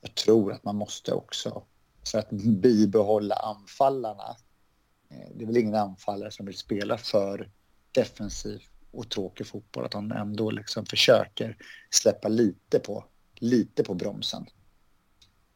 jag 0.00 0.14
tror 0.14 0.52
att 0.52 0.64
man 0.64 0.76
måste 0.76 1.12
också 1.12 1.62
för 2.12 2.18
att 2.18 2.30
bibehålla 2.30 3.34
anfallarna. 3.34 4.36
Eh, 5.10 5.28
det 5.34 5.44
är 5.44 5.46
väl 5.46 5.56
ingen 5.56 5.74
anfallare 5.74 6.30
som 6.30 6.46
vill 6.46 6.56
spela 6.56 6.98
för 6.98 7.50
defensiv 7.92 8.62
och 8.90 9.10
tråkig 9.10 9.46
fotboll 9.46 9.84
att 9.84 9.94
han 9.94 10.12
ändå 10.12 10.50
liksom 10.50 10.86
försöker 10.86 11.56
släppa 11.90 12.28
lite 12.28 12.78
på 12.78 13.04
lite 13.34 13.84
på 13.84 13.94
bromsen. 13.94 14.46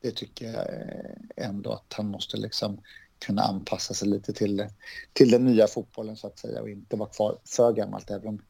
Det 0.00 0.10
tycker 0.10 0.46
jag 0.46 0.54
eh, 0.54 1.46
ändå 1.48 1.72
att 1.72 1.92
han 1.92 2.06
måste 2.06 2.36
liksom 2.36 2.80
kunna 3.18 3.42
anpassa 3.42 3.94
sig 3.94 4.08
lite 4.08 4.32
till, 4.32 4.66
till 5.12 5.30
den 5.30 5.44
nya 5.44 5.66
fotbollen 5.66 6.16
så 6.16 6.26
att 6.26 6.38
säga 6.38 6.60
och 6.60 6.70
inte 6.70 6.96
vara 6.96 7.08
kvar 7.08 7.38
för 7.44 7.72
gammalt. 7.72 8.10
Även 8.10 8.28
om 8.28 8.42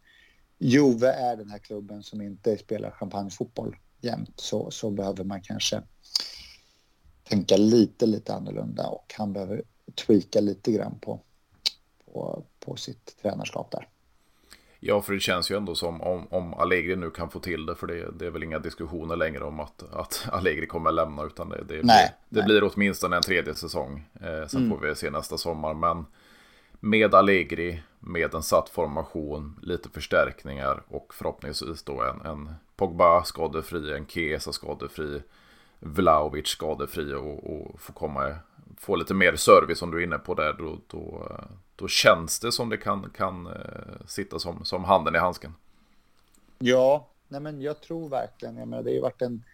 Jove 0.59 1.13
är 1.13 1.37
den 1.37 1.51
här 1.51 1.59
klubben 1.59 2.03
som 2.03 2.21
inte 2.21 2.59
spelar 2.59 2.91
champagnefotboll 2.91 3.77
jämt 4.05 4.41
så, 4.41 4.71
så 4.71 4.91
behöver 4.91 5.25
man 5.25 5.43
kanske 5.43 5.83
tänka 7.29 7.57
lite, 7.57 8.07
lite 8.07 8.35
annorlunda 8.35 8.87
och 8.87 9.15
han 9.19 9.33
behöver 9.33 9.63
tweaka 10.07 10.41
lite 10.41 10.73
grann 10.73 10.99
på, 11.01 11.21
på, 12.05 12.45
på 12.61 12.77
sitt 12.77 13.17
tränarskap 13.23 13.71
där. 13.71 13.89
Ja, 14.85 15.03
för 15.03 15.13
det 15.13 15.21
känns 15.21 15.51
ju 15.51 15.57
ändå 15.57 15.75
som 15.75 16.01
om, 16.01 16.27
om 16.31 16.55
Allegri 16.55 16.97
nu 16.97 17.11
kan 17.11 17.31
få 17.31 17.41
till 17.41 17.67
det, 17.67 17.75
för 17.75 17.87
det, 17.87 18.11
det 18.19 18.27
är 18.27 18.31
väl 18.31 18.43
inga 18.43 18.59
diskussioner 18.59 19.17
längre 19.17 19.45
om 19.45 19.61
att, 19.61 19.83
att 19.93 20.29
Allegri 20.33 20.67
kommer 20.67 20.93
lämna, 20.93 21.23
utan 21.23 21.49
det, 21.49 21.65
det, 21.69 21.81
nej, 21.83 22.15
det 22.29 22.39
nej. 22.41 22.45
blir 22.45 22.65
åtminstone 22.65 23.17
en 23.17 23.23
tredje 23.23 23.55
säsong. 23.55 24.05
Eh, 24.15 24.47
sen 24.47 24.65
mm. 24.65 24.71
får 24.71 24.87
vi 24.87 24.95
se 24.95 25.11
nästa 25.11 25.39
sommar, 25.39 25.75
men 25.75 26.07
med 26.81 27.15
Allegri, 27.15 27.83
med 27.99 28.35
en 28.35 28.43
satt 28.43 28.69
formation, 28.69 29.59
lite 29.63 29.89
förstärkningar 29.89 30.83
och 30.89 31.15
förhoppningsvis 31.15 31.83
då 31.83 32.03
en, 32.03 32.21
en 32.21 32.55
Pogba 32.83 33.25
skadefri, 33.25 33.93
en 33.93 34.07
Kesa 34.07 34.53
skadefri, 34.53 35.23
Vlaovic 35.81 36.47
skadefri 36.47 37.15
och, 37.15 37.51
och 37.53 37.81
få 37.81 37.93
komma 37.93 38.35
få 38.79 38.97
lite 38.97 39.15
mer 39.15 39.37
service 39.37 39.79
som 39.79 39.91
du 39.91 39.99
är 39.99 40.05
inne 40.05 40.19
på 40.19 40.35
där, 40.35 40.53
då, 40.53 40.79
då, 40.87 41.33
då 41.77 41.89
känns 41.89 42.41
det 42.41 42.53
som 42.53 42.69
det 42.69 42.77
kan, 42.77 43.11
kan 43.17 43.47
eh, 43.47 44.07
sitta 44.07 44.39
som, 44.39 44.65
som 44.65 44.85
handen 44.85 45.15
i 45.15 45.19
handsken. 45.19 45.55
Ja, 46.59 47.09
nej 47.29 47.41
men 47.41 47.61
jag 47.61 47.81
tror 47.81 48.09
verkligen, 48.09 48.57
jag 48.57 48.69
menar, 48.69 48.83
det 48.83 48.91
har 48.91 48.95
ju 48.95 49.01
varit 49.01 49.23
en 49.23 49.45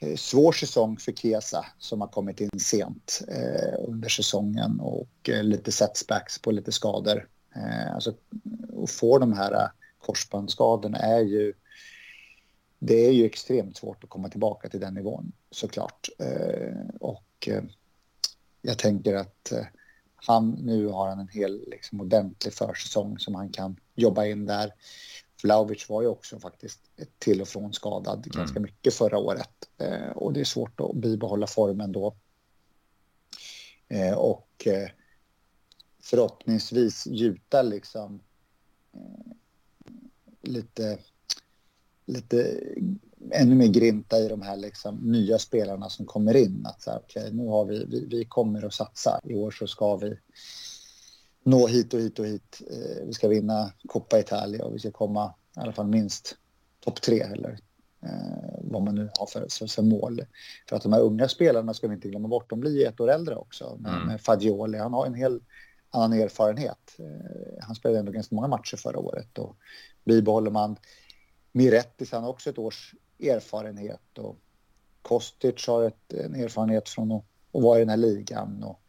eh, 0.00 0.16
svår 0.16 0.52
säsong 0.52 0.96
för 0.96 1.12
Kesa 1.12 1.66
som 1.78 2.00
har 2.00 2.08
kommit 2.08 2.40
in 2.40 2.60
sent 2.60 3.20
eh, 3.28 3.88
under 3.88 4.08
säsongen 4.08 4.80
och 4.80 5.28
eh, 5.28 5.42
lite 5.42 5.72
setbacks 5.72 6.38
på 6.38 6.50
lite 6.50 6.72
skador. 6.72 7.28
Eh, 7.56 7.94
alltså, 7.94 8.14
att 8.82 8.90
få 8.90 9.18
de 9.18 9.32
här 9.32 9.52
eh, 9.52 9.68
korsbandsskadorna 9.98 10.98
är 10.98 11.20
ju 11.20 11.52
det 12.82 13.06
är 13.06 13.12
ju 13.12 13.24
extremt 13.24 13.76
svårt 13.76 14.04
att 14.04 14.10
komma 14.10 14.28
tillbaka 14.28 14.68
till 14.68 14.80
den 14.80 14.94
nivån 14.94 15.32
såklart. 15.50 16.08
Eh, 16.18 16.96
och 17.00 17.48
eh, 17.48 17.62
jag 18.62 18.78
tänker 18.78 19.14
att 19.14 19.52
eh, 19.52 19.66
han, 20.14 20.50
nu 20.50 20.86
har 20.86 21.08
han 21.08 21.20
en 21.20 21.28
hel 21.28 21.64
liksom, 21.70 22.00
ordentlig 22.00 22.54
försäsong 22.54 23.18
som 23.18 23.34
han 23.34 23.48
kan 23.48 23.76
jobba 23.94 24.26
in 24.26 24.46
där. 24.46 24.74
Vlahovic 25.42 25.88
var 25.88 26.02
ju 26.02 26.08
också 26.08 26.40
faktiskt 26.40 26.80
till 27.18 27.40
och 27.40 27.48
från 27.48 27.72
skadad 27.72 28.18
mm. 28.18 28.30
ganska 28.36 28.60
mycket 28.60 28.94
förra 28.94 29.18
året 29.18 29.68
och 30.14 30.32
det 30.32 30.40
är 30.40 30.44
svårt 30.44 30.80
att 30.80 30.94
bibehålla 30.94 31.46
formen 31.46 31.92
då. 31.92 32.14
Och 34.16 34.68
förhoppningsvis 36.02 37.06
gjuta 37.06 37.62
liksom 37.62 38.20
lite, 40.42 40.98
lite 42.10 42.60
ännu 43.30 43.54
mer 43.54 43.66
grinta 43.66 44.18
i 44.18 44.28
de 44.28 44.42
här 44.42 44.56
liksom 44.56 44.96
nya 44.96 45.38
spelarna 45.38 45.88
som 45.88 46.06
kommer 46.06 46.36
in. 46.36 46.66
Att 46.66 46.82
så 46.82 46.90
här, 46.90 46.98
okay, 46.98 47.30
nu 47.32 47.46
har 47.46 47.64
vi, 47.64 47.84
vi, 47.84 48.06
vi 48.06 48.24
kommer 48.24 48.64
att 48.66 48.74
satsa. 48.74 49.20
I 49.24 49.34
år 49.34 49.50
så 49.50 49.66
ska 49.66 49.96
vi 49.96 50.18
nå 51.44 51.66
hit 51.66 51.94
och 51.94 52.00
hit 52.00 52.18
och 52.18 52.26
hit. 52.26 52.62
Eh, 52.70 53.06
vi 53.06 53.12
ska 53.12 53.28
vinna 53.28 53.72
Coppa 53.86 54.18
Italia 54.18 54.64
och 54.64 54.74
vi 54.74 54.78
ska 54.78 54.90
komma 54.90 55.34
i 55.56 55.60
alla 55.60 55.72
fall 55.72 55.86
minst 55.86 56.36
topp 56.80 57.00
tre 57.02 57.20
eller 57.20 57.58
eh, 58.02 58.58
vad 58.60 58.82
man 58.82 58.94
nu 58.94 59.10
har 59.18 59.26
för, 59.26 59.46
för, 59.50 59.66
för, 59.66 59.82
mål. 59.82 60.20
För 60.68 60.76
att 60.76 60.82
de 60.82 60.92
här 60.92 61.00
unga 61.00 61.28
spelarna 61.28 61.74
ska 61.74 61.88
vi 61.88 61.94
inte 61.94 62.08
glömma 62.08 62.28
bort, 62.28 62.50
de 62.50 62.60
blir 62.60 62.86
ett 62.86 63.00
år 63.00 63.10
äldre 63.10 63.34
också. 63.36 63.76
Men 63.80 63.94
mm. 63.94 64.06
med 64.06 64.20
Fagioli, 64.20 64.78
han 64.78 64.92
har 64.92 65.06
en 65.06 65.14
hel 65.14 65.40
annan 65.90 66.12
erfarenhet. 66.12 66.96
Eh, 66.98 67.64
han 67.64 67.74
spelade 67.74 67.98
ändå 67.98 68.12
ganska 68.12 68.34
många 68.34 68.48
matcher 68.48 68.76
förra 68.76 68.98
året 68.98 69.38
och 69.38 69.56
bibehåller 70.04 70.50
man 70.50 70.76
Mirettis, 71.52 72.12
han 72.12 72.22
har 72.22 72.30
också 72.30 72.50
ett 72.50 72.58
års 72.58 72.94
erfarenhet 73.18 74.18
och 74.18 74.36
Kostic 75.02 75.66
har 75.66 75.82
ett, 75.82 76.12
en 76.12 76.34
erfarenhet 76.34 76.88
från 76.88 77.12
att, 77.12 77.24
att 77.52 77.62
vara 77.62 77.78
i 77.78 77.80
den 77.80 77.88
här 77.88 77.96
ligan 77.96 78.62
och 78.62 78.80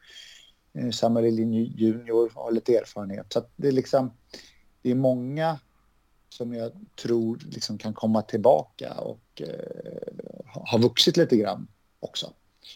eh, 0.73 0.91
Samuel 0.91 1.39
Junior 1.79 2.31
har 2.35 2.51
lite 2.51 2.75
erfarenhet. 2.75 3.33
Så 3.33 3.43
det 3.55 3.67
är 3.67 3.71
liksom, 3.71 4.11
det 4.81 4.91
är 4.91 4.95
många 4.95 5.59
som 6.29 6.53
jag 6.53 6.71
tror 7.01 7.39
liksom 7.51 7.77
kan 7.77 7.93
komma 7.93 8.21
tillbaka 8.21 8.93
och 8.93 9.41
eh, 9.41 10.11
har 10.45 10.79
vuxit 10.79 11.17
lite 11.17 11.37
grann 11.37 11.67
också. 11.99 12.33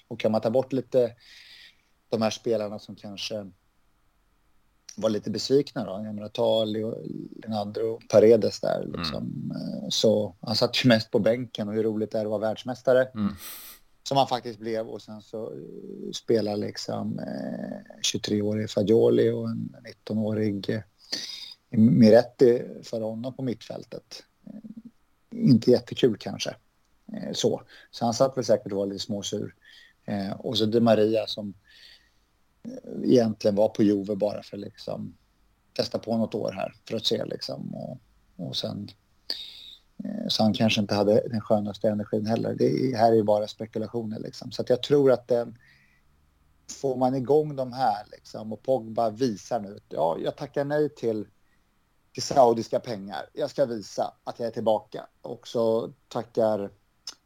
Och 0.07 0.19
kan 0.19 0.31
man 0.31 0.41
ta 0.41 0.49
bort 0.49 0.73
lite 0.73 1.15
de 2.09 2.21
här 2.21 2.29
spelarna 2.29 2.79
som 2.79 2.95
kanske 2.95 3.51
var 4.97 5.09
lite 5.09 5.29
besvikna 5.29 5.85
då. 5.85 5.91
Jag 5.91 6.15
menar, 6.15 6.29
ta 6.29 6.65
Leonardo 6.65 7.99
Paredes 8.09 8.59
där 8.59 8.81
mm. 8.81 8.99
liksom. 8.99 9.51
Mm. 9.55 9.91
Så 9.91 10.35
han 10.41 10.55
satt 10.55 10.85
ju 10.85 10.89
mest 10.89 11.11
på 11.11 11.19
bänken 11.19 11.67
och 11.67 11.73
hur 11.73 11.83
roligt 11.83 12.11
det 12.11 12.19
är 12.19 12.25
att 12.25 12.29
vara 12.29 12.39
världsmästare. 12.39 13.05
Mm. 13.05 13.33
Som 14.03 14.17
han 14.17 14.27
faktiskt 14.27 14.59
blev 14.59 14.87
och 14.87 15.01
sen 15.01 15.21
så 15.21 15.43
eh, 15.45 16.11
spelar 16.13 16.57
liksom 16.57 17.19
eh, 17.19 18.03
23-årig 18.13 18.69
Fagioli 18.69 19.29
och 19.29 19.49
en 19.49 19.75
19-årig 20.05 20.69
eh, 20.69 20.81
Miretti 21.69 22.61
för 22.83 23.01
honom 23.01 23.35
på 23.35 23.43
mittfältet. 23.43 24.23
Eh, 24.47 25.45
inte 25.49 25.71
jättekul 25.71 26.17
kanske. 26.19 26.55
Eh, 27.13 27.33
så. 27.33 27.61
så 27.91 28.05
han 28.05 28.13
satt 28.13 28.37
väl 28.37 28.45
säkert 28.45 28.71
och 28.71 28.77
var 28.77 28.85
lite 28.85 28.99
småsur. 28.99 29.55
Eh, 30.05 30.31
och 30.31 30.57
så 30.57 30.65
De 30.65 30.81
Maria 30.81 31.27
som 31.27 31.53
egentligen 33.03 33.55
var 33.55 33.69
på 33.69 33.83
Jove 33.83 34.15
bara 34.15 34.43
för 34.43 34.57
liksom 34.57 35.15
testa 35.73 35.99
på 35.99 36.17
något 36.17 36.35
år 36.35 36.51
här 36.51 36.73
för 36.89 36.95
att 36.95 37.05
se 37.05 37.25
liksom 37.25 37.75
och, 37.75 37.99
och 38.35 38.55
sen 38.55 38.89
eh, 40.03 40.27
så 40.27 40.43
han 40.43 40.53
kanske 40.53 40.81
inte 40.81 40.95
hade 40.95 41.27
den 41.29 41.41
skönaste 41.41 41.89
energin 41.89 42.25
heller. 42.25 42.55
Det 42.55 42.97
här 42.97 43.11
är 43.11 43.15
ju 43.15 43.23
bara 43.23 43.47
spekulationer 43.47 44.19
liksom. 44.19 44.51
Så 44.51 44.61
att 44.61 44.69
jag 44.69 44.83
tror 44.83 45.11
att 45.11 45.27
den 45.27 45.57
får 46.71 46.95
man 46.95 47.15
igång 47.15 47.55
de 47.55 47.73
här 47.73 48.05
liksom 48.11 48.53
och 48.53 48.63
Pogba 48.63 49.09
visar 49.09 49.59
nu. 49.59 49.79
Ja, 49.89 50.17
jag 50.23 50.35
tackar 50.35 50.65
nej 50.65 50.89
till, 50.89 51.27
till 52.13 52.23
saudiska 52.23 52.79
pengar. 52.79 53.29
Jag 53.33 53.49
ska 53.49 53.65
visa 53.65 54.13
att 54.23 54.39
jag 54.39 54.47
är 54.47 54.51
tillbaka 54.51 55.07
och 55.21 55.47
så 55.47 55.93
tackar 56.07 56.63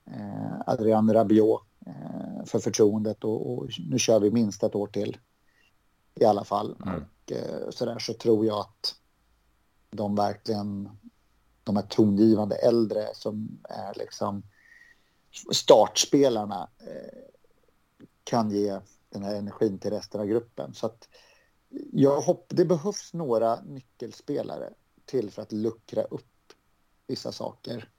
eh, 0.06 0.62
Adrian 0.66 1.14
Rabiot 1.14 1.62
eh, 1.86 2.46
för 2.46 2.60
förtroendet 2.60 3.24
och, 3.24 3.54
och, 3.54 3.68
nu 3.90 4.00
kör 4.00 4.20
vi 4.20 4.32
minst 4.32 4.64
ett 4.64 4.76
år 4.76 4.88
till 4.88 5.18
i 6.20 6.26
alla 6.26 6.44
fall. 6.44 6.76
Mm. 6.86 6.96
Och 6.96 7.32
eh, 7.32 7.70
så 7.70 7.86
där 7.86 8.00
så 8.00 8.14
tror 8.14 8.46
jag 8.46 8.60
att 8.60 8.96
de 9.92 10.16
verkligen, 10.16 10.90
de 11.64 11.76
här 11.76 11.86
tongivande 11.90 12.56
äldre 12.56 13.08
som 13.14 13.60
är 13.70 13.94
liksom 13.96 14.44
startspelarna 15.52 16.70
eh, 16.80 17.20
kan 18.24 18.52
ge 18.52 18.80
den 19.10 19.24
här 19.24 19.36
energin 19.36 19.80
till 19.80 19.92
resten 19.92 20.22
av 20.22 20.28
gruppen. 20.28 20.74
Så 20.74 20.86
att 20.86 21.08
jag 21.92 22.22
hopp, 22.22 22.46
det 22.50 22.66
behövs 22.66 23.14
några 23.14 23.62
nyckelspelare 23.62 24.74
till 25.06 25.32
för 25.32 25.42
att 25.42 25.52
luckra 25.52 26.04
upp 26.04 26.54
vissa 27.08 27.32
saker 27.32 27.90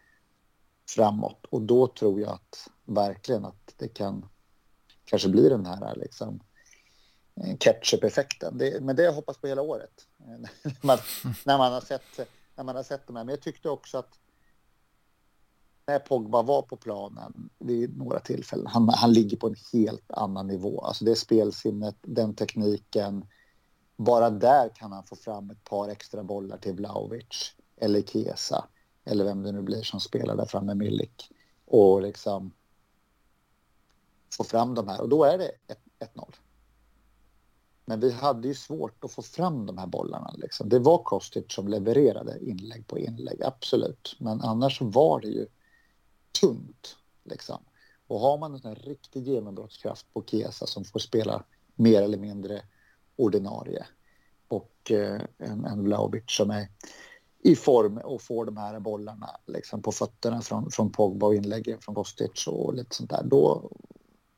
framåt. 0.89 1.47
Och 1.51 1.63
då 1.63 1.87
tror 1.87 2.21
jag 2.21 2.31
att 2.31 2.69
verkligen 2.85 3.45
att 3.45 3.75
det 3.77 3.89
kan 3.89 4.29
kanske 5.05 5.29
bli 5.29 5.49
den 5.49 5.67
här 5.67 5.97
liksom 5.97 6.41
ketchup-effekten. 7.59 8.57
men 8.81 8.97
det 8.97 9.03
har 9.03 9.07
jag 9.07 9.13
hoppats 9.13 9.41
på 9.41 9.47
hela 9.47 9.63
året. 9.63 10.07
man, 10.81 10.99
när, 11.45 11.59
man 11.59 11.73
har 11.73 11.81
sett, 11.81 12.21
när 12.55 12.65
man 12.65 12.77
har 12.77 12.83
sett 12.83 13.07
de 13.07 13.17
här. 13.17 13.25
Men 13.25 13.33
jag 13.33 13.43
tyckte 13.43 13.69
också 13.69 13.99
att 13.99 14.19
när 15.87 15.99
Pogba 15.99 16.43
var 16.43 16.63
på 16.63 16.77
planen 16.77 17.51
vid 17.59 17.99
några 17.99 18.21
tillfällen, 18.21 18.67
han, 18.67 18.89
han 18.89 19.13
ligger 19.13 19.37
på 19.37 19.47
en 19.47 19.57
helt 19.73 20.11
annan 20.11 20.47
nivå. 20.47 20.81
Alltså 20.81 21.05
det 21.05 21.17
spelsinnet, 21.17 21.97
den 22.01 22.35
tekniken. 22.35 23.27
Bara 23.97 24.31
där 24.31 24.69
kan 24.69 24.93
han 24.93 25.05
få 25.05 25.17
fram 25.17 25.51
ett 25.51 25.65
par 25.65 25.89
extra 25.89 26.23
bollar 26.23 26.57
till 26.57 26.73
Vlahovic 26.73 27.55
eller 27.77 28.03
Kesa 28.03 28.69
eller 29.05 29.25
vem 29.25 29.43
det 29.43 29.53
nu 29.53 29.63
blir 29.63 29.83
som 29.83 30.01
spelar 30.01 30.37
där 30.37 30.47
framme, 30.47 30.75
Milik. 30.75 31.31
Och 31.65 32.03
liksom 32.03 32.53
få 34.37 34.45
fram 34.45 34.75
de 34.75 34.89
här 34.89 35.01
och 35.01 35.09
då 35.09 35.25
är 35.25 35.39
det 35.39 35.51
1-0. 36.15 36.33
Men 37.91 38.01
vi 38.01 38.13
hade 38.13 38.49
ju 38.49 38.55
svårt 38.55 39.05
att 39.05 39.13
få 39.13 39.23
fram 39.23 39.67
de 39.67 39.79
här 39.79 39.87
bollarna. 39.87 40.35
Liksom. 40.39 40.69
Det 40.69 40.79
var 40.79 40.99
Kostic 40.99 41.45
som 41.49 41.69
levererade 41.69 42.39
inlägg 42.45 42.87
på 42.87 42.99
inlägg, 42.99 43.43
absolut. 43.43 44.17
Men 44.19 44.41
annars 44.41 44.81
var 44.81 45.21
det 45.21 45.29
ju 45.29 45.47
tunt. 46.41 46.97
Liksom. 47.25 47.59
Och 48.07 48.21
har 48.21 48.39
man 48.39 48.53
en 48.53 48.61
sån 48.61 48.75
riktig 48.75 49.29
genombrottskraft 49.29 50.07
på 50.13 50.25
Kesa 50.27 50.67
som 50.67 50.85
får 50.85 50.99
spela 50.99 51.45
mer 51.75 52.03
eller 52.03 52.19
mindre 52.19 52.63
ordinarie 53.17 53.87
och 54.49 54.91
eh, 54.91 55.21
en, 55.39 55.65
en 55.65 55.85
Vlahovic 55.85 56.25
som 56.27 56.51
är 56.51 56.69
i 57.43 57.57
form 57.57 57.99
och 57.99 58.23
får 58.23 58.45
de 58.45 58.57
här 58.57 58.81
bollarna 58.81 59.31
liksom, 59.47 59.83
på 59.83 59.93
fötterna 59.93 60.41
från, 60.41 60.71
från 60.71 60.93
Pogba 60.93 61.27
och 61.27 61.35
inläggen 61.35 61.79
från 61.81 61.95
Kostic 61.95 62.47
och 62.47 62.75
lite 62.75 62.97
sånt 62.97 63.11
där. 63.11 63.23
Då, 63.25 63.71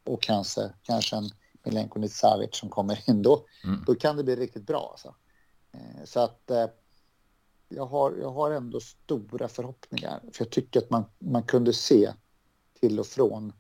och 0.05 0.23
kanske, 0.23 0.71
kanske 0.83 1.17
en 1.17 1.31
Milenko 1.65 2.09
Savic 2.09 2.57
som 2.57 2.69
kommer 2.69 3.11
in, 3.11 3.23
då, 3.23 3.47
mm. 3.65 3.85
då 3.87 3.95
kan 3.95 4.17
det 4.17 4.25
bli 4.25 4.37
riktigt 4.37 4.67
bra. 4.67 4.89
Alltså. 4.91 5.15
Eh, 5.73 6.05
så 6.05 6.21
att 6.21 6.51
eh, 6.51 6.67
jag, 7.69 7.87
har, 7.87 8.13
jag 8.21 8.31
har 8.31 8.51
ändå 8.51 8.81
stora 8.81 9.49
förhoppningar. 9.49 10.21
För 10.33 10.45
jag 10.45 10.51
tycker 10.51 10.81
att 10.81 10.91
man, 10.91 11.05
man 11.19 11.43
kunde 11.43 11.73
se 11.73 12.13
till 12.81 13.01
och 13.01 13.07
från 13.07 13.53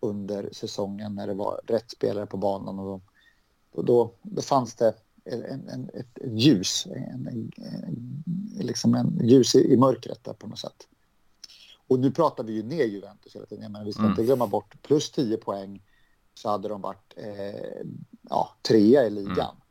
under 0.00 0.48
säsongen 0.52 1.14
när 1.14 1.26
det 1.26 1.34
var 1.34 1.60
rätt 1.66 1.90
spelare 1.90 2.26
på 2.26 2.36
banan. 2.36 2.78
Och 2.78 3.00
då, 3.72 3.82
då, 3.82 4.14
då 4.22 4.42
fanns 4.42 4.74
det 4.74 4.94
en, 5.24 5.68
en, 5.68 5.90
ett, 5.94 6.18
ett 6.18 6.32
ljus, 6.32 6.86
en, 6.86 7.26
en, 7.26 7.52
liksom 8.60 8.94
en 8.94 9.20
ljus 9.24 9.54
i, 9.54 9.72
i 9.72 9.76
mörkret 9.76 10.24
där 10.24 10.32
på 10.32 10.46
något 10.46 10.58
sätt. 10.58 10.88
Och 11.86 12.00
nu 12.00 12.10
pratar 12.10 12.44
vi 12.44 12.52
ju 12.52 12.62
ner 12.62 12.84
Juventus 12.84 13.36
hela 13.36 13.46
tiden. 13.46 13.72
Men 13.72 13.84
vi 13.84 13.92
ska 13.92 14.00
mm. 14.00 14.10
inte 14.10 14.24
glömma 14.24 14.46
bort 14.46 14.82
plus 14.82 15.10
10 15.10 15.36
poäng 15.36 15.82
så 16.38 16.48
hade 16.48 16.68
de 16.68 16.80
varit 16.80 17.14
eh, 17.16 17.86
ja, 18.30 18.50
trea 18.62 19.06
i 19.06 19.10
ligan. 19.10 19.36
Mm. 19.36 19.62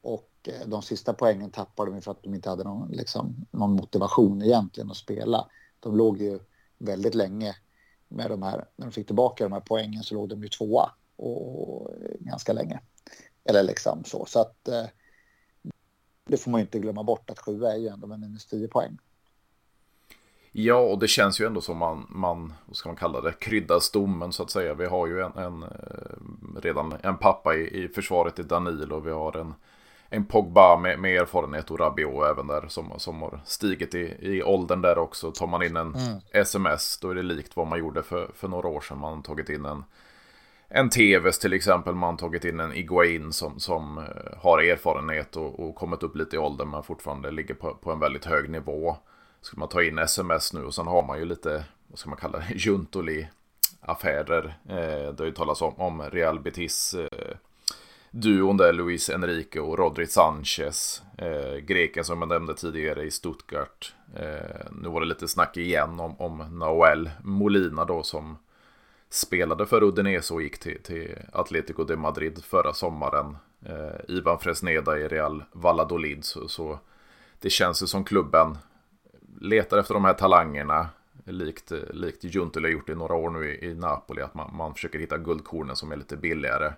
Och 0.00 0.30
eh, 0.42 0.68
de 0.68 0.82
sista 0.82 1.12
poängen 1.12 1.50
tappade 1.50 1.90
de 1.90 2.02
för 2.02 2.10
att 2.10 2.22
de 2.22 2.34
inte 2.34 2.50
hade 2.50 2.64
någon, 2.64 2.88
liksom, 2.88 3.46
någon 3.50 3.72
motivation 3.72 4.42
egentligen 4.42 4.90
att 4.90 4.96
spela. 4.96 5.48
De 5.80 5.96
låg 5.96 6.20
ju 6.20 6.40
väldigt 6.78 7.14
länge 7.14 7.56
med 8.08 8.30
de 8.30 8.42
här, 8.42 8.68
när 8.76 8.86
de 8.86 8.92
fick 8.92 9.06
tillbaka 9.06 9.44
de 9.44 9.52
här 9.52 9.62
poängen 9.66 10.02
så 10.02 10.14
låg 10.14 10.28
de 10.28 10.42
ju 10.42 10.48
tvåa 10.48 10.90
och, 11.16 11.82
och 11.82 11.90
ganska 12.20 12.52
länge. 12.52 12.80
Eller 13.44 13.62
liksom 13.62 14.04
så. 14.04 14.24
Så 14.26 14.40
att 14.40 14.68
eh, 14.68 14.86
det 16.24 16.36
får 16.36 16.50
man 16.50 16.60
ju 16.60 16.64
inte 16.64 16.78
glömma 16.78 17.02
bort 17.02 17.30
att 17.30 17.38
sjua 17.38 17.72
är 17.72 17.76
ju 17.76 17.88
ändå 17.88 18.06
med 18.06 18.20
minus 18.20 18.46
10 18.46 18.68
poäng. 18.68 18.98
Ja, 20.58 20.76
och 20.76 20.98
det 20.98 21.08
känns 21.08 21.40
ju 21.40 21.46
ändå 21.46 21.60
som 21.60 21.76
man, 21.76 22.06
man 22.08 22.52
vad 22.66 22.76
ska 22.76 22.88
man 22.88 22.96
kalla 22.96 23.20
det, 23.20 23.32
kryddar 23.32 23.78
stommen 23.78 24.32
så 24.32 24.42
att 24.42 24.50
säga. 24.50 24.74
Vi 24.74 24.86
har 24.86 25.06
ju 25.06 25.20
en, 25.20 25.32
en 25.32 25.62
eh, 25.62 26.60
redan 26.62 26.94
en 27.02 27.16
pappa 27.16 27.54
i, 27.54 27.84
i 27.84 27.88
försvaret 27.88 28.38
i 28.38 28.42
Danilo 28.42 28.96
och 28.96 29.06
vi 29.06 29.10
har 29.10 29.36
en, 29.36 29.54
en 30.08 30.24
Pogba 30.24 30.76
med, 30.76 30.98
med 30.98 31.20
erfarenhet 31.20 31.70
och 31.70 31.80
Rabiot 31.80 32.26
även 32.30 32.46
där 32.46 32.64
som, 32.68 32.92
som 32.96 33.22
har 33.22 33.40
stigit 33.44 33.94
i, 33.94 34.16
i 34.20 34.42
åldern 34.42 34.82
där 34.82 34.98
också. 34.98 35.32
Tar 35.32 35.46
man 35.46 35.62
in 35.62 35.76
en 35.76 35.94
mm. 35.94 36.20
sms 36.32 36.98
då 36.98 37.10
är 37.10 37.14
det 37.14 37.22
likt 37.22 37.56
vad 37.56 37.66
man 37.66 37.78
gjorde 37.78 38.02
för, 38.02 38.30
för 38.34 38.48
några 38.48 38.68
år 38.68 38.80
sedan. 38.80 38.98
Man 38.98 39.16
har 39.16 39.22
tagit 39.22 39.48
in 39.48 39.64
en, 39.64 39.84
en 40.68 40.90
TVs 40.90 41.38
till 41.38 41.52
exempel. 41.52 41.94
Man 41.94 42.10
har 42.10 42.18
tagit 42.18 42.44
in 42.44 42.60
en 42.60 42.74
Iguain 42.74 43.32
som, 43.32 43.60
som 43.60 43.98
eh, 43.98 44.38
har 44.42 44.58
erfarenhet 44.58 45.36
och, 45.36 45.60
och 45.60 45.74
kommit 45.74 46.02
upp 46.02 46.16
lite 46.16 46.36
i 46.36 46.38
åldern 46.38 46.70
men 46.70 46.82
fortfarande 46.82 47.30
ligger 47.30 47.54
på, 47.54 47.74
på 47.74 47.92
en 47.92 48.00
väldigt 48.00 48.24
hög 48.24 48.50
nivå 48.50 48.96
ska 49.46 49.60
man 49.60 49.68
ta 49.68 49.82
in 49.82 49.98
sms 49.98 50.52
nu 50.52 50.64
och 50.64 50.74
sen 50.74 50.86
har 50.86 51.02
man 51.02 51.18
ju 51.18 51.24
lite, 51.24 51.64
vad 51.86 51.98
ska 51.98 52.10
man 52.10 52.18
kalla 52.18 52.38
det, 52.38 52.46
juntoli 52.54 53.28
affärer. 53.80 54.58
Eh, 54.68 55.12
det 55.12 55.18
har 55.18 55.26
ju 55.26 55.32
talats 55.32 55.62
om, 55.62 55.74
om 55.76 56.02
Real 56.02 56.40
Betis 56.40 56.94
eh, 56.94 57.36
duon 58.10 58.56
där, 58.56 58.72
Luis 58.72 59.10
Enrique 59.10 59.60
och 59.60 59.78
Rodri 59.78 60.06
Sanchez. 60.06 61.02
Eh, 61.18 61.56
greken 61.56 62.04
som 62.04 62.18
jag 62.18 62.28
nämnde 62.28 62.54
tidigare 62.54 63.02
i 63.02 63.10
Stuttgart. 63.10 63.94
Eh, 64.16 64.66
nu 64.82 64.88
var 64.88 65.00
det 65.00 65.06
lite 65.06 65.28
snack 65.28 65.56
igen 65.56 66.00
om, 66.00 66.20
om 66.20 66.58
Noel 66.58 67.10
Molina 67.22 67.84
då 67.84 68.02
som 68.02 68.38
spelade 69.10 69.66
för 69.66 69.82
Udinese 69.82 70.34
och 70.34 70.42
gick 70.42 70.58
till, 70.58 70.82
till 70.82 71.18
Atletico 71.32 71.84
de 71.84 71.96
Madrid 71.96 72.44
förra 72.44 72.72
sommaren. 72.72 73.36
Eh, 73.64 74.00
Ivan 74.16 74.38
Fresneda 74.38 74.98
i 74.98 75.08
Real 75.08 75.44
Valladolid. 75.52 76.24
Så, 76.24 76.48
så 76.48 76.78
det 77.40 77.50
känns 77.50 77.82
ju 77.82 77.86
som 77.86 78.04
klubben 78.04 78.58
letar 79.40 79.78
efter 79.78 79.94
de 79.94 80.04
här 80.04 80.14
talangerna. 80.14 80.88
Likt, 81.24 81.72
likt 81.90 82.24
Juntele 82.24 82.68
har 82.68 82.72
gjort 82.72 82.88
i 82.88 82.94
några 82.94 83.14
år 83.14 83.30
nu 83.30 83.54
i, 83.54 83.66
i 83.66 83.74
Napoli. 83.74 84.22
Att 84.22 84.34
man, 84.34 84.56
man 84.56 84.74
försöker 84.74 84.98
hitta 84.98 85.18
guldkornen 85.18 85.76
som 85.76 85.92
är 85.92 85.96
lite 85.96 86.16
billigare. 86.16 86.72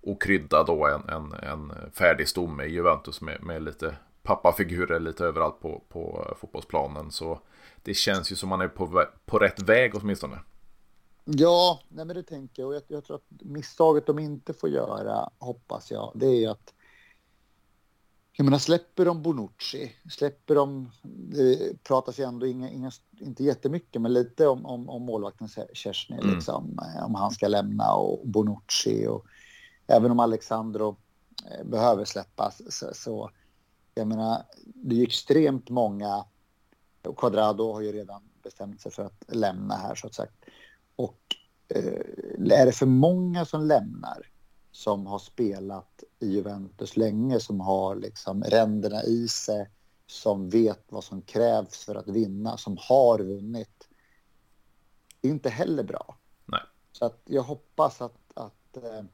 Och 0.00 0.22
krydda 0.22 0.64
då 0.64 0.86
en, 0.86 1.08
en, 1.08 1.32
en 1.32 1.72
färdig 1.92 2.28
stomme 2.28 2.64
i 2.64 2.72
Juventus 2.72 3.20
med, 3.20 3.42
med 3.42 3.62
lite 3.62 3.96
pappafigurer 4.22 5.00
lite 5.00 5.24
överallt 5.24 5.60
på, 5.60 5.82
på 5.88 6.34
fotbollsplanen. 6.40 7.10
Så 7.10 7.40
det 7.82 7.94
känns 7.94 8.32
ju 8.32 8.36
som 8.36 8.48
man 8.48 8.60
är 8.60 8.68
på, 8.68 9.06
på 9.24 9.38
rätt 9.38 9.62
väg 9.62 9.94
åtminstone. 9.94 10.38
Ja, 11.24 11.80
nej 11.88 12.04
men 12.04 12.16
det 12.16 12.22
tänker 12.22 12.62
jag. 12.62 12.68
Och 12.68 12.74
jag, 12.74 12.82
jag 12.86 13.04
tror 13.04 13.16
att 13.16 13.42
misstaget 13.42 14.06
de 14.06 14.18
inte 14.18 14.52
får 14.52 14.68
göra, 14.68 15.30
hoppas 15.38 15.90
jag, 15.90 16.12
det 16.14 16.44
är 16.44 16.50
att 16.50 16.71
jag 18.36 18.44
menar, 18.44 18.58
släpper 18.58 19.04
de 19.04 19.22
Bonucci, 19.22 19.92
släpper 20.10 20.54
de, 20.54 20.90
det 21.02 21.82
pratas 21.82 22.18
ju 22.18 22.24
ändå 22.24 22.46
inga, 22.46 22.70
inga, 22.70 22.90
inte 23.20 23.44
jättemycket, 23.44 24.02
men 24.02 24.12
lite 24.12 24.46
om, 24.46 24.66
om, 24.66 24.88
om 24.88 25.02
målvakten 25.02 25.48
Kersny, 25.72 26.16
mm. 26.16 26.34
liksom, 26.34 26.78
eh, 26.78 27.04
om 27.04 27.14
han 27.14 27.30
ska 27.30 27.48
lämna 27.48 27.92
och 27.92 28.28
Bonucci 28.28 29.06
och 29.06 29.26
även 29.86 30.10
om 30.10 30.20
Alexandro 30.20 30.96
eh, 31.50 31.64
behöver 31.64 32.04
släppas 32.04 32.62
så, 32.68 32.90
så, 32.94 33.30
jag 33.94 34.06
menar, 34.06 34.42
det 34.64 34.94
är 34.94 34.98
ju 34.98 35.04
extremt 35.04 35.70
många, 35.70 36.24
och 37.02 37.18
Quadrado 37.18 37.72
har 37.72 37.80
ju 37.80 37.92
redan 37.92 38.22
bestämt 38.42 38.80
sig 38.80 38.92
för 38.92 39.04
att 39.04 39.24
lämna 39.28 39.76
här 39.76 39.94
så 39.94 40.06
att 40.06 40.14
säga. 40.14 40.30
Och 40.96 41.18
eh, 41.68 42.60
är 42.60 42.66
det 42.66 42.72
för 42.72 42.86
många 42.86 43.44
som 43.44 43.66
lämnar 43.66 44.31
som 44.72 45.06
har 45.06 45.18
spelat 45.18 46.04
i 46.18 46.26
Juventus 46.26 46.96
länge, 46.96 47.40
som 47.40 47.60
har 47.60 47.96
liksom 47.96 48.44
ränderna 48.44 49.02
i 49.02 49.28
sig, 49.28 49.70
som 50.06 50.48
vet 50.48 50.84
vad 50.88 51.04
som 51.04 51.22
krävs 51.22 51.84
för 51.84 51.94
att 51.94 52.08
vinna, 52.08 52.56
som 52.56 52.76
har 52.80 53.18
vunnit. 53.18 53.88
Det 55.20 55.28
är 55.28 55.32
inte 55.32 55.50
heller 55.50 55.82
bra. 55.82 56.16
Nej. 56.44 56.60
Så 56.92 57.04
att 57.04 57.20
jag 57.24 57.42
hoppas 57.42 58.00
att, 58.00 58.18
att, 58.34 58.76
eh, 58.76 59.04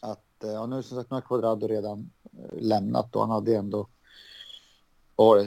att 0.00 0.44
eh, 0.44 0.50
ja, 0.50 0.66
nu 0.66 0.82
som 0.82 0.96
sagt, 0.98 1.10
nu 1.10 1.14
har 1.16 1.20
Quadrado 1.20 1.66
redan 1.66 2.10
eh, 2.32 2.60
lämnat 2.60 3.16
och 3.16 3.22
han 3.22 3.30
hade 3.30 3.56
ändå 3.56 3.88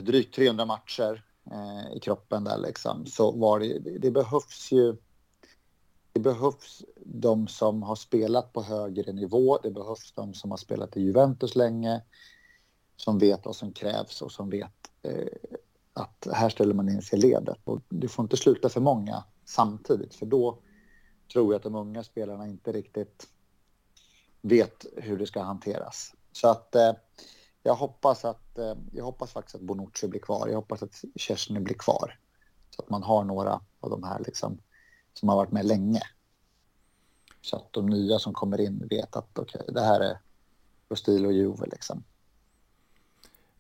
drygt 0.02 0.36
300 0.36 0.66
matcher 0.66 1.26
eh, 1.52 1.98
i 1.98 2.00
kroppen 2.00 2.44
där 2.44 2.58
liksom. 2.58 3.06
Så 3.06 3.32
var 3.32 3.60
det, 3.60 3.80
det 3.80 4.12
behövs 4.12 4.72
ju 4.72 4.96
det 6.14 6.20
behövs 6.20 6.84
de 6.96 7.48
som 7.48 7.84
har 7.84 7.96
spelat 7.96 8.54
på 8.54 8.62
högre 8.62 9.12
nivå. 9.12 9.58
Det 9.64 9.72
behövs 9.72 10.12
de 10.16 10.34
som 10.34 10.52
har 10.52 10.58
spelat 10.58 10.98
i 10.98 11.02
Juventus 11.02 11.56
länge, 11.56 12.02
som 12.96 13.20
vet 13.20 13.46
vad 13.46 13.56
som 13.56 13.72
krävs 13.72 14.22
och 14.22 14.32
som 14.32 14.50
vet 14.50 14.92
eh, 15.02 15.28
att 15.94 16.28
här 16.32 16.50
ställer 16.50 16.74
man 16.74 16.90
in 16.90 17.02
sig 17.02 17.20
i 17.20 17.22
ledet. 17.22 17.58
Och 17.64 17.82
du 17.90 18.08
får 18.08 18.24
inte 18.24 18.38
sluta 18.38 18.70
för 18.70 18.82
många 18.82 19.24
samtidigt, 19.46 20.16
för 20.16 20.26
då 20.26 20.58
tror 21.34 21.54
jag 21.54 21.60
att 21.60 21.64
de 21.64 21.76
unga 21.76 22.04
spelarna 22.04 22.48
inte 22.48 22.72
riktigt 22.72 23.28
vet 24.42 24.86
hur 24.98 25.18
det 25.18 25.28
ska 25.28 25.42
hanteras. 25.42 26.14
Så 26.32 26.48
att 26.48 26.76
eh, 26.76 26.94
jag 27.64 27.76
hoppas 27.76 28.26
att 28.26 28.58
eh, 28.58 28.76
jag 28.94 29.04
hoppas 29.04 29.32
faktiskt 29.32 29.56
att 29.56 29.62
Bonucci 29.62 30.08
blir 30.08 30.20
kvar. 30.20 30.48
Jag 30.48 30.56
hoppas 30.56 30.84
att 30.84 31.04
Kerstin 31.16 31.64
blir 31.64 31.76
kvar 31.76 32.20
så 32.70 32.82
att 32.82 32.90
man 32.90 33.04
har 33.04 33.24
några 33.24 33.62
av 33.80 33.90
de 33.90 34.04
här 34.04 34.20
liksom 34.26 34.58
som 35.14 35.30
har 35.30 35.36
varit 35.36 35.52
med 35.52 35.66
länge. 35.66 36.02
Så 37.42 37.56
att 37.56 37.74
de 37.74 37.86
nya 37.86 38.20
som 38.20 38.34
kommer 38.34 38.62
in 38.62 38.88
vet 38.90 39.16
att 39.16 39.40
okej, 39.40 39.62
okay, 39.62 39.74
det 39.74 39.82
här 39.82 40.00
är 40.00 40.18
Rostil 40.90 41.26
och 41.26 41.34
Juve 41.34 41.66
liksom. 41.72 42.04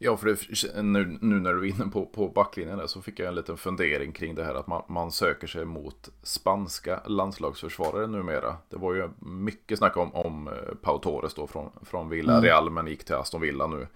Ja, 0.04 0.18
för 0.18 0.28
det, 0.28 0.82
nu, 0.82 1.18
nu 1.22 1.40
när 1.40 1.54
du 1.54 1.60
är 1.60 1.76
inne 1.76 1.92
på, 1.92 2.06
på 2.06 2.28
backlinjen 2.28 2.78
där, 2.78 2.88
så 2.88 3.02
fick 3.02 3.20
jag 3.20 3.28
en 3.28 3.36
liten 3.36 3.58
fundering 3.58 4.12
kring 4.12 4.36
det 4.36 4.44
här 4.44 4.56
att 4.56 4.68
man, 4.68 4.84
man 4.88 5.12
söker 5.12 5.48
sig 5.48 5.66
mot 5.66 6.10
spanska 6.24 7.02
landslagsförsvarare 7.06 8.08
numera. 8.08 8.58
Det 8.70 8.78
var 8.78 8.94
ju 8.94 9.10
mycket 9.20 9.78
snack 9.78 9.98
om, 9.98 10.16
om 10.16 10.48
eh, 10.48 10.54
Pau 10.82 10.98
Torres 10.98 11.34
då 11.34 11.48
från, 11.48 11.70
från 11.82 12.10
Villarreal 12.10 12.64
mm. 12.64 12.74
men 12.74 12.88
gick 12.88 13.04
till 13.04 13.16
Aston 13.16 13.42
Villa 13.42 13.68
nu. 13.68 13.88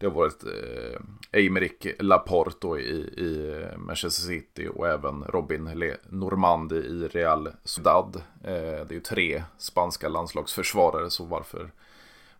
Det 0.00 0.06
har 0.06 0.14
varit 0.14 0.44
eh, 0.44 1.00
Eimerick 1.32 1.86
Laporte 1.98 2.68
i, 2.68 2.96
i 2.98 3.64
Manchester 3.76 4.22
City 4.22 4.68
och 4.74 4.88
även 4.88 5.24
Robin 5.24 5.64
Le 5.64 5.96
Normandi 6.08 6.76
i 6.76 7.08
Real 7.08 7.48
Sociedad. 7.64 8.16
Eh, 8.44 8.52
det 8.86 8.90
är 8.90 8.92
ju 8.92 9.00
tre 9.00 9.44
spanska 9.58 10.08
landslagsförsvarare 10.08 11.10
så 11.10 11.24
varför 11.24 11.70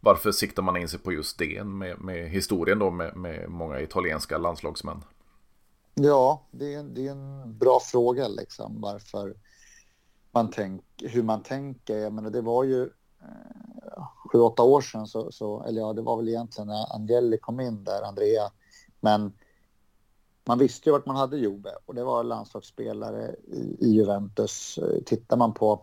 varför 0.00 0.32
siktar 0.32 0.62
man 0.62 0.76
in 0.76 0.88
sig 0.88 1.00
på 1.00 1.12
just 1.12 1.38
det 1.38 1.64
med, 1.64 2.00
med 2.00 2.30
historien 2.30 2.78
då 2.78 2.90
med, 2.90 3.16
med, 3.16 3.50
många 3.50 3.80
italienska 3.80 4.38
landslagsmän? 4.38 5.04
Ja, 5.94 6.42
det 6.50 6.74
är, 6.74 6.82
det 6.82 7.06
är 7.06 7.10
en 7.10 7.58
bra 7.58 7.80
fråga 7.80 8.28
liksom 8.28 8.80
varför 8.80 9.34
man 10.30 10.50
tänk, 10.50 10.82
hur 11.02 11.22
man 11.22 11.42
tänker. 11.42 11.98
Jag 11.98 12.12
menar, 12.12 12.30
det 12.30 12.40
var 12.40 12.64
ju 12.64 12.82
eh, 12.82 13.85
sju, 14.26 14.38
åtta 14.38 14.62
år 14.62 14.80
sedan, 14.80 15.06
så, 15.06 15.32
så, 15.32 15.62
eller 15.62 15.80
ja, 15.80 15.92
det 15.92 16.02
var 16.02 16.16
väl 16.16 16.28
egentligen 16.28 16.68
när 16.68 16.94
Angeli 16.94 17.38
kom 17.38 17.60
in 17.60 17.84
där, 17.84 18.02
Andrea. 18.02 18.50
Men 19.00 19.32
man 20.44 20.58
visste 20.58 20.88
ju 20.88 20.92
vart 20.92 21.06
man 21.06 21.16
hade 21.16 21.38
Juve 21.38 21.70
och 21.86 21.94
det 21.94 22.04
var 22.04 22.24
landslagsspelare 22.24 23.34
i, 23.46 23.76
i 23.80 23.90
Juventus. 23.90 24.78
Tittar 25.06 25.36
man 25.36 25.54
på, 25.54 25.80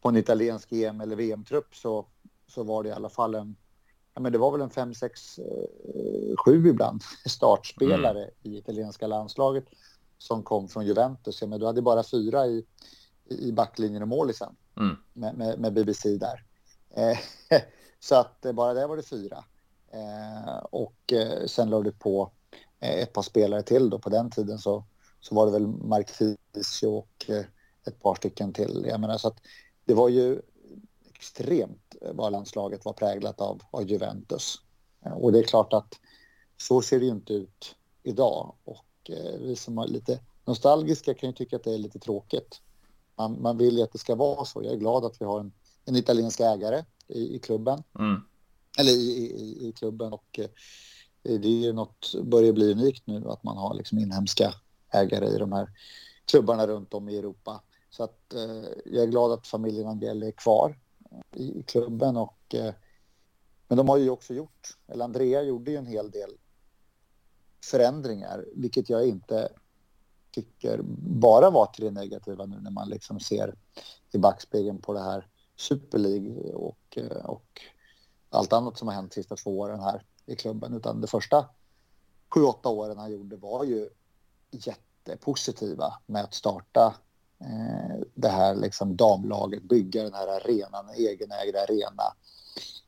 på 0.00 0.08
en 0.08 0.16
italiensk 0.16 0.72
EM 0.72 1.00
eller 1.00 1.16
VM-trupp 1.16 1.74
så 1.74 2.06
så 2.48 2.62
var 2.62 2.82
det 2.82 2.88
i 2.88 2.92
alla 2.92 3.08
fall 3.08 3.34
en, 3.34 3.56
ja 4.14 4.20
men 4.20 4.32
det 4.32 4.38
var 4.38 4.52
väl 4.52 4.60
en 4.60 4.70
fem, 4.70 4.94
sex, 4.94 5.38
eh, 5.38 6.36
sju 6.36 6.68
ibland 6.68 7.02
startspelare 7.26 8.22
mm. 8.22 8.30
i 8.42 8.58
italienska 8.58 9.06
landslaget 9.06 9.64
som 10.18 10.42
kom 10.42 10.68
från 10.68 10.86
Juventus. 10.86 11.40
Ja, 11.40 11.48
men 11.48 11.60
du 11.60 11.66
hade 11.66 11.82
bara 11.82 12.02
fyra 12.02 12.46
i, 12.46 12.64
i 13.24 13.52
backlinjen 13.52 14.02
och 14.02 14.08
målisen 14.08 14.56
mm. 14.76 14.96
med, 15.12 15.34
med, 15.34 15.58
med, 15.58 15.72
BBC 15.72 16.16
där. 16.16 16.44
Eh, 16.90 17.18
så 18.00 18.14
att 18.14 18.44
eh, 18.44 18.52
bara 18.52 18.74
där 18.74 18.88
var 18.88 18.96
det 18.96 19.02
fyra. 19.02 19.44
Eh, 19.92 20.56
och 20.56 21.12
sen 21.46 21.70
lade 21.70 21.84
du 21.84 21.92
på 21.92 22.30
ett 22.80 23.12
par 23.12 23.22
spelare 23.22 23.62
till 23.62 23.90
då. 23.90 23.98
På 23.98 24.10
den 24.10 24.30
tiden 24.30 24.58
så, 24.58 24.84
så 25.20 25.34
var 25.34 25.46
det 25.46 25.52
väl 25.52 25.66
Marquisio 25.66 26.86
och 26.86 27.30
ett 27.86 28.02
par 28.02 28.14
stycken 28.14 28.52
till. 28.52 28.84
Jag 28.88 29.00
menar, 29.00 29.18
så 29.18 29.28
att 29.28 29.40
det 29.84 29.94
var 29.94 30.08
ju 30.08 30.42
extremt 31.14 31.96
vad 32.12 32.32
landslaget 32.32 32.84
var 32.84 32.92
präglat 32.92 33.40
av, 33.40 33.62
av 33.70 33.90
Juventus. 33.90 34.60
Och 35.00 35.32
det 35.32 35.38
är 35.38 35.42
klart 35.42 35.72
att 35.72 35.94
så 36.56 36.82
ser 36.82 36.98
det 36.98 37.04
ju 37.04 37.10
inte 37.10 37.32
ut 37.32 37.76
idag. 38.02 38.54
Och 38.64 39.10
eh, 39.10 39.40
vi 39.40 39.56
som 39.56 39.78
är 39.78 39.86
lite 39.86 40.20
nostalgiska 40.44 41.14
kan 41.14 41.28
ju 41.28 41.32
tycka 41.32 41.56
att 41.56 41.64
det 41.64 41.74
är 41.74 41.78
lite 41.78 41.98
tråkigt. 41.98 42.60
Man, 43.16 43.42
man 43.42 43.58
vill 43.58 43.76
ju 43.76 43.82
att 43.82 43.92
det 43.92 43.98
ska 43.98 44.14
vara 44.14 44.44
så. 44.44 44.62
Jag 44.62 44.72
är 44.72 44.78
glad 44.78 45.04
att 45.04 45.20
vi 45.20 45.24
har 45.24 45.40
en, 45.40 45.52
en 45.88 45.96
italiensk 45.96 46.40
ägare 46.40 46.84
i, 47.08 47.36
i 47.36 47.38
klubben. 47.38 47.82
Mm. 47.98 48.20
Eller 48.78 48.92
i, 48.92 48.94
i, 48.94 49.68
i, 49.68 49.72
klubben. 49.72 50.12
Och 50.12 50.38
eh, 50.38 50.48
det 51.22 51.48
är 51.48 51.62
ju 51.62 51.72
något, 51.72 52.14
börjar 52.22 52.52
bli 52.52 52.72
unikt 52.72 53.06
nu 53.06 53.30
att 53.30 53.44
man 53.44 53.56
har 53.56 53.74
liksom 53.74 53.98
inhemska 53.98 54.54
ägare 54.92 55.26
i 55.26 55.38
de 55.38 55.52
här 55.52 55.68
klubbarna 56.24 56.66
runt 56.66 56.94
om 56.94 57.08
i 57.08 57.18
Europa. 57.18 57.62
Så 57.90 58.04
att 58.04 58.34
eh, 58.34 58.68
jag 58.84 59.02
är 59.02 59.06
glad 59.06 59.32
att 59.32 59.46
familjen 59.46 59.86
Angel 59.86 60.22
är 60.22 60.30
kvar 60.30 60.78
i 61.34 61.62
klubben. 61.62 62.16
Och, 62.16 62.54
eh, 62.54 62.74
men 63.68 63.78
de 63.78 63.88
har 63.88 63.96
ju 63.96 64.10
också 64.10 64.34
gjort, 64.34 64.76
eller 64.88 65.04
Andrea 65.04 65.42
gjorde 65.42 65.70
ju 65.70 65.76
en 65.76 65.86
hel 65.86 66.10
del 66.10 66.30
förändringar, 67.64 68.46
vilket 68.54 68.90
jag 68.90 69.06
inte 69.06 69.48
tycker 70.30 70.80
bara 71.20 71.50
var 71.50 71.66
till 71.66 71.84
det 71.84 71.90
negativa 71.90 72.46
nu 72.46 72.60
när 72.60 72.70
man 72.70 72.88
liksom 72.88 73.20
ser 73.20 73.54
i 74.12 74.18
backspegeln 74.18 74.78
på 74.78 74.92
det 74.92 75.00
här 75.00 75.26
Super 75.58 75.98
League 75.98 76.52
och, 76.52 76.96
eh, 76.96 77.24
och 77.24 77.60
allt 78.30 78.52
annat 78.52 78.78
som 78.78 78.88
har 78.88 78.94
hänt 78.94 79.10
de 79.10 79.14
sista 79.14 79.36
två 79.36 79.58
åren 79.58 79.80
här 79.80 80.04
i 80.26 80.36
klubben. 80.36 80.74
Utan 80.74 81.00
de 81.00 81.06
första 81.06 81.48
sju, 82.34 82.42
åtta 82.42 82.68
åren 82.68 82.98
han 82.98 83.12
gjorde 83.12 83.36
var 83.36 83.64
ju 83.64 83.88
jättepositiva 84.50 85.94
med 86.06 86.24
att 86.24 86.34
starta 86.34 86.94
Eh, 87.40 88.00
det 88.14 88.28
här 88.28 88.54
liksom 88.54 88.96
damlaget, 88.96 89.62
bygga 89.62 90.02
den 90.02 90.14
här 90.14 90.28
arenan, 90.28 90.88
en 90.88 90.94
egenägd 90.94 91.56
arena. 91.56 92.14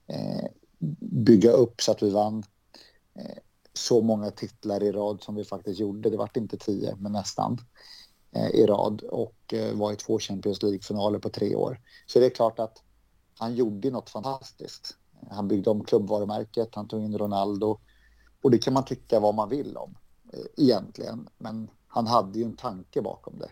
Eh, 0.06 0.50
bygga 0.98 1.50
upp 1.50 1.80
så 1.80 1.92
att 1.92 2.02
vi 2.02 2.10
vann 2.10 2.42
eh, 3.14 3.38
så 3.72 4.02
många 4.02 4.30
titlar 4.30 4.82
i 4.82 4.92
rad 4.92 5.22
som 5.22 5.34
vi 5.34 5.44
faktiskt 5.44 5.80
gjorde. 5.80 6.10
Det 6.10 6.16
vart 6.16 6.36
inte 6.36 6.56
tio, 6.56 6.96
men 6.98 7.12
nästan 7.12 7.58
Eh, 8.32 8.48
i 8.48 8.66
rad 8.66 9.02
och 9.02 9.54
eh, 9.54 9.74
var 9.74 9.92
i 9.92 9.96
två 9.96 10.18
Champions 10.18 10.62
League-finaler 10.62 11.18
på 11.18 11.28
tre 11.28 11.54
år. 11.54 11.80
Så 12.06 12.18
det 12.18 12.26
är 12.26 12.30
klart 12.30 12.58
att 12.58 12.82
han 13.38 13.54
gjorde 13.54 13.90
något 13.90 14.10
fantastiskt. 14.10 14.96
Han 15.30 15.48
byggde 15.48 15.70
om 15.70 15.84
klubbvarumärket, 15.84 16.74
han 16.74 16.88
tog 16.88 17.04
in 17.04 17.18
Ronaldo 17.18 17.80
och 18.42 18.50
det 18.50 18.58
kan 18.58 18.74
man 18.74 18.84
tycka 18.84 19.20
vad 19.20 19.34
man 19.34 19.48
vill 19.48 19.76
om 19.76 19.98
eh, 20.32 20.64
egentligen. 20.64 21.28
Men 21.38 21.70
han 21.86 22.06
hade 22.06 22.38
ju 22.38 22.44
en 22.44 22.56
tanke 22.56 23.02
bakom 23.02 23.38
det 23.38 23.50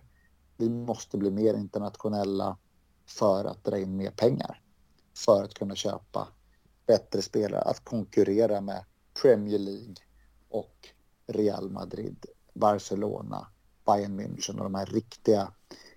vi 0.59 0.69
måste 0.69 1.19
bli 1.19 1.31
mer 1.31 1.55
internationella 1.55 2.57
för 3.07 3.45
att 3.45 3.65
dra 3.65 3.79
in 3.79 3.97
mer 3.97 4.11
pengar. 4.11 4.63
För 5.25 5.45
att 5.45 5.55
kunna 5.55 5.75
köpa 5.75 6.29
bättre 6.87 7.23
spelare, 7.23 7.63
att 7.63 7.85
konkurrera 7.85 8.61
med 8.61 8.85
Premier 9.23 9.59
League 9.59 9.95
och 10.49 10.89
Real 11.27 11.71
Madrid, 11.71 12.27
Barcelona, 12.55 13.47
Bayern 13.89 14.21
München 14.21 14.59
och 14.59 14.65
de 14.65 14.75
här 14.75 14.87
riktiga 14.87 15.53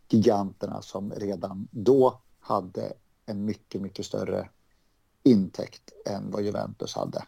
giganterna 0.10 0.82
som 0.82 1.12
redan 1.12 1.68
då 1.72 2.22
hade 2.40 2.94
en 3.26 3.46
mycket, 3.46 3.82
mycket 3.82 4.06
större 4.06 4.50
intäkt 5.24 5.92
än 6.06 6.32
vad 6.32 6.44
Juventus 6.44 6.96
hade. 6.96 7.26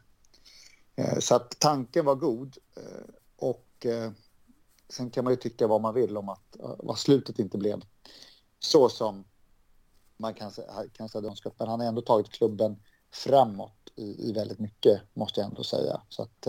Eh, 0.96 1.20
så 1.20 1.36
att 1.36 1.60
tanken 1.60 2.06
var 2.06 2.16
god 2.16 2.58
eh, 2.76 3.14
och 3.36 3.86
eh, 3.86 4.12
Sen 4.90 5.10
kan 5.10 5.24
man 5.24 5.34
ju 5.34 5.38
tycka 5.38 5.68
vad 5.68 5.82
man 5.82 5.94
vill 5.94 6.18
om 6.18 6.30
att 6.30 6.58
vad 6.78 6.98
slutet 6.98 7.40
inte 7.40 7.58
blev 7.58 7.82
så 8.60 8.90
som 8.90 9.24
man 10.18 10.34
kanske, 10.34 10.62
kanske 10.94 11.18
hade 11.18 11.28
önskat. 11.28 11.54
Men 11.58 11.68
han 11.68 11.80
har 11.80 11.88
ändå 11.88 12.02
tagit 12.02 12.30
klubben 12.30 12.80
framåt 13.12 13.92
i, 13.96 14.30
i 14.30 14.34
väldigt 14.34 14.60
mycket, 14.60 15.02
måste 15.14 15.40
jag 15.40 15.50
ändå 15.50 15.64
säga. 15.64 16.02
Så 16.10 16.24
att 16.24 16.48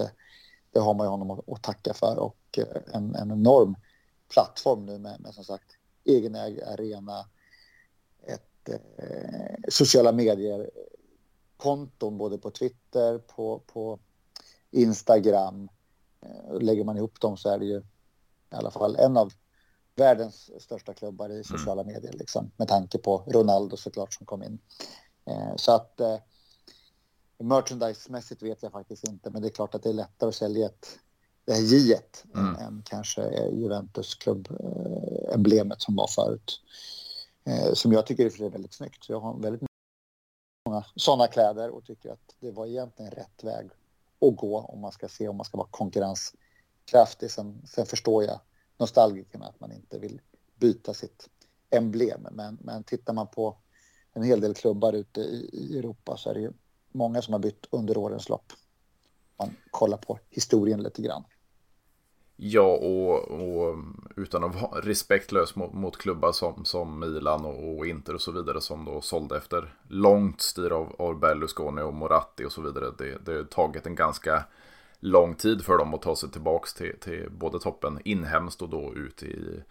det 0.70 0.80
har 0.80 0.94
man 0.94 1.06
ju 1.06 1.10
honom 1.10 1.30
att, 1.30 1.48
att 1.48 1.62
tacka 1.62 1.94
för 1.94 2.18
och 2.18 2.58
en, 2.92 3.14
en 3.14 3.30
enorm 3.30 3.76
plattform 4.34 4.86
nu 4.86 4.98
med, 4.98 5.20
med 5.20 5.34
som 5.34 5.44
sagt 5.44 5.76
egenägd 6.04 6.62
arena, 6.62 7.26
ett 8.22 8.68
eh, 8.68 9.56
sociala 9.68 10.12
medier 10.12 10.70
konton 11.56 12.18
både 12.18 12.38
på 12.38 12.50
Twitter, 12.50 13.18
på, 13.18 13.62
på 13.66 13.98
Instagram. 14.70 15.68
Eh, 16.20 16.60
lägger 16.60 16.84
man 16.84 16.96
ihop 16.96 17.20
dem 17.20 17.36
så 17.36 17.48
är 17.48 17.58
det 17.58 17.64
ju 17.64 17.78
i 17.78 18.56
alla 18.56 18.70
fall 18.70 18.96
en 18.96 19.16
av 19.16 19.32
världens 19.96 20.62
största 20.62 20.94
klubbar 20.94 21.28
i 21.28 21.44
sociala 21.44 21.82
mm. 21.82 21.94
medier, 21.94 22.12
liksom, 22.12 22.50
med 22.56 22.68
tanke 22.68 22.98
på 22.98 23.24
Ronaldo 23.26 23.76
såklart 23.76 24.12
som 24.12 24.26
kom 24.26 24.42
in. 24.42 24.58
Eh, 25.24 25.56
så 25.56 25.72
att 25.72 26.00
eh, 26.00 26.18
merchandise-mässigt 27.38 28.42
vet 28.42 28.62
jag 28.62 28.72
faktiskt 28.72 29.08
inte, 29.08 29.30
men 29.30 29.42
det 29.42 29.48
är 29.48 29.52
klart 29.52 29.74
att 29.74 29.82
det 29.82 29.88
är 29.88 29.94
lättare 29.94 30.28
att 30.28 30.34
sälja 30.34 30.66
ett 30.66 30.98
det 31.44 31.52
här 31.52 31.60
J 31.60 31.98
mm. 32.34 32.54
än 32.56 32.82
kanske 32.84 33.48
Juventus 33.48 34.14
klubb-emblemet 34.14 35.82
som 35.82 35.96
var 35.96 36.06
förut. 36.06 36.60
Eh, 37.44 37.72
som 37.72 37.92
jag 37.92 38.06
tycker 38.06 38.42
är 38.42 38.50
väldigt 38.50 38.74
snyggt. 38.74 39.04
Så 39.04 39.12
jag 39.12 39.20
har 39.20 39.38
väldigt 39.38 39.62
många 40.68 40.84
sådana 40.96 41.26
kläder 41.26 41.70
och 41.70 41.84
tycker 41.84 42.12
att 42.12 42.34
det 42.40 42.50
var 42.50 42.66
egentligen 42.66 43.10
rätt 43.10 43.44
väg 43.44 43.70
att 44.20 44.36
gå 44.36 44.58
om 44.58 44.80
man 44.80 44.92
ska 44.92 45.08
se 45.08 45.28
om 45.28 45.36
man 45.36 45.44
ska 45.44 45.58
vara 45.58 45.68
konkurrens 45.70 46.34
kraftig. 46.84 47.30
Sen, 47.30 47.62
sen 47.66 47.86
förstår 47.86 48.24
jag 48.24 48.40
nostalgikerna 48.78 49.46
att 49.46 49.60
man 49.60 49.72
inte 49.72 49.98
vill 49.98 50.20
byta 50.56 50.94
sitt 50.94 51.28
emblem. 51.70 52.26
Men, 52.30 52.58
men 52.60 52.84
tittar 52.84 53.12
man 53.12 53.26
på 53.26 53.56
en 54.12 54.22
hel 54.22 54.40
del 54.40 54.54
klubbar 54.54 54.92
ute 54.92 55.20
i, 55.20 55.50
i 55.52 55.78
Europa 55.78 56.16
så 56.16 56.30
är 56.30 56.34
det 56.34 56.40
ju 56.40 56.52
många 56.92 57.22
som 57.22 57.32
har 57.32 57.38
bytt 57.38 57.66
under 57.70 57.96
årens 57.96 58.28
lopp. 58.28 58.52
Man 59.36 59.56
kollar 59.70 59.98
på 59.98 60.18
historien 60.30 60.82
lite 60.82 61.02
grann. 61.02 61.24
Ja, 62.36 62.62
och, 62.62 63.30
och, 63.30 63.76
utan 64.16 64.44
att 64.44 64.62
vara 64.62 64.80
respektlös 64.80 65.56
mot, 65.56 65.72
mot 65.72 65.96
klubbar 65.96 66.32
som, 66.32 66.64
som 66.64 66.98
Milan 66.98 67.44
och, 67.44 67.78
och, 67.78 67.86
Inter 67.86 68.14
och 68.14 68.20
så 68.20 68.32
vidare 68.32 68.60
som 68.60 68.84
då 68.84 69.00
sålde 69.00 69.36
efter 69.36 69.74
långt 69.88 70.40
styr 70.40 70.70
av, 70.70 70.94
av 70.98 71.18
Berlusconi 71.18 71.82
och 71.82 71.94
Moratti 71.94 72.44
och 72.44 72.52
så 72.52 72.62
vidare. 72.62 72.90
Det, 72.98 73.18
det 73.24 73.36
har 73.36 73.44
tagit 73.44 73.86
en 73.86 73.94
ganska 73.94 74.44
lång 75.00 75.34
tid 75.34 75.64
för 75.64 75.78
dem 75.78 75.94
att 75.94 76.02
ta 76.02 76.16
sig 76.16 76.30
tillbaka 76.30 76.68
till, 76.76 76.98
till 77.00 77.30
både 77.30 77.58
toppen 77.58 77.98
inhemskt 78.04 78.62
och 78.62 78.68
då 78.68 78.92
ut 78.94 79.22
i 79.22 79.62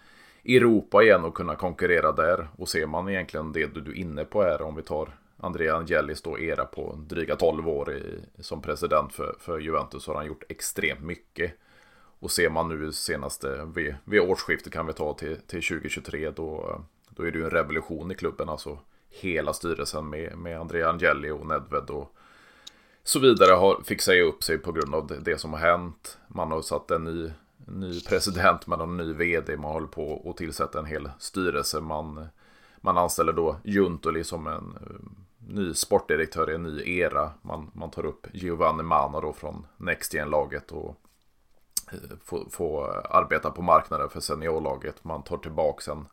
Europa 0.45 1.03
igen 1.03 1.25
och 1.25 1.35
kunna 1.35 1.55
konkurrera 1.55 2.11
där. 2.11 2.47
Och 2.57 2.69
ser 2.69 2.85
man 2.85 3.09
egentligen 3.09 3.51
det 3.51 3.75
du 3.75 3.91
är 3.91 3.95
inne 3.95 4.25
på 4.25 4.43
här 4.43 4.61
om 4.61 4.75
vi 4.75 4.81
tar 4.81 5.17
Andrea 5.37 5.75
Angelis 5.75 6.21
då 6.21 6.39
era 6.39 6.65
på 6.65 6.95
dryga 7.07 7.35
12 7.35 7.69
år 7.69 7.93
i, 7.93 8.21
som 8.39 8.61
president 8.61 9.13
för, 9.13 9.35
för 9.39 9.59
Juventus 9.59 10.07
har 10.07 10.15
han 10.15 10.25
gjort 10.25 10.43
extremt 10.49 11.01
mycket. 11.01 11.53
Och 12.23 12.31
ser 12.31 12.49
man 12.49 12.69
nu 12.69 12.91
senaste, 12.91 13.65
vid, 13.75 13.95
vid 14.05 14.21
årsskiftet 14.21 14.73
kan 14.73 14.87
vi 14.87 14.93
ta 14.93 15.13
till, 15.13 15.35
till 15.35 15.63
2023, 15.63 16.31
då, 16.31 16.81
då 17.09 17.23
är 17.23 17.31
det 17.31 17.37
ju 17.37 17.43
en 17.43 17.49
revolution 17.49 18.11
i 18.11 18.15
klubben. 18.15 18.49
Alltså 18.49 18.79
hela 19.09 19.53
styrelsen 19.53 20.09
med, 20.09 20.37
med 20.37 20.59
Andrea 20.59 20.89
Angeli 20.89 21.29
och 21.29 21.47
Nedved 21.47 21.89
och 21.89 22.15
så 23.03 23.19
vidare 23.19 23.51
har, 23.51 23.81
fick 23.85 24.01
säga 24.01 24.23
upp 24.23 24.43
sig 24.43 24.57
på 24.57 24.71
grund 24.71 24.95
av 24.95 25.07
det, 25.07 25.19
det 25.19 25.37
som 25.37 25.53
har 25.53 25.59
hänt. 25.59 26.17
Man 26.27 26.51
har 26.51 26.61
satt 26.61 26.91
en 26.91 27.03
ny, 27.03 27.31
ny 27.67 28.01
president, 28.01 28.67
man 28.67 28.79
har 28.79 28.87
en 28.87 28.97
ny 28.97 29.13
vd, 29.13 29.57
man 29.57 29.71
håller 29.71 29.87
på 29.87 30.29
att 30.29 30.37
tillsätta 30.37 30.79
en 30.79 30.85
hel 30.85 31.09
styrelse. 31.19 31.81
Man, 31.81 32.27
man 32.81 32.97
anställer 32.97 33.33
då 33.33 33.55
Juntoli 33.63 34.23
som 34.23 34.47
en 34.47 34.77
eh, 34.81 35.53
ny 35.53 35.73
sportdirektör 35.73 36.51
i 36.51 36.55
en 36.55 36.63
ny 36.63 36.97
era. 36.97 37.31
Man, 37.41 37.71
man 37.73 37.91
tar 37.91 38.05
upp 38.05 38.27
Giovanni 38.33 38.83
Mana 38.83 39.21
då 39.21 39.33
från 39.33 39.65
Next 39.77 40.13
laget 40.13 40.71
och 40.71 41.02
får, 42.23 42.49
får 42.49 43.07
arbeta 43.09 43.51
på 43.51 43.61
marknaden 43.61 44.09
för 44.09 44.19
seniorlaget. 44.19 45.03
Man 45.03 45.23
tar 45.23 45.37
tillbaka 45.37 45.91
en, 45.91 46.05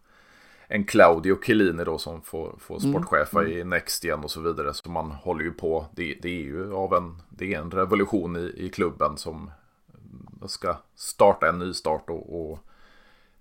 en 0.68 0.84
Claudio 0.84 1.40
Chiellini 1.42 1.84
då 1.84 1.98
som 1.98 2.22
får, 2.22 2.54
får 2.58 2.84
mm. 2.84 2.92
sportchefa 2.92 3.40
mm. 3.40 3.52
i 3.52 3.64
Next 3.64 4.04
och 4.22 4.30
så 4.30 4.40
vidare. 4.40 4.74
Så 4.74 4.90
man 4.90 5.10
håller 5.10 5.44
ju 5.44 5.52
på. 5.52 5.86
Det, 5.92 6.18
det 6.22 6.28
är 6.28 6.42
ju 6.42 6.74
av 6.74 6.94
en, 6.94 7.22
det 7.28 7.54
är 7.54 7.58
en 7.58 7.70
revolution 7.70 8.36
i, 8.36 8.54
i 8.56 8.68
klubben 8.68 9.16
som 9.16 9.50
ska 10.46 10.76
starta 10.94 11.48
en 11.48 11.58
ny 11.58 11.72
start 11.72 12.04
och, 12.10 12.50
och 12.50 12.58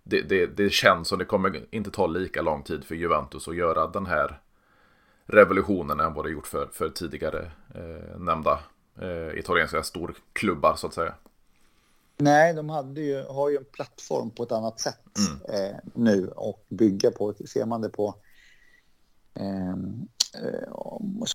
det, 0.04 0.22
det, 0.22 0.46
det, 0.46 0.70
känns 0.70 1.08
som 1.08 1.20
det 1.20 1.26
kommer 1.26 1.66
inte 1.72 1.92
ta 1.92 2.08
lika 2.08 2.42
lång 2.42 2.64
tid 2.64 2.84
för 2.84 2.96
Juventus 2.96 3.48
att 3.48 3.56
göra 3.56 3.88
den 3.88 4.06
här 4.06 4.40
revolutionen 5.26 6.00
än 6.00 6.14
vad 6.14 6.26
det 6.26 6.32
gjort 6.32 6.48
för, 6.48 6.68
för 6.74 6.90
tidigare 6.90 7.52
eh, 7.76 8.20
nämnda 8.20 8.60
eh, 9.02 9.40
italienska 9.40 9.84
storklubbar 9.84 10.76
så 10.76 10.88
att 10.88 10.94
säga. 10.94 11.14
Nej, 12.20 12.54
de 12.54 12.70
hade 12.70 13.02
ju, 13.02 13.24
har 13.24 13.50
ju 13.50 13.58
en 13.58 13.66
plattform 13.72 14.32
på 14.32 14.44
ett 14.44 14.52
annat 14.52 14.80
sätt 14.80 15.00
mm. 15.18 15.66
eh, 15.66 15.78
nu 15.94 16.28
och 16.28 16.66
bygga 16.70 17.12
på. 17.12 17.34
Ser 17.54 17.66
man 17.66 17.82
det 17.82 17.90
på 17.90 18.16
ehm, 19.34 20.08
eh, 20.36 20.70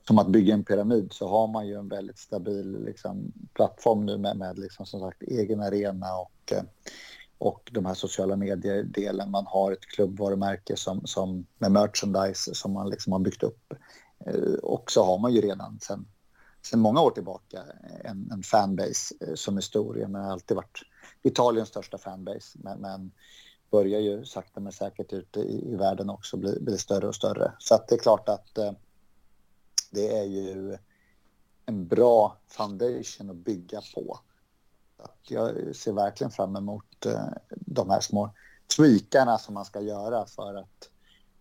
som 0.07 0.18
att 0.18 0.28
bygga 0.28 0.55
en 0.55 0.64
pyramid 0.64 1.12
så 1.12 1.28
har 1.28 1.49
man 1.49 1.66
ju 1.66 1.74
en 1.74 1.89
väldigt 1.89 2.18
stabil 2.18 2.85
liksom, 2.85 3.32
plattform 3.55 4.07
nu 4.07 4.18
med, 4.18 4.37
med 4.37 4.59
liksom, 4.59 4.87
som 4.87 5.01
sagt 5.01 5.22
egen 5.22 5.61
arena 5.61 6.16
och 6.16 6.53
eh, 6.53 6.62
och 7.39 7.70
de 7.72 7.87
här 7.87 7.95
sociala 7.95 8.37
medier-delen. 8.37 9.30
Man 9.30 9.47
har 9.47 9.72
ett 9.72 9.87
klubbvarumärke 9.87 10.76
som, 10.76 11.07
som, 11.07 11.47
med 11.59 11.72
merchandise 11.72 12.55
som 12.55 12.72
man 12.72 12.91
liksom 12.91 13.12
har 13.12 13.20
byggt 13.20 13.43
upp. 13.43 13.72
Eh, 14.26 14.55
och 14.62 14.91
så 14.91 15.05
har 15.05 15.18
man 15.18 15.35
ju 15.35 15.41
redan 15.41 15.78
sen, 15.82 16.07
sen 16.65 16.81
många 16.81 17.01
år 17.01 17.11
tillbaka 17.11 17.59
eh, 17.59 18.11
en, 18.11 18.31
en 18.33 18.43
fanbase 18.43 19.15
eh, 19.21 19.35
som 19.35 19.57
är 19.57 19.61
stor. 19.61 19.99
Jag 19.99 20.09
har 20.09 20.31
alltid 20.31 20.57
varit 20.57 20.79
Italiens 21.23 21.69
största 21.69 21.99
fanbase, 21.99 22.59
men, 22.59 22.81
men 22.81 23.12
börjar 23.71 24.01
ju 24.01 24.25
sakta 24.25 24.61
men 24.61 24.73
säkert 24.73 25.12
ute 25.12 25.41
i, 25.41 25.73
i 25.73 25.77
världen 25.77 26.11
också 26.11 26.37
bli, 26.37 26.61
bli 26.61 26.79
större 26.79 27.09
och 27.09 27.15
större. 27.15 27.53
Så 27.59 27.75
att 27.75 27.89
det 27.89 27.95
är 27.95 27.99
klart 27.99 28.29
att 28.29 28.59
eh, 28.59 28.73
det 29.91 30.19
är 30.19 30.25
ju 30.25 30.79
en 31.67 31.89
bra 31.89 32.37
foundation 32.47 33.31
att 33.31 33.37
bygga 33.37 33.81
på 33.95 34.21
jag 35.23 35.77
ser 35.77 35.93
verkligen 35.93 36.31
fram 36.31 36.57
emot 36.57 37.07
eh, 37.07 37.29
de 37.51 37.91
här 37.91 38.01
små 38.01 38.31
tweakarna 38.77 39.39
som 39.39 39.55
man 39.55 39.65
ska 39.65 39.81
göra 39.81 40.27
för 40.27 40.55
att 40.55 40.91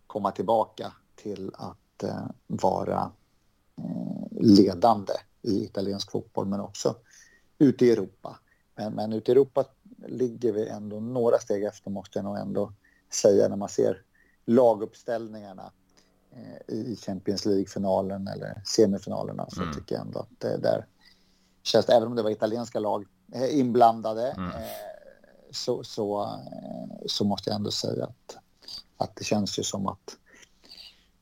komma 0.07 0.31
tillbaka 0.31 0.93
till 1.15 1.51
att 1.53 2.03
eh, 2.03 2.25
vara 2.47 3.11
eh, 3.77 4.22
ledande 4.45 5.13
i 5.41 5.63
italiensk 5.63 6.11
fotboll 6.11 6.45
men 6.45 6.59
också 6.59 6.95
ute 7.59 7.85
i 7.85 7.91
Europa. 7.91 8.39
Men, 8.75 8.93
men 8.93 9.13
ute 9.13 9.31
i 9.31 9.33
Europa 9.33 9.65
ligger 10.07 10.51
vi 10.51 10.67
ändå 10.67 10.99
några 10.99 11.37
steg 11.37 11.63
efter 11.63 11.89
måste 11.89 12.19
jag 12.19 12.25
nog 12.25 12.37
ändå 12.37 12.73
säga 13.13 13.47
när 13.47 13.55
man 13.55 13.69
ser 13.69 14.01
laguppställningarna 14.45 15.71
i 16.67 16.95
Champions 16.95 17.45
League-finalen 17.45 18.27
eller 18.27 18.61
semifinalerna 18.65 19.45
så 19.49 19.61
mm. 19.61 19.73
tycker 19.73 19.95
jag 19.95 20.05
ändå 20.05 20.19
att 20.19 20.39
det 20.39 20.57
där 20.57 20.85
känns, 21.63 21.89
även 21.89 22.07
om 22.07 22.15
det 22.15 22.23
var 22.23 22.29
italienska 22.29 22.79
lag 22.79 23.05
Eh, 23.33 23.59
inblandade 23.59 24.31
mm. 24.31 24.49
Eh, 24.49 24.63
så, 25.51 25.83
så, 25.83 26.23
eh, 26.23 27.05
så 27.05 27.25
måste 27.25 27.49
jag 27.49 27.55
ändå 27.55 27.71
säga 27.71 28.03
att, 28.03 28.37
att 28.97 29.15
det 29.15 29.23
känns 29.23 29.59
ju 29.59 29.63
som 29.63 29.87
att 29.87 30.17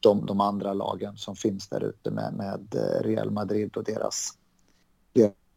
de, 0.02 0.26
de 0.26 0.42
andra 0.42 0.74
lagen 0.74 1.18
som 1.18 1.36
finns 1.36 1.68
där 1.68 1.84
ute 1.84 2.12
med, 2.12 2.34
med 2.34 2.76
eh, 2.76 3.04
Real 3.04 3.32
Madrid 3.32 3.78
och 3.78 3.84
deras, 3.84 4.38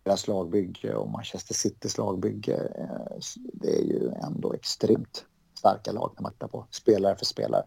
deras 0.05 0.29
lagbygge 0.29 0.95
och 0.95 1.11
Manchester 1.11 1.55
Citys 1.55 1.99
lagbygge. 1.99 2.57
Eh, 2.79 3.19
det 3.37 3.79
är 3.79 3.83
ju 3.83 4.11
ändå 4.11 4.53
extremt 4.53 5.25
starka 5.59 5.93
lag 5.93 6.13
när 6.17 6.23
man 6.23 6.33
tittar 6.33 6.49
på 6.49 6.67
spelare 6.71 7.17
för 7.17 7.25
spelare 7.25 7.65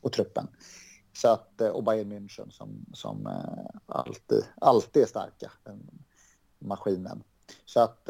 och 0.00 0.12
truppen. 0.12 0.48
Så 1.12 1.28
att, 1.28 1.60
eh, 1.60 1.68
och 1.68 1.84
Bayern 1.84 2.12
München 2.12 2.50
som, 2.50 2.84
som 2.92 3.28
alltid, 3.86 4.44
alltid 4.60 5.02
är 5.02 5.06
starka, 5.06 5.52
den 5.64 5.90
maskinen. 6.58 7.22
Så 7.64 7.80
att 7.80 8.04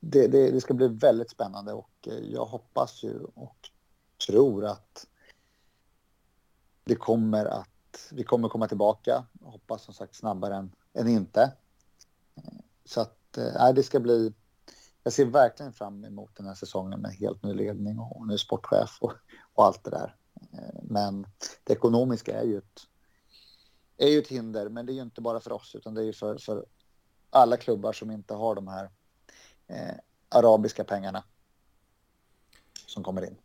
det, 0.00 0.26
det, 0.28 0.50
det, 0.50 0.60
ska 0.60 0.74
bli 0.74 0.88
väldigt 0.88 1.30
spännande 1.30 1.72
och 1.72 2.08
jag 2.22 2.44
hoppas 2.44 3.02
ju 3.02 3.20
och 3.34 3.56
tror 4.26 4.64
att 4.64 5.06
det 6.84 6.94
kommer 6.94 7.44
att 7.44 7.68
vi 8.12 8.24
kommer 8.24 8.48
komma 8.48 8.68
tillbaka. 8.68 9.24
Hoppas 9.42 9.82
som 9.82 9.94
sagt 9.94 10.14
snabbare 10.14 10.56
än, 10.56 10.72
än 10.94 11.08
inte. 11.08 11.52
Så 12.84 13.00
att 13.00 13.36
eh, 13.36 13.52
nej, 13.54 13.74
det 13.74 13.82
ska 13.82 14.00
bli. 14.00 14.34
Jag 15.02 15.12
ser 15.12 15.24
verkligen 15.24 15.72
fram 15.72 16.04
emot 16.04 16.36
den 16.36 16.46
här 16.46 16.54
säsongen 16.54 17.00
med 17.00 17.12
helt 17.12 17.42
ny 17.42 17.54
ledning 17.54 17.98
och 17.98 18.26
ny 18.26 18.38
sportchef 18.38 18.98
och, 19.00 19.12
och 19.54 19.64
allt 19.64 19.84
det 19.84 19.90
där. 19.90 20.16
Eh, 20.52 20.80
men 20.82 21.26
det 21.64 21.72
ekonomiska 21.72 22.40
är 22.40 22.44
ju 22.44 22.58
ett 22.58 22.80
är 23.96 24.08
ju 24.08 24.18
ett 24.18 24.28
hinder, 24.28 24.68
men 24.68 24.86
det 24.86 24.92
är 24.92 24.94
ju 24.94 25.02
inte 25.02 25.20
bara 25.20 25.40
för 25.40 25.52
oss 25.52 25.74
utan 25.74 25.94
det 25.94 26.00
är 26.00 26.04
ju 26.04 26.12
för, 26.12 26.38
för 26.38 26.66
alla 27.30 27.56
klubbar 27.56 27.92
som 27.92 28.10
inte 28.10 28.34
har 28.34 28.54
de 28.54 28.68
här 28.68 28.90
eh, 29.66 29.94
arabiska 30.28 30.84
pengarna 30.84 31.24
som 32.86 33.02
kommer 33.02 33.24
in. 33.24 33.36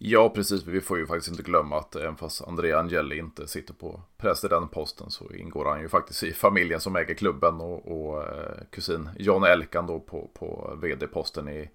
Ja, 0.00 0.28
precis. 0.28 0.66
Vi 0.66 0.80
får 0.80 0.98
ju 0.98 1.06
faktiskt 1.06 1.30
inte 1.30 1.42
glömma 1.42 1.78
att 1.78 1.96
även 1.96 2.16
fast 2.16 2.42
Andrea 2.42 2.78
Angeli 2.78 3.18
inte 3.18 3.48
sitter 3.48 3.74
på 3.74 4.00
presidentposten 4.16 5.10
så 5.10 5.32
ingår 5.34 5.64
han 5.64 5.80
ju 5.80 5.88
faktiskt 5.88 6.22
i 6.22 6.32
familjen 6.32 6.80
som 6.80 6.96
äger 6.96 7.14
klubben 7.14 7.60
och, 7.60 7.88
och 7.88 8.22
eh, 8.22 8.64
kusin 8.70 9.08
John 9.18 9.44
Elkan 9.44 9.86
då 9.86 10.00
på, 10.00 10.30
på 10.34 10.78
vd-posten 10.82 11.48
i, 11.48 11.70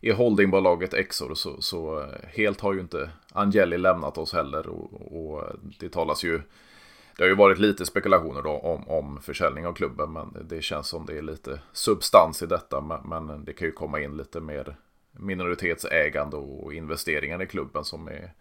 i 0.00 0.10
holdingbolaget 0.10 0.94
Exor. 0.94 1.34
Så, 1.34 1.62
så 1.62 2.00
eh, 2.00 2.06
helt 2.28 2.60
har 2.60 2.72
ju 2.72 2.80
inte 2.80 3.10
Angeli 3.32 3.78
lämnat 3.78 4.18
oss 4.18 4.32
heller 4.32 4.66
och, 4.66 5.32
och 5.32 5.44
det 5.80 5.88
talas 5.88 6.24
ju 6.24 6.42
det 7.16 7.22
har 7.22 7.28
ju 7.28 7.34
varit 7.34 7.58
lite 7.58 7.86
spekulationer 7.86 8.42
då 8.42 8.50
om, 8.50 8.88
om 8.88 9.20
försäljning 9.20 9.66
av 9.66 9.72
klubben, 9.72 10.12
men 10.12 10.36
det 10.48 10.62
känns 10.62 10.88
som 10.88 11.06
det 11.06 11.18
är 11.18 11.22
lite 11.22 11.60
substans 11.72 12.42
i 12.42 12.46
detta. 12.46 12.80
Men, 12.80 13.00
men 13.04 13.44
det 13.44 13.52
kan 13.52 13.68
ju 13.68 13.72
komma 13.72 14.00
in 14.00 14.16
lite 14.16 14.40
mer 14.40 14.76
minoritetsägande 15.18 16.36
och 16.36 16.74
investeringar 16.74 17.42
i 17.42 17.46
klubben 17.46 17.84
som 17.84 18.08
är 18.08 18.32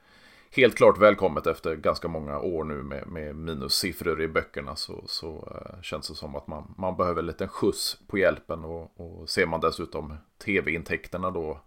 helt 0.51 0.76
klart 0.76 1.01
välkommet 1.01 1.47
efter 1.47 1.76
ganska 1.76 2.07
många 2.07 2.39
år 2.39 2.63
nu 2.63 2.84
med, 2.84 3.07
med 3.07 3.36
minussiffror 3.36 4.21
i 4.21 4.28
böckerna 4.28 4.76
så, 4.76 5.03
så 5.07 5.59
äh, 5.65 5.82
känns 5.82 6.07
det 6.07 6.15
som 6.15 6.36
att 6.36 6.47
man, 6.47 6.74
man 6.78 6.97
behöver 6.97 7.19
en 7.19 7.26
liten 7.26 7.47
skjuts 7.47 7.97
på 8.07 8.17
hjälpen 8.17 8.65
och, 8.65 8.99
och 8.99 9.30
ser 9.30 9.45
man 9.45 9.61
dessutom 9.61 10.17
tv-intäkterna 10.45 11.32
då 11.32 11.59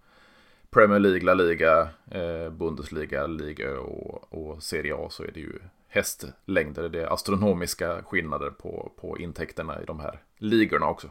Premier 0.71 0.99
League, 0.99 1.25
La 1.25 1.35
Liga, 1.35 1.89
eh, 2.11 2.51
Bundesliga, 2.51 3.27
Liga 3.27 3.71
e 3.71 3.77
och, 3.77 4.33
och 4.33 4.63
Serie 4.63 4.95
A 4.95 5.09
så 5.11 5.23
är 5.23 5.31
det 5.31 5.41
ju 5.41 5.59
hästlängder. 5.89 6.89
Det 6.89 7.03
är 7.03 7.13
astronomiska 7.13 8.03
skillnader 8.03 8.51
på, 8.51 8.93
på 8.97 9.19
intäkterna 9.19 9.83
i 9.83 9.85
de 9.85 10.01
här 10.01 10.23
ligorna 10.39 10.87
också. 10.87 11.11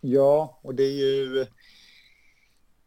Ja, 0.00 0.60
och 0.62 0.74
det 0.74 0.82
är 0.82 0.92
ju 0.92 1.46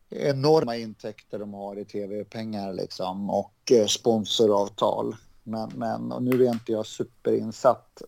enorma 0.10 0.76
intäkter 0.76 1.40
de 1.40 1.54
har 1.54 1.80
i 1.80 1.86
tv-pengar 1.86 2.74
liksom 2.74 3.30
och 3.30 3.72
eh, 3.72 3.86
sponsoravtal. 3.86 5.16
Men, 5.44 5.72
men 5.76 6.12
och 6.12 6.24
nu 6.24 6.46
är 6.46 6.54
inte 6.54 6.72
jag 6.72 6.86
superinsatt 6.86 8.02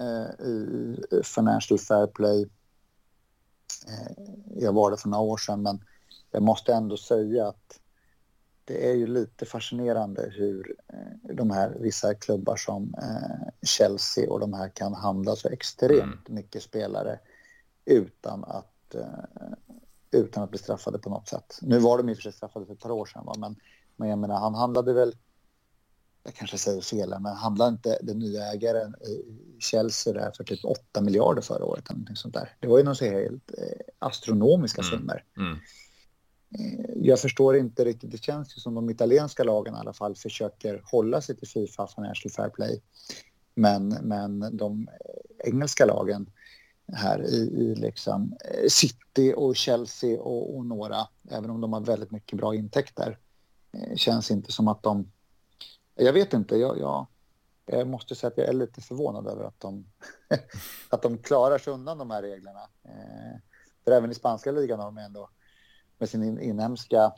eh, 0.00 0.46
i 0.46 0.96
Financial 1.24 1.78
Fair 1.78 2.06
Play 2.06 2.48
Eh, 3.86 4.24
jag 4.56 4.72
var 4.72 4.90
det 4.90 4.96
för 4.96 5.08
några 5.08 5.24
år 5.24 5.36
sedan, 5.36 5.62
men 5.62 5.84
jag 6.30 6.42
måste 6.42 6.74
ändå 6.74 6.96
säga 6.96 7.48
att 7.48 7.80
det 8.64 8.90
är 8.90 8.94
ju 8.94 9.06
lite 9.06 9.46
fascinerande 9.46 10.32
hur 10.36 10.74
eh, 10.88 11.34
de 11.34 11.50
här 11.50 11.76
vissa 11.80 12.14
klubbar 12.14 12.56
som 12.56 12.94
eh, 13.02 13.48
Chelsea 13.62 14.30
och 14.30 14.40
de 14.40 14.52
här 14.52 14.68
kan 14.68 14.94
handla 14.94 15.36
så 15.36 15.48
extremt 15.48 16.28
mm. 16.28 16.34
mycket 16.34 16.62
spelare 16.62 17.18
utan 17.84 18.44
att, 18.44 18.94
utan 20.10 20.42
att 20.42 20.50
bli 20.50 20.58
straffade 20.58 20.98
på 20.98 21.10
något 21.10 21.28
sätt. 21.28 21.58
Nu 21.62 21.78
var 21.78 21.98
de 21.98 22.08
i 22.08 22.12
och 22.12 22.16
för 22.16 22.22
sig 22.22 22.32
straffade 22.32 22.66
för 22.66 22.72
ett 22.72 22.80
par 22.80 22.90
år 22.90 23.06
sedan, 23.06 23.24
va? 23.26 23.34
Men, 23.38 23.56
men 23.96 24.08
jag 24.08 24.18
menar, 24.18 24.38
han 24.38 24.54
handlade 24.54 24.92
väl 24.92 25.14
jag 26.28 26.34
kanske 26.34 26.58
säger 26.58 26.80
fel, 26.80 27.14
men 27.20 27.36
handlade 27.36 27.70
inte 27.70 27.98
den 28.02 28.18
nya 28.18 28.52
ägaren 28.52 28.94
i 28.94 29.24
Chelsea 29.60 30.12
där 30.12 30.32
för 30.36 30.44
typ 30.44 30.64
8 30.64 31.00
miljarder 31.00 31.42
förra 31.42 31.64
året? 31.64 31.90
Eller 31.90 32.14
sånt 32.14 32.34
där. 32.34 32.56
Det 32.60 32.66
var 32.66 32.78
ju 32.78 32.84
någon 32.84 32.96
så 32.96 33.04
helt 33.04 33.50
eh, 33.58 33.80
astronomiska 33.98 34.82
mm. 34.82 34.90
summor. 34.90 35.24
Mm. 35.36 35.58
Mm. 36.58 37.04
Jag 37.04 37.20
förstår 37.20 37.56
inte 37.56 37.84
riktigt, 37.84 38.10
det 38.10 38.22
känns 38.22 38.56
ju 38.56 38.60
som 38.60 38.74
de 38.74 38.90
italienska 38.90 39.44
lagen 39.44 39.74
i 39.74 39.78
alla 39.78 39.92
fall 39.92 40.16
försöker 40.16 40.82
hålla 40.84 41.20
sig 41.20 41.36
till 41.36 41.48
Fifa 41.48 41.86
Financial 41.86 42.32
Fair 42.32 42.48
Play. 42.48 42.82
Men, 43.54 43.88
men 43.88 44.56
de 44.56 44.88
engelska 45.38 45.86
lagen 45.86 46.30
här 46.92 47.22
i, 47.22 47.36
i 47.36 47.74
liksom 47.74 48.36
eh, 48.44 48.68
City 48.68 49.34
och 49.36 49.56
Chelsea 49.56 50.20
och, 50.20 50.56
och 50.56 50.66
några, 50.66 51.08
även 51.30 51.50
om 51.50 51.60
de 51.60 51.72
har 51.72 51.80
väldigt 51.80 52.10
mycket 52.10 52.38
bra 52.38 52.54
intäkter, 52.54 53.18
eh, 53.72 53.96
känns 53.96 54.30
inte 54.30 54.52
som 54.52 54.68
att 54.68 54.82
de 54.82 55.10
jag 55.94 56.12
vet 56.12 56.32
inte. 56.32 56.56
Jag, 56.56 56.78
jag, 56.78 57.06
jag, 57.66 57.88
måste 57.88 58.14
säga 58.14 58.28
att 58.28 58.38
jag 58.38 58.48
är 58.48 58.52
lite 58.52 58.80
förvånad 58.80 59.26
över 59.26 59.44
att 59.44 59.60
de, 59.60 59.84
att 60.88 61.02
de 61.02 61.18
klarar 61.18 61.58
sig 61.58 61.72
undan 61.72 61.98
de 61.98 62.10
här 62.10 62.22
reglerna. 62.22 62.62
Eh, 62.84 63.40
för 63.84 63.90
även 63.90 64.10
i 64.10 64.14
spanska 64.14 64.52
ligan 64.52 64.78
har 64.78 64.86
de 64.86 64.98
ändå 64.98 65.30
med 65.98 66.08
sin 66.08 66.40
inhemska 66.40 67.12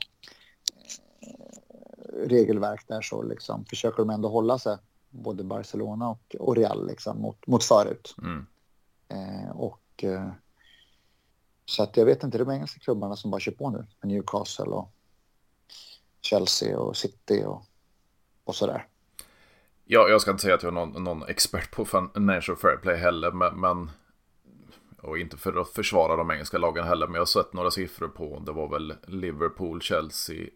regelverk 2.13 2.87
där 2.87 3.01
så 3.01 3.23
liksom 3.23 3.65
försöker 3.65 3.97
de 3.97 4.09
ändå 4.09 4.29
hålla 4.29 4.59
sig 4.59 4.77
både 5.09 5.43
Barcelona 5.43 6.09
och, 6.09 6.35
och 6.39 6.55
Real 6.55 6.87
liksom 6.87 7.21
mot, 7.21 7.47
mot 7.47 7.63
förut. 7.63 8.15
Mm. 8.17 8.47
Eh, 9.11 9.51
och 9.51 10.03
eh, 10.03 10.31
så 11.65 11.83
att 11.83 11.97
jag 11.97 12.05
vet 12.05 12.23
inte, 12.23 12.37
det 12.37 12.41
är 12.41 12.45
de 12.45 12.51
engelska 12.51 12.79
klubbarna 12.79 13.15
som 13.15 13.31
bara 13.31 13.41
kör 13.41 13.51
på 13.51 13.69
nu. 13.69 13.85
Newcastle 14.03 14.65
och 14.65 14.91
Chelsea 16.21 16.79
och 16.79 16.97
City 16.97 17.43
och 17.45 17.65
och 18.43 18.55
sådär. 18.55 18.87
Ja, 19.85 20.07
jag 20.09 20.21
ska 20.21 20.31
inte 20.31 20.43
säga 20.43 20.55
att 20.55 20.63
jag 20.63 20.69
är 20.69 20.85
någon, 20.85 21.03
någon 21.03 21.23
expert 21.23 21.71
på 21.71 21.85
financial 21.85 22.57
fair 22.57 22.77
play 22.77 22.97
heller, 22.97 23.31
men, 23.31 23.59
men, 23.59 23.91
och 25.01 25.17
inte 25.17 25.37
för 25.37 25.61
att 25.61 25.69
försvara 25.69 26.15
de 26.15 26.31
engelska 26.31 26.57
lagen 26.57 26.87
heller, 26.87 27.07
men 27.07 27.13
jag 27.13 27.21
har 27.21 27.25
sett 27.25 27.53
några 27.53 27.71
siffror 27.71 28.07
på, 28.07 28.39
det 28.45 28.51
var 28.51 28.67
väl 28.67 28.93
Liverpool, 29.07 29.81
Chelsea, 29.81 30.47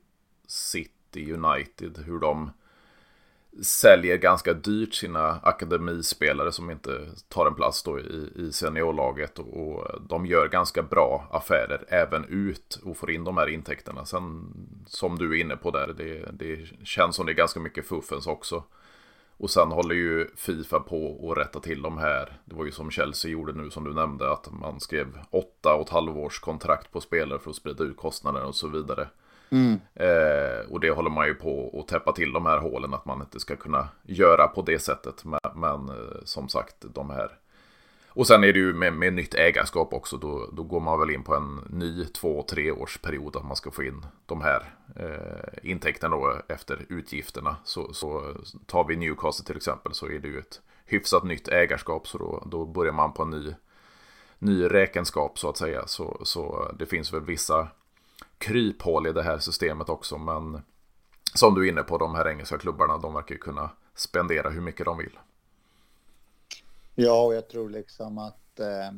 City, 0.48 1.34
United, 1.34 1.98
hur 2.06 2.20
de 2.20 2.52
säljer 3.64 4.18
ganska 4.18 4.54
dyrt 4.54 4.94
sina 4.94 5.40
akademispelare 5.44 6.52
som 6.52 6.72
inte 6.72 7.02
tar 7.28 7.46
en 7.46 7.56
plats 7.56 7.84
då 7.84 8.00
i, 8.00 8.32
i 8.36 8.52
seniorlaget 8.52 9.40
och, 9.40 9.54
och, 9.54 10.02
de 10.10 10.26
gör 10.26 10.48
ganska 10.48 10.84
bra 10.84 11.28
affärer 11.32 11.86
även 11.88 12.26
ut 12.26 12.80
och 12.84 12.98
får 12.98 13.12
in 13.12 13.24
de 13.24 13.38
här 13.38 13.48
intäkterna. 13.48 14.06
Sen 14.06 14.54
som 14.88 15.18
du 15.18 15.32
är 15.32 15.42
inne 15.42 15.58
på 15.58 15.72
där, 15.72 15.94
det, 15.98 16.30
det 16.34 16.60
känns 16.84 17.16
som 17.16 17.26
det 17.26 17.32
är 17.32 17.34
ganska 17.34 17.60
mycket 17.60 17.88
fuffens 17.88 18.28
också. 18.28 18.64
Och 19.38 19.50
sen 19.50 19.72
håller 19.72 19.96
ju 19.96 20.28
Fifa 20.36 20.80
på 20.80 21.30
att 21.32 21.38
rätta 21.38 21.60
till 21.60 21.82
de 21.82 21.98
här. 21.98 22.40
Det 22.46 22.56
var 22.56 22.66
ju 22.66 22.72
som 22.72 22.92
Chelsea 22.92 23.32
gjorde 23.32 23.54
nu 23.54 23.70
som 23.70 23.84
du 23.84 23.94
nämnde 23.94 24.32
att 24.32 24.52
man 24.52 24.80
skrev 24.80 25.08
åtta 25.30 25.74
och 25.76 25.82
ett 25.82 25.90
halvårs 25.90 26.40
kontrakt 26.40 26.92
på 26.92 27.02
spelare 27.02 27.40
för 27.40 27.50
att 27.50 27.56
sprida 27.56 27.84
ut 27.84 27.98
kostnader 27.98 28.44
och 28.44 28.56
så 28.56 28.68
vidare. 28.68 29.08
Mm. 29.56 29.80
Eh, 29.94 30.72
och 30.72 30.80
det 30.80 30.90
håller 30.90 31.10
man 31.10 31.28
ju 31.28 31.34
på 31.34 31.80
att 31.80 31.88
täppa 31.88 32.14
till 32.14 32.34
de 32.34 32.46
här 32.46 32.58
hålen 32.58 32.94
att 32.94 33.06
man 33.06 33.22
inte 33.22 33.40
ska 33.40 33.56
kunna 33.56 33.90
göra 34.04 34.48
på 34.48 34.62
det 34.62 34.80
sättet. 34.80 35.26
Men, 35.26 35.40
men 35.56 35.90
eh, 35.90 36.22
som 36.24 36.50
sagt, 36.50 36.76
de 36.80 37.10
här. 37.10 37.32
Och 38.08 38.28
sen 38.28 38.44
är 38.44 38.54
det 38.54 38.60
ju 38.60 38.74
med, 38.74 38.94
med 38.94 39.14
nytt 39.14 39.34
ägarskap 39.34 39.94
också. 39.94 40.18
Då, 40.18 40.50
då 40.52 40.64
går 40.64 40.80
man 40.80 41.00
väl 41.00 41.12
in 41.12 41.24
på 41.24 41.36
en 41.36 41.62
ny 41.70 42.06
två, 42.06 42.46
tre 42.50 42.72
års 42.72 42.98
period 42.98 43.36
att 43.36 43.46
man 43.46 43.56
ska 43.56 43.72
få 43.72 43.84
in 43.84 44.06
de 44.26 44.42
här 44.42 44.74
eh, 44.96 45.70
intäkterna 45.72 46.16
då 46.16 46.36
efter 46.48 46.86
utgifterna. 46.90 47.56
Så, 47.64 47.94
så 47.94 48.34
tar 48.66 48.84
vi 48.84 48.96
Newcastle 48.96 49.46
till 49.46 49.58
exempel 49.58 49.94
så 49.94 50.06
är 50.06 50.20
det 50.20 50.28
ju 50.28 50.40
ett 50.40 50.62
hyfsat 50.86 51.24
nytt 51.24 51.48
ägarskap. 51.48 52.08
Så 52.08 52.18
då, 52.18 52.44
då 52.46 52.66
börjar 52.66 52.94
man 52.94 53.14
på 53.14 53.24
en 53.24 53.30
ny, 53.30 53.54
ny 54.40 54.64
räkenskap 54.64 55.40
så 55.40 55.50
att 55.50 55.58
säga. 55.58 55.88
Så, 55.88 56.22
så 56.24 56.72
det 56.80 56.86
finns 56.86 57.14
väl 57.14 57.22
vissa 57.22 57.68
kryphål 58.38 59.08
i 59.08 59.12
det 59.12 59.24
här 59.24 59.40
systemet 59.40 59.90
också. 59.90 60.18
Men 60.18 60.62
som 61.34 61.56
du 61.56 61.66
är 61.66 61.72
inne 61.72 61.84
på, 61.84 61.98
de 61.98 62.16
här 62.16 62.28
engelska 62.28 62.58
klubbarna, 62.58 62.98
de 62.98 63.14
verkar 63.14 63.36
kunna 63.36 63.70
spendera 63.96 64.50
hur 64.50 64.62
mycket 64.62 64.86
de 64.86 64.98
vill. 64.98 65.18
Ja, 66.96 67.22
och 67.22 67.36
jag 67.36 67.48
tror 67.48 67.70
liksom 67.70 68.18
att, 68.18 68.60
eh, 68.60 68.98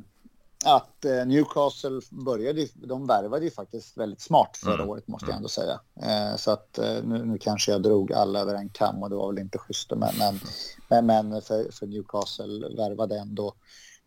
att 0.66 1.06
eh, 1.06 1.26
Newcastle 1.26 2.02
började, 2.10 2.68
de 2.74 3.08
värvade 3.08 3.46
ju 3.46 3.52
faktiskt 3.52 3.98
väldigt 3.98 4.22
smart 4.22 4.58
förra 4.58 4.74
mm. 4.74 4.90
året 4.90 5.08
måste 5.08 5.26
jag 5.26 5.30
mm. 5.30 5.38
ändå 5.38 5.50
säga. 5.50 5.80
Eh, 6.02 6.36
så 6.36 6.52
att 6.52 6.78
eh, 6.78 7.04
nu, 7.04 7.26
nu, 7.26 7.38
kanske 7.38 7.72
jag 7.72 7.84
drog 7.84 8.14
alla 8.14 8.40
över 8.40 8.56
en 8.56 8.70
kam 8.70 9.04
och 9.04 9.10
det 9.10 9.16
var 9.16 9.28
väl 9.28 9.40
inte 9.40 9.58
schysst. 9.58 9.92
Men, 9.92 10.14
men, 10.20 10.40
men, 11.06 11.30
men 11.30 11.42
för, 11.42 11.72
för 11.72 11.88
Newcastle 11.88 12.76
värvade 12.78 13.20
ändå, 13.20 13.54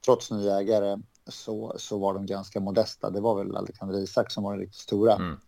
trots 0.04 0.30
ny 0.30 0.48
ägare, 0.48 0.98
så, 1.30 1.74
så 1.76 1.98
var 1.98 2.14
de 2.14 2.26
ganska 2.26 2.60
modesta. 2.60 3.10
Det 3.10 3.20
var 3.20 3.44
väl 3.44 3.56
Alexander 3.56 3.98
Isak 3.98 4.30
som 4.30 4.44
var 4.44 4.52
den 4.52 4.60
riktigt 4.60 4.80
stora 4.80 5.14
mm. 5.14 5.38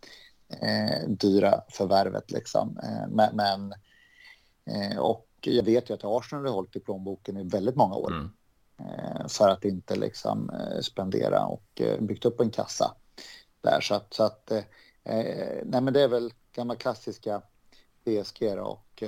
eh, 0.49 1.09
dyra 1.09 1.61
förvärvet 1.69 2.31
liksom. 2.31 2.79
Eh, 2.83 3.31
men, 3.33 3.75
eh, 4.65 4.99
och 4.99 5.29
jag 5.41 5.63
vet 5.63 5.91
ju 5.91 5.95
att 5.95 6.05
Arsenal 6.05 6.47
har 6.47 6.53
hållit 6.53 6.77
i 6.77 6.81
plånboken 6.81 7.37
i 7.37 7.43
väldigt 7.43 7.77
många 7.77 7.95
år 7.95 8.13
mm. 8.13 8.31
Eh, 8.79 9.27
för 9.29 9.49
att 9.49 9.65
inte 9.65 9.97
liksom 9.97 10.51
eh, 10.51 10.81
spendera 10.81 11.47
och 11.47 11.81
eh, 11.81 12.01
byggt 12.01 12.25
upp 12.25 12.41
en 12.41 12.51
kassa 12.51 12.95
där 13.61 13.81
så 13.81 13.95
att, 13.95 14.15
så 14.15 14.23
att 14.23 14.53
nej 15.05 15.65
men 15.65 15.93
det 15.93 16.03
är 16.03 16.09
väl 16.09 16.33
gamla 16.53 16.75
klassiska 16.77 17.43
PSG 18.05 18.59
och 18.59 19.03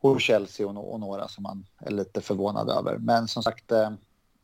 och 0.00 0.20
Chelsea 0.20 0.66
och 0.66 1.00
några 1.00 1.28
som 1.28 1.42
man 1.42 1.66
är 1.78 1.90
lite 1.90 2.20
förvånad 2.20 2.70
över. 2.70 2.98
Men 2.98 3.28
som 3.28 3.42
sagt, 3.42 3.72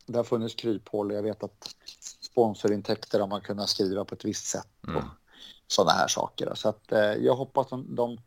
det 0.06 0.16
har 0.16 0.24
funnits 0.24 0.54
kryphål. 0.54 1.14
Jag 1.14 1.22
vet 1.22 1.42
att 1.42 1.76
sponsorintäkter 2.20 3.20
har 3.20 3.26
man 3.26 3.40
kunnat 3.40 3.68
skriva 3.68 4.04
på 4.04 4.14
ett 4.14 4.24
visst 4.24 4.46
sätt 4.46 4.68
mm. 4.88 4.96
och 4.96 5.04
sådana 5.66 5.92
här 5.92 6.08
saker. 6.08 6.54
Så 6.54 6.68
att, 6.68 6.92
eh, 6.92 7.00
jag 7.00 7.34
hoppas 7.34 7.64
att 7.64 7.70
de, 7.70 7.94
de 7.94 8.18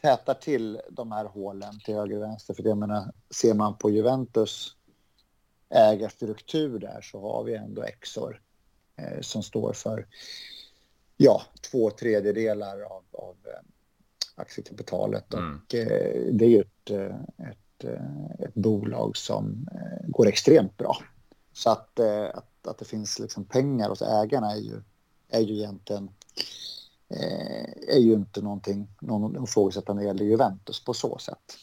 tätar 0.00 0.34
till 0.34 0.80
de 0.90 1.12
här 1.12 1.24
hålen 1.24 1.80
till 1.80 1.94
höger 1.94 2.16
och 2.16 2.22
vänster. 2.22 2.54
För 2.54 2.62
jag 2.62 2.78
menar, 2.78 3.12
ser 3.30 3.54
man 3.54 3.76
på 3.76 3.90
Juventus 3.90 4.76
ägarstruktur 5.68 6.78
där 6.78 7.00
så 7.02 7.20
har 7.20 7.44
vi 7.44 7.54
ändå 7.54 7.82
Exor 7.82 8.40
eh, 8.96 9.20
som 9.20 9.42
står 9.42 9.72
för 9.72 10.06
ja, 11.16 11.42
två 11.70 11.90
tredjedelar 11.90 12.80
av, 12.80 13.02
av 13.12 13.36
eh, 13.44 13.60
aktiekapitalet. 14.34 15.34
Mm. 15.34 15.56
Och 15.56 15.74
eh, 15.74 16.22
det 16.32 16.44
är 16.44 16.48
ju 16.48 16.60
ett, 16.60 16.90
eh, 16.90 17.16
ett 17.84 18.00
eh, 18.38 18.46
ett, 18.46 18.54
bolag 18.54 19.16
som 19.16 19.68
eh, 19.74 20.08
går 20.08 20.26
extremt 20.26 20.76
bra. 20.76 20.96
Så 21.52 21.70
att, 21.70 21.98
eh, 21.98 22.24
att, 22.24 22.66
att 22.66 22.78
det 22.78 22.84
finns 22.84 23.18
liksom 23.18 23.44
pengar 23.44 23.88
hos 23.88 24.02
ägarna 24.02 24.52
är 24.52 24.60
ju, 24.60 24.82
är 25.28 25.40
ju 25.40 25.54
egentligen 25.54 26.10
är 27.88 27.98
ju 27.98 28.12
inte 28.12 28.42
någonting, 28.42 28.88
någon 29.00 29.44
ifrågasätta 29.44 29.94
när 29.94 30.02
det 30.02 30.06
gäller 30.06 30.24
Juventus 30.24 30.84
på 30.84 30.94
så 30.94 31.18
sätt. 31.18 31.56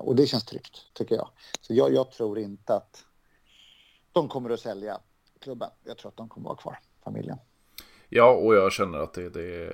Och 0.00 0.16
det 0.16 0.26
känns 0.26 0.44
tryggt, 0.44 0.76
tycker 0.92 1.14
jag. 1.14 1.28
Så 1.60 1.74
jag, 1.74 1.94
jag 1.94 2.10
tror 2.10 2.38
inte 2.38 2.74
att 2.74 3.04
de 4.12 4.28
kommer 4.28 4.50
att 4.50 4.60
sälja 4.60 5.00
klubben. 5.38 5.70
Jag 5.84 5.98
tror 5.98 6.10
att 6.10 6.16
de 6.16 6.28
kommer 6.28 6.44
att 6.44 6.48
vara 6.48 6.56
kvar, 6.56 6.78
familjen. 7.04 7.38
Ja, 8.14 8.30
och 8.30 8.54
jag 8.54 8.72
känner 8.72 8.98
att 8.98 9.12
det, 9.12 9.28
det, 9.28 9.72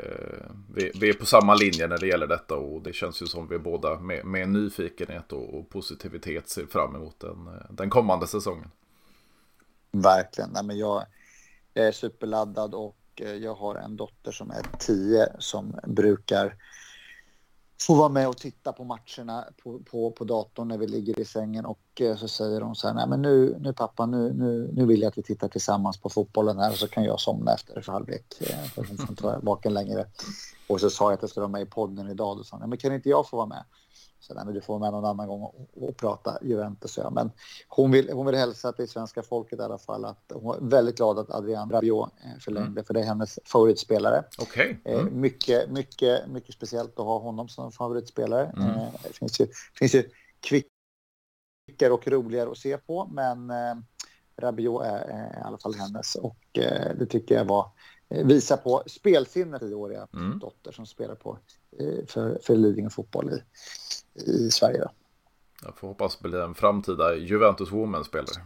vi, 0.74 0.92
vi 1.00 1.08
är 1.08 1.12
på 1.12 1.26
samma 1.26 1.54
linje 1.54 1.86
när 1.86 1.98
det 1.98 2.06
gäller 2.06 2.26
detta 2.26 2.56
och 2.56 2.82
det 2.82 2.92
känns 2.92 3.22
ju 3.22 3.26
som 3.26 3.48
vi 3.48 3.58
båda 3.58 3.98
med, 4.00 4.24
med 4.24 4.48
nyfikenhet 4.48 5.32
och, 5.32 5.58
och, 5.58 5.68
positivitet 5.68 6.48
ser 6.48 6.66
fram 6.66 6.96
emot 6.96 7.20
den, 7.20 7.48
den 7.70 7.90
kommande 7.90 8.26
säsongen. 8.26 8.70
Verkligen. 9.90 10.50
Nej, 10.52 10.64
men 10.64 10.78
jag 10.78 11.04
är 11.74 11.92
superladdad 11.92 12.74
och 12.74 12.96
eh, 13.16 13.34
jag 13.34 13.54
har 13.54 13.74
en 13.74 13.96
dotter 13.96 14.32
som 14.32 14.50
är 14.50 14.78
tio 14.78 15.28
som 15.38 15.80
brukar 15.86 16.54
få 17.80 17.94
vara 17.94 18.08
med 18.08 18.28
och 18.28 18.36
titta 18.36 18.72
på 18.72 18.84
matcherna 18.84 19.44
på, 19.62 19.78
på, 19.78 20.10
på 20.10 20.24
datorn 20.24 20.68
när 20.68 20.78
vi 20.78 20.86
ligger 20.86 21.20
i 21.20 21.24
sängen 21.24 21.66
och 21.66 21.80
eh, 22.00 22.16
så 22.16 22.28
säger 22.28 22.60
de 22.60 22.74
så 22.74 22.86
här, 22.86 22.94
nej 22.94 23.08
men 23.08 23.22
nu, 23.22 23.56
nu 23.60 23.72
pappa, 23.72 24.06
nu, 24.06 24.32
nu, 24.32 24.70
nu 24.72 24.86
vill 24.86 25.00
jag 25.00 25.08
att 25.08 25.18
vi 25.18 25.22
tittar 25.22 25.48
tillsammans 25.48 26.00
på 26.00 26.08
fotbollen 26.08 26.58
här 26.58 26.70
och 26.70 26.76
så 26.76 26.88
kan 26.88 27.04
jag 27.04 27.20
somna 27.20 27.54
efter 27.54 27.80
för 27.80 27.92
halvlek. 27.92 28.34
För 28.74 28.82
för 28.82 28.94
att 28.94 29.10
inte 29.10 29.24
vara 29.24 29.38
vaken 29.38 29.74
längre. 29.74 30.06
Och 30.66 30.80
så 30.80 30.90
sa 30.90 31.04
jag 31.04 31.12
att 31.12 31.22
jag 31.22 31.30
skulle 31.30 31.42
vara 31.42 31.52
med 31.52 31.62
i 31.62 31.66
podden 31.66 32.10
idag 32.10 32.38
och 32.38 32.46
sa, 32.46 32.58
nej 32.58 32.68
men 32.68 32.78
kan 32.78 32.94
inte 32.94 33.08
jag 33.08 33.28
få 33.28 33.36
vara 33.36 33.46
med? 33.46 33.64
Så 34.20 34.34
nej, 34.34 34.44
men 34.44 34.54
du 34.54 34.60
får 34.60 34.78
med 34.78 34.92
någon 34.92 35.04
annan 35.04 35.28
gång 35.28 35.42
och, 35.42 35.68
och 35.80 35.96
prata 35.96 36.38
Juventus. 36.42 36.98
Ja. 36.98 37.10
Men 37.10 37.30
hon 37.68 37.90
vill, 37.90 38.10
hon 38.12 38.26
vill 38.26 38.34
hälsa 38.34 38.72
till 38.72 38.88
svenska 38.88 39.22
folket 39.22 39.58
i 39.58 39.62
alla 39.62 39.78
fall 39.78 40.04
att 40.04 40.32
hon 40.34 40.56
är 40.56 40.70
väldigt 40.70 40.96
glad 40.96 41.18
att 41.18 41.30
Adrian 41.30 41.70
Rabiot 41.70 42.10
eh, 42.24 42.38
förlängde, 42.40 42.70
mm. 42.70 42.84
för 42.84 42.94
det 42.94 43.00
är 43.00 43.04
hennes 43.04 43.38
favoritspelare. 43.44 44.24
Okay. 44.38 44.76
Mm. 44.84 45.06
Eh, 45.06 45.12
mycket, 45.12 45.70
mycket, 45.70 46.28
mycket 46.28 46.54
speciellt 46.54 46.98
att 46.98 47.04
ha 47.04 47.18
honom 47.18 47.48
som 47.48 47.72
favoritspelare. 47.72 48.52
Mm. 48.56 48.70
Eh, 48.70 48.88
det 49.02 49.16
finns 49.16 49.40
ju, 49.40 49.46
finns 49.78 49.94
ju 49.94 50.10
kvickare 50.40 51.92
och 51.92 52.08
roligare 52.08 52.50
att 52.50 52.58
se 52.58 52.78
på, 52.78 53.08
men 53.12 53.52
Rabiot 54.36 54.84
är, 54.84 54.98
är 54.98 55.38
i 55.38 55.42
alla 55.42 55.58
fall 55.58 55.74
hennes 55.74 56.14
och 56.14 56.38
det 56.52 57.06
tycker 57.06 57.34
jag 57.34 57.44
var 57.44 57.70
visa 58.08 58.56
på 58.56 58.82
spelsinnet 58.86 59.62
i 59.62 59.74
åriga 59.74 60.08
mm. 60.14 60.38
dotter 60.38 60.72
som 60.72 60.86
spelar 60.86 61.14
på 61.14 61.38
för, 62.06 62.38
för 62.42 62.56
Lidingö 62.56 62.90
fotboll 62.90 63.30
i, 63.30 63.42
i 64.30 64.50
Sverige. 64.50 64.78
Då. 64.78 64.90
Jag 65.64 65.76
får 65.76 65.88
hoppas 65.88 66.20
bli 66.20 66.40
en 66.40 66.54
framtida 66.54 67.14
Juventus 67.14 67.72
Women-spelare. 67.72 68.44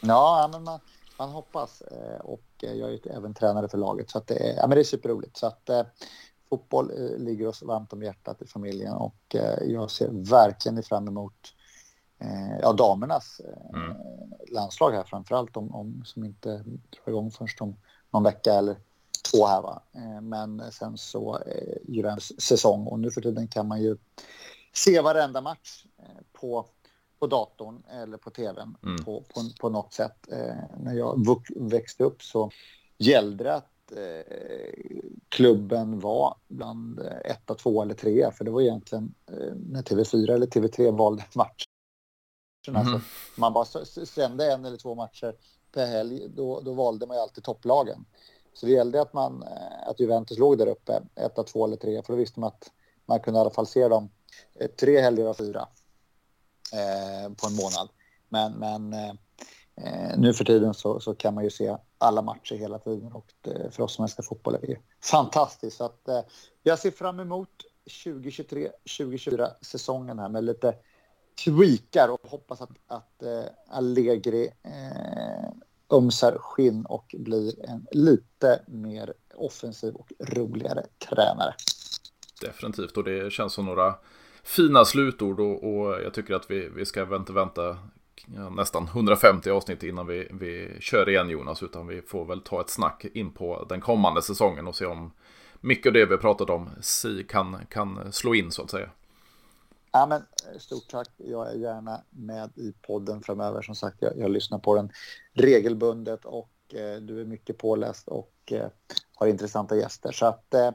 Ja, 0.00 0.48
men 0.52 0.64
man, 0.64 0.80
man 1.18 1.30
hoppas. 1.30 1.80
Eh, 1.80 2.20
och 2.20 2.44
jag 2.58 2.72
är 2.72 2.88
ju 2.88 2.98
även 3.10 3.34
tränare 3.34 3.68
för 3.68 3.78
laget. 3.78 4.10
Så 4.10 4.22
det, 4.26 4.50
är, 4.50 4.56
ja, 4.56 4.66
men 4.66 4.70
det 4.70 4.80
är 4.80 4.84
superroligt. 4.84 5.36
Så 5.36 5.46
att, 5.46 5.68
eh, 5.68 5.82
fotboll 6.50 6.90
eh, 6.90 7.18
ligger 7.18 7.46
oss 7.46 7.62
varmt 7.62 7.92
om 7.92 8.02
hjärtat 8.02 8.42
i 8.42 8.46
familjen. 8.46 8.92
Och 8.92 9.34
eh, 9.34 9.64
jag 9.64 9.90
ser 9.90 10.08
verkligen 10.30 10.82
fram 10.82 11.08
emot 11.08 11.54
eh, 12.18 12.58
ja, 12.62 12.72
damernas 12.72 13.40
eh, 13.40 13.80
mm. 13.80 13.96
landslag 14.48 14.92
här. 14.92 15.04
Framförallt 15.04 15.56
om, 15.56 15.74
om, 15.74 16.02
som 16.04 16.24
inte 16.24 16.64
drar 16.66 17.08
igång 17.08 17.30
först 17.30 17.60
om 17.60 17.76
någon 18.10 18.22
vecka 18.22 18.54
eller 18.54 18.76
två 19.30 19.46
här. 19.46 19.62
Va? 19.62 19.82
men 20.22 20.72
sen 20.72 20.98
så 20.98 21.38
eh, 21.38 21.76
Juventus 21.88 22.40
säsong. 22.40 22.86
Och 22.86 23.00
nu 23.00 23.10
för 23.10 23.20
tiden 23.20 23.48
kan 23.48 23.68
man 23.68 23.82
ju 23.82 23.96
se 24.72 25.00
varenda 25.00 25.40
match 25.40 25.84
eh, 25.98 26.22
på, 26.32 26.66
på 27.18 27.26
datorn 27.26 27.82
eller 27.90 28.16
på 28.16 28.30
tvn 28.30 28.76
mm. 28.82 29.04
på, 29.04 29.24
på, 29.34 29.40
på 29.60 29.68
något 29.68 29.92
sätt. 29.92 30.32
Eh, 30.32 30.54
när 30.80 30.94
jag 30.94 31.26
växte 31.56 32.04
upp 32.04 32.22
så 32.22 32.50
gällde 32.98 33.44
det 33.44 33.54
att 33.54 33.92
eh, 33.92 34.72
klubben 35.28 36.00
var 36.00 36.36
bland 36.48 37.00
etta, 37.24 37.54
två 37.54 37.82
eller 37.82 37.94
tre. 37.94 38.30
För 38.32 38.44
det 38.44 38.50
var 38.50 38.60
egentligen 38.60 39.14
när 39.54 39.82
TV4 39.82 40.32
eller 40.32 40.46
TV3 40.46 40.96
valde 40.96 41.24
match. 41.34 41.64
Mm. 42.68 42.80
Alltså, 42.80 43.00
man 43.36 43.52
bara 43.52 43.64
sände 43.64 44.52
en 44.52 44.64
eller 44.64 44.76
två 44.76 44.94
matcher 44.94 45.34
per 45.72 45.86
helg. 45.86 46.28
Då, 46.28 46.60
då 46.60 46.72
valde 46.72 47.06
man 47.06 47.16
ju 47.16 47.22
alltid 47.22 47.44
topplagen. 47.44 48.04
Så 48.54 48.66
det 48.66 48.72
gällde 48.72 49.02
att, 49.02 49.12
man, 49.12 49.42
eh, 49.42 49.88
att 49.88 50.00
Juventus 50.00 50.38
låg 50.38 50.58
där 50.58 50.66
uppe, 50.66 51.02
etta, 51.14 51.42
två 51.42 51.64
eller 51.64 51.76
tre. 51.76 52.02
För 52.02 52.12
då 52.12 52.18
visste 52.18 52.40
man 52.40 52.48
att 52.48 52.70
man 53.06 53.20
kunde 53.20 53.38
i 53.38 53.40
alla 53.40 53.50
fall 53.50 53.66
se 53.66 53.88
dem 53.88 54.10
eh, 54.54 54.70
tre 54.70 55.00
helger 55.00 55.26
av 55.26 55.34
fyra 55.34 55.68
eh, 56.72 57.32
på 57.32 57.46
en 57.46 57.54
månad. 57.54 57.88
Men, 58.28 58.52
men 58.52 58.92
eh, 58.92 59.14
eh, 59.76 60.18
nu 60.18 60.34
för 60.34 60.44
tiden 60.44 60.74
så, 60.74 61.00
så, 61.00 61.14
kan 61.14 61.34
man 61.34 61.44
ju 61.44 61.50
se 61.50 61.76
alla 61.98 62.22
matcher 62.22 62.54
hela 62.54 62.78
tiden 62.78 63.12
och 63.12 63.32
det, 63.40 63.74
för 63.74 63.82
oss 63.82 63.94
som 63.94 64.02
älskar 64.02 64.22
fotboll 64.22 64.54
är 64.54 64.66
det 64.66 64.78
fantastiskt. 65.02 65.76
Så 65.76 65.84
att, 65.84 66.08
eh, 66.08 66.20
jag 66.62 66.78
ser 66.78 66.90
fram 66.90 67.20
emot 67.20 67.48
2023-2024 68.04 69.48
säsongen 69.60 70.18
här 70.18 70.28
med 70.28 70.44
lite 70.44 70.74
tweakar 71.44 72.08
och 72.08 72.30
hoppas 72.30 72.60
att, 72.60 72.70
att 72.86 73.22
eh, 73.22 73.44
Allegri 73.68 74.50
eh, 74.62 75.50
ömsar 75.92 76.38
skinn 76.38 76.86
och 76.86 77.14
blir 77.18 77.70
en 77.70 77.86
lite 77.92 78.62
mer 78.66 79.12
offensiv 79.34 79.94
och 79.94 80.12
roligare 80.18 80.82
tränare. 81.08 81.54
Definitivt 82.40 82.96
och 82.96 83.04
det 83.04 83.32
känns 83.32 83.52
som 83.52 83.66
några 83.66 83.94
fina 84.42 84.84
slutord 84.84 85.40
och, 85.40 85.64
och 85.64 86.02
jag 86.02 86.14
tycker 86.14 86.34
att 86.34 86.50
vi, 86.50 86.68
vi 86.68 86.84
ska 86.84 87.04
vänta, 87.04 87.32
vänta 87.32 87.78
ja, 88.36 88.50
nästan 88.50 88.84
150 88.84 89.50
avsnitt 89.50 89.82
innan 89.82 90.06
vi, 90.06 90.28
vi 90.30 90.76
kör 90.80 91.08
igen 91.08 91.28
Jonas. 91.28 91.62
Utan 91.62 91.86
vi 91.86 92.02
får 92.02 92.24
väl 92.24 92.40
ta 92.40 92.60
ett 92.60 92.70
snack 92.70 93.04
in 93.14 93.32
på 93.32 93.66
den 93.68 93.80
kommande 93.80 94.22
säsongen 94.22 94.66
och 94.66 94.76
se 94.76 94.86
om 94.86 95.12
mycket 95.60 95.86
av 95.90 95.92
det 95.92 96.06
vi 96.06 96.16
pratat 96.16 96.50
om 96.50 96.70
kan, 97.28 97.58
kan 97.70 98.12
slå 98.12 98.34
in 98.34 98.50
så 98.50 98.62
att 98.62 98.70
säga. 98.70 98.90
Ja, 99.92 100.06
men, 100.06 100.22
eh, 100.52 100.58
stort 100.58 100.88
tack. 100.90 101.08
Jag 101.16 101.50
är 101.50 101.54
gärna 101.54 102.02
med 102.10 102.50
i 102.58 102.72
podden 102.86 103.22
framöver. 103.22 103.62
Som 103.62 103.74
sagt, 103.74 103.96
jag, 104.00 104.18
jag 104.18 104.30
lyssnar 104.30 104.58
på 104.58 104.74
den 104.74 104.92
regelbundet 105.32 106.24
och 106.24 106.50
eh, 106.74 106.96
du 107.00 107.20
är 107.20 107.24
mycket 107.24 107.58
påläst 107.58 108.08
och 108.08 108.32
eh, 108.50 108.66
har 109.14 109.26
intressanta 109.26 109.76
gäster. 109.76 110.12
Så 110.12 110.26
att 110.26 110.54
eh, 110.54 110.66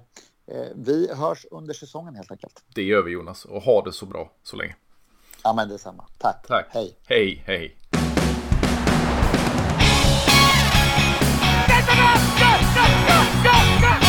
eh 0.47 0.67
vi 0.75 1.13
hörs 1.13 1.45
under 1.51 1.73
säsongen 1.73 2.15
helt 2.15 2.31
enkelt. 2.31 2.63
Det 2.75 2.83
gör 2.83 3.01
vi 3.01 3.11
Jonas 3.11 3.45
och 3.45 3.61
ha 3.61 3.83
det 3.83 3.91
så 3.91 4.05
bra 4.05 4.31
så 4.43 4.55
länge. 4.55 4.75
Ja, 5.43 5.53
men 5.53 5.69
detsamma. 5.69 6.05
Tack. 6.17 6.47
Tack. 6.47 6.67
Hej. 6.69 6.97
Hej, 7.03 7.43
hej. 7.45 7.77
Go, 11.67 11.93
go, 13.07 13.21
go, 13.43 14.01
go! 14.01 14.06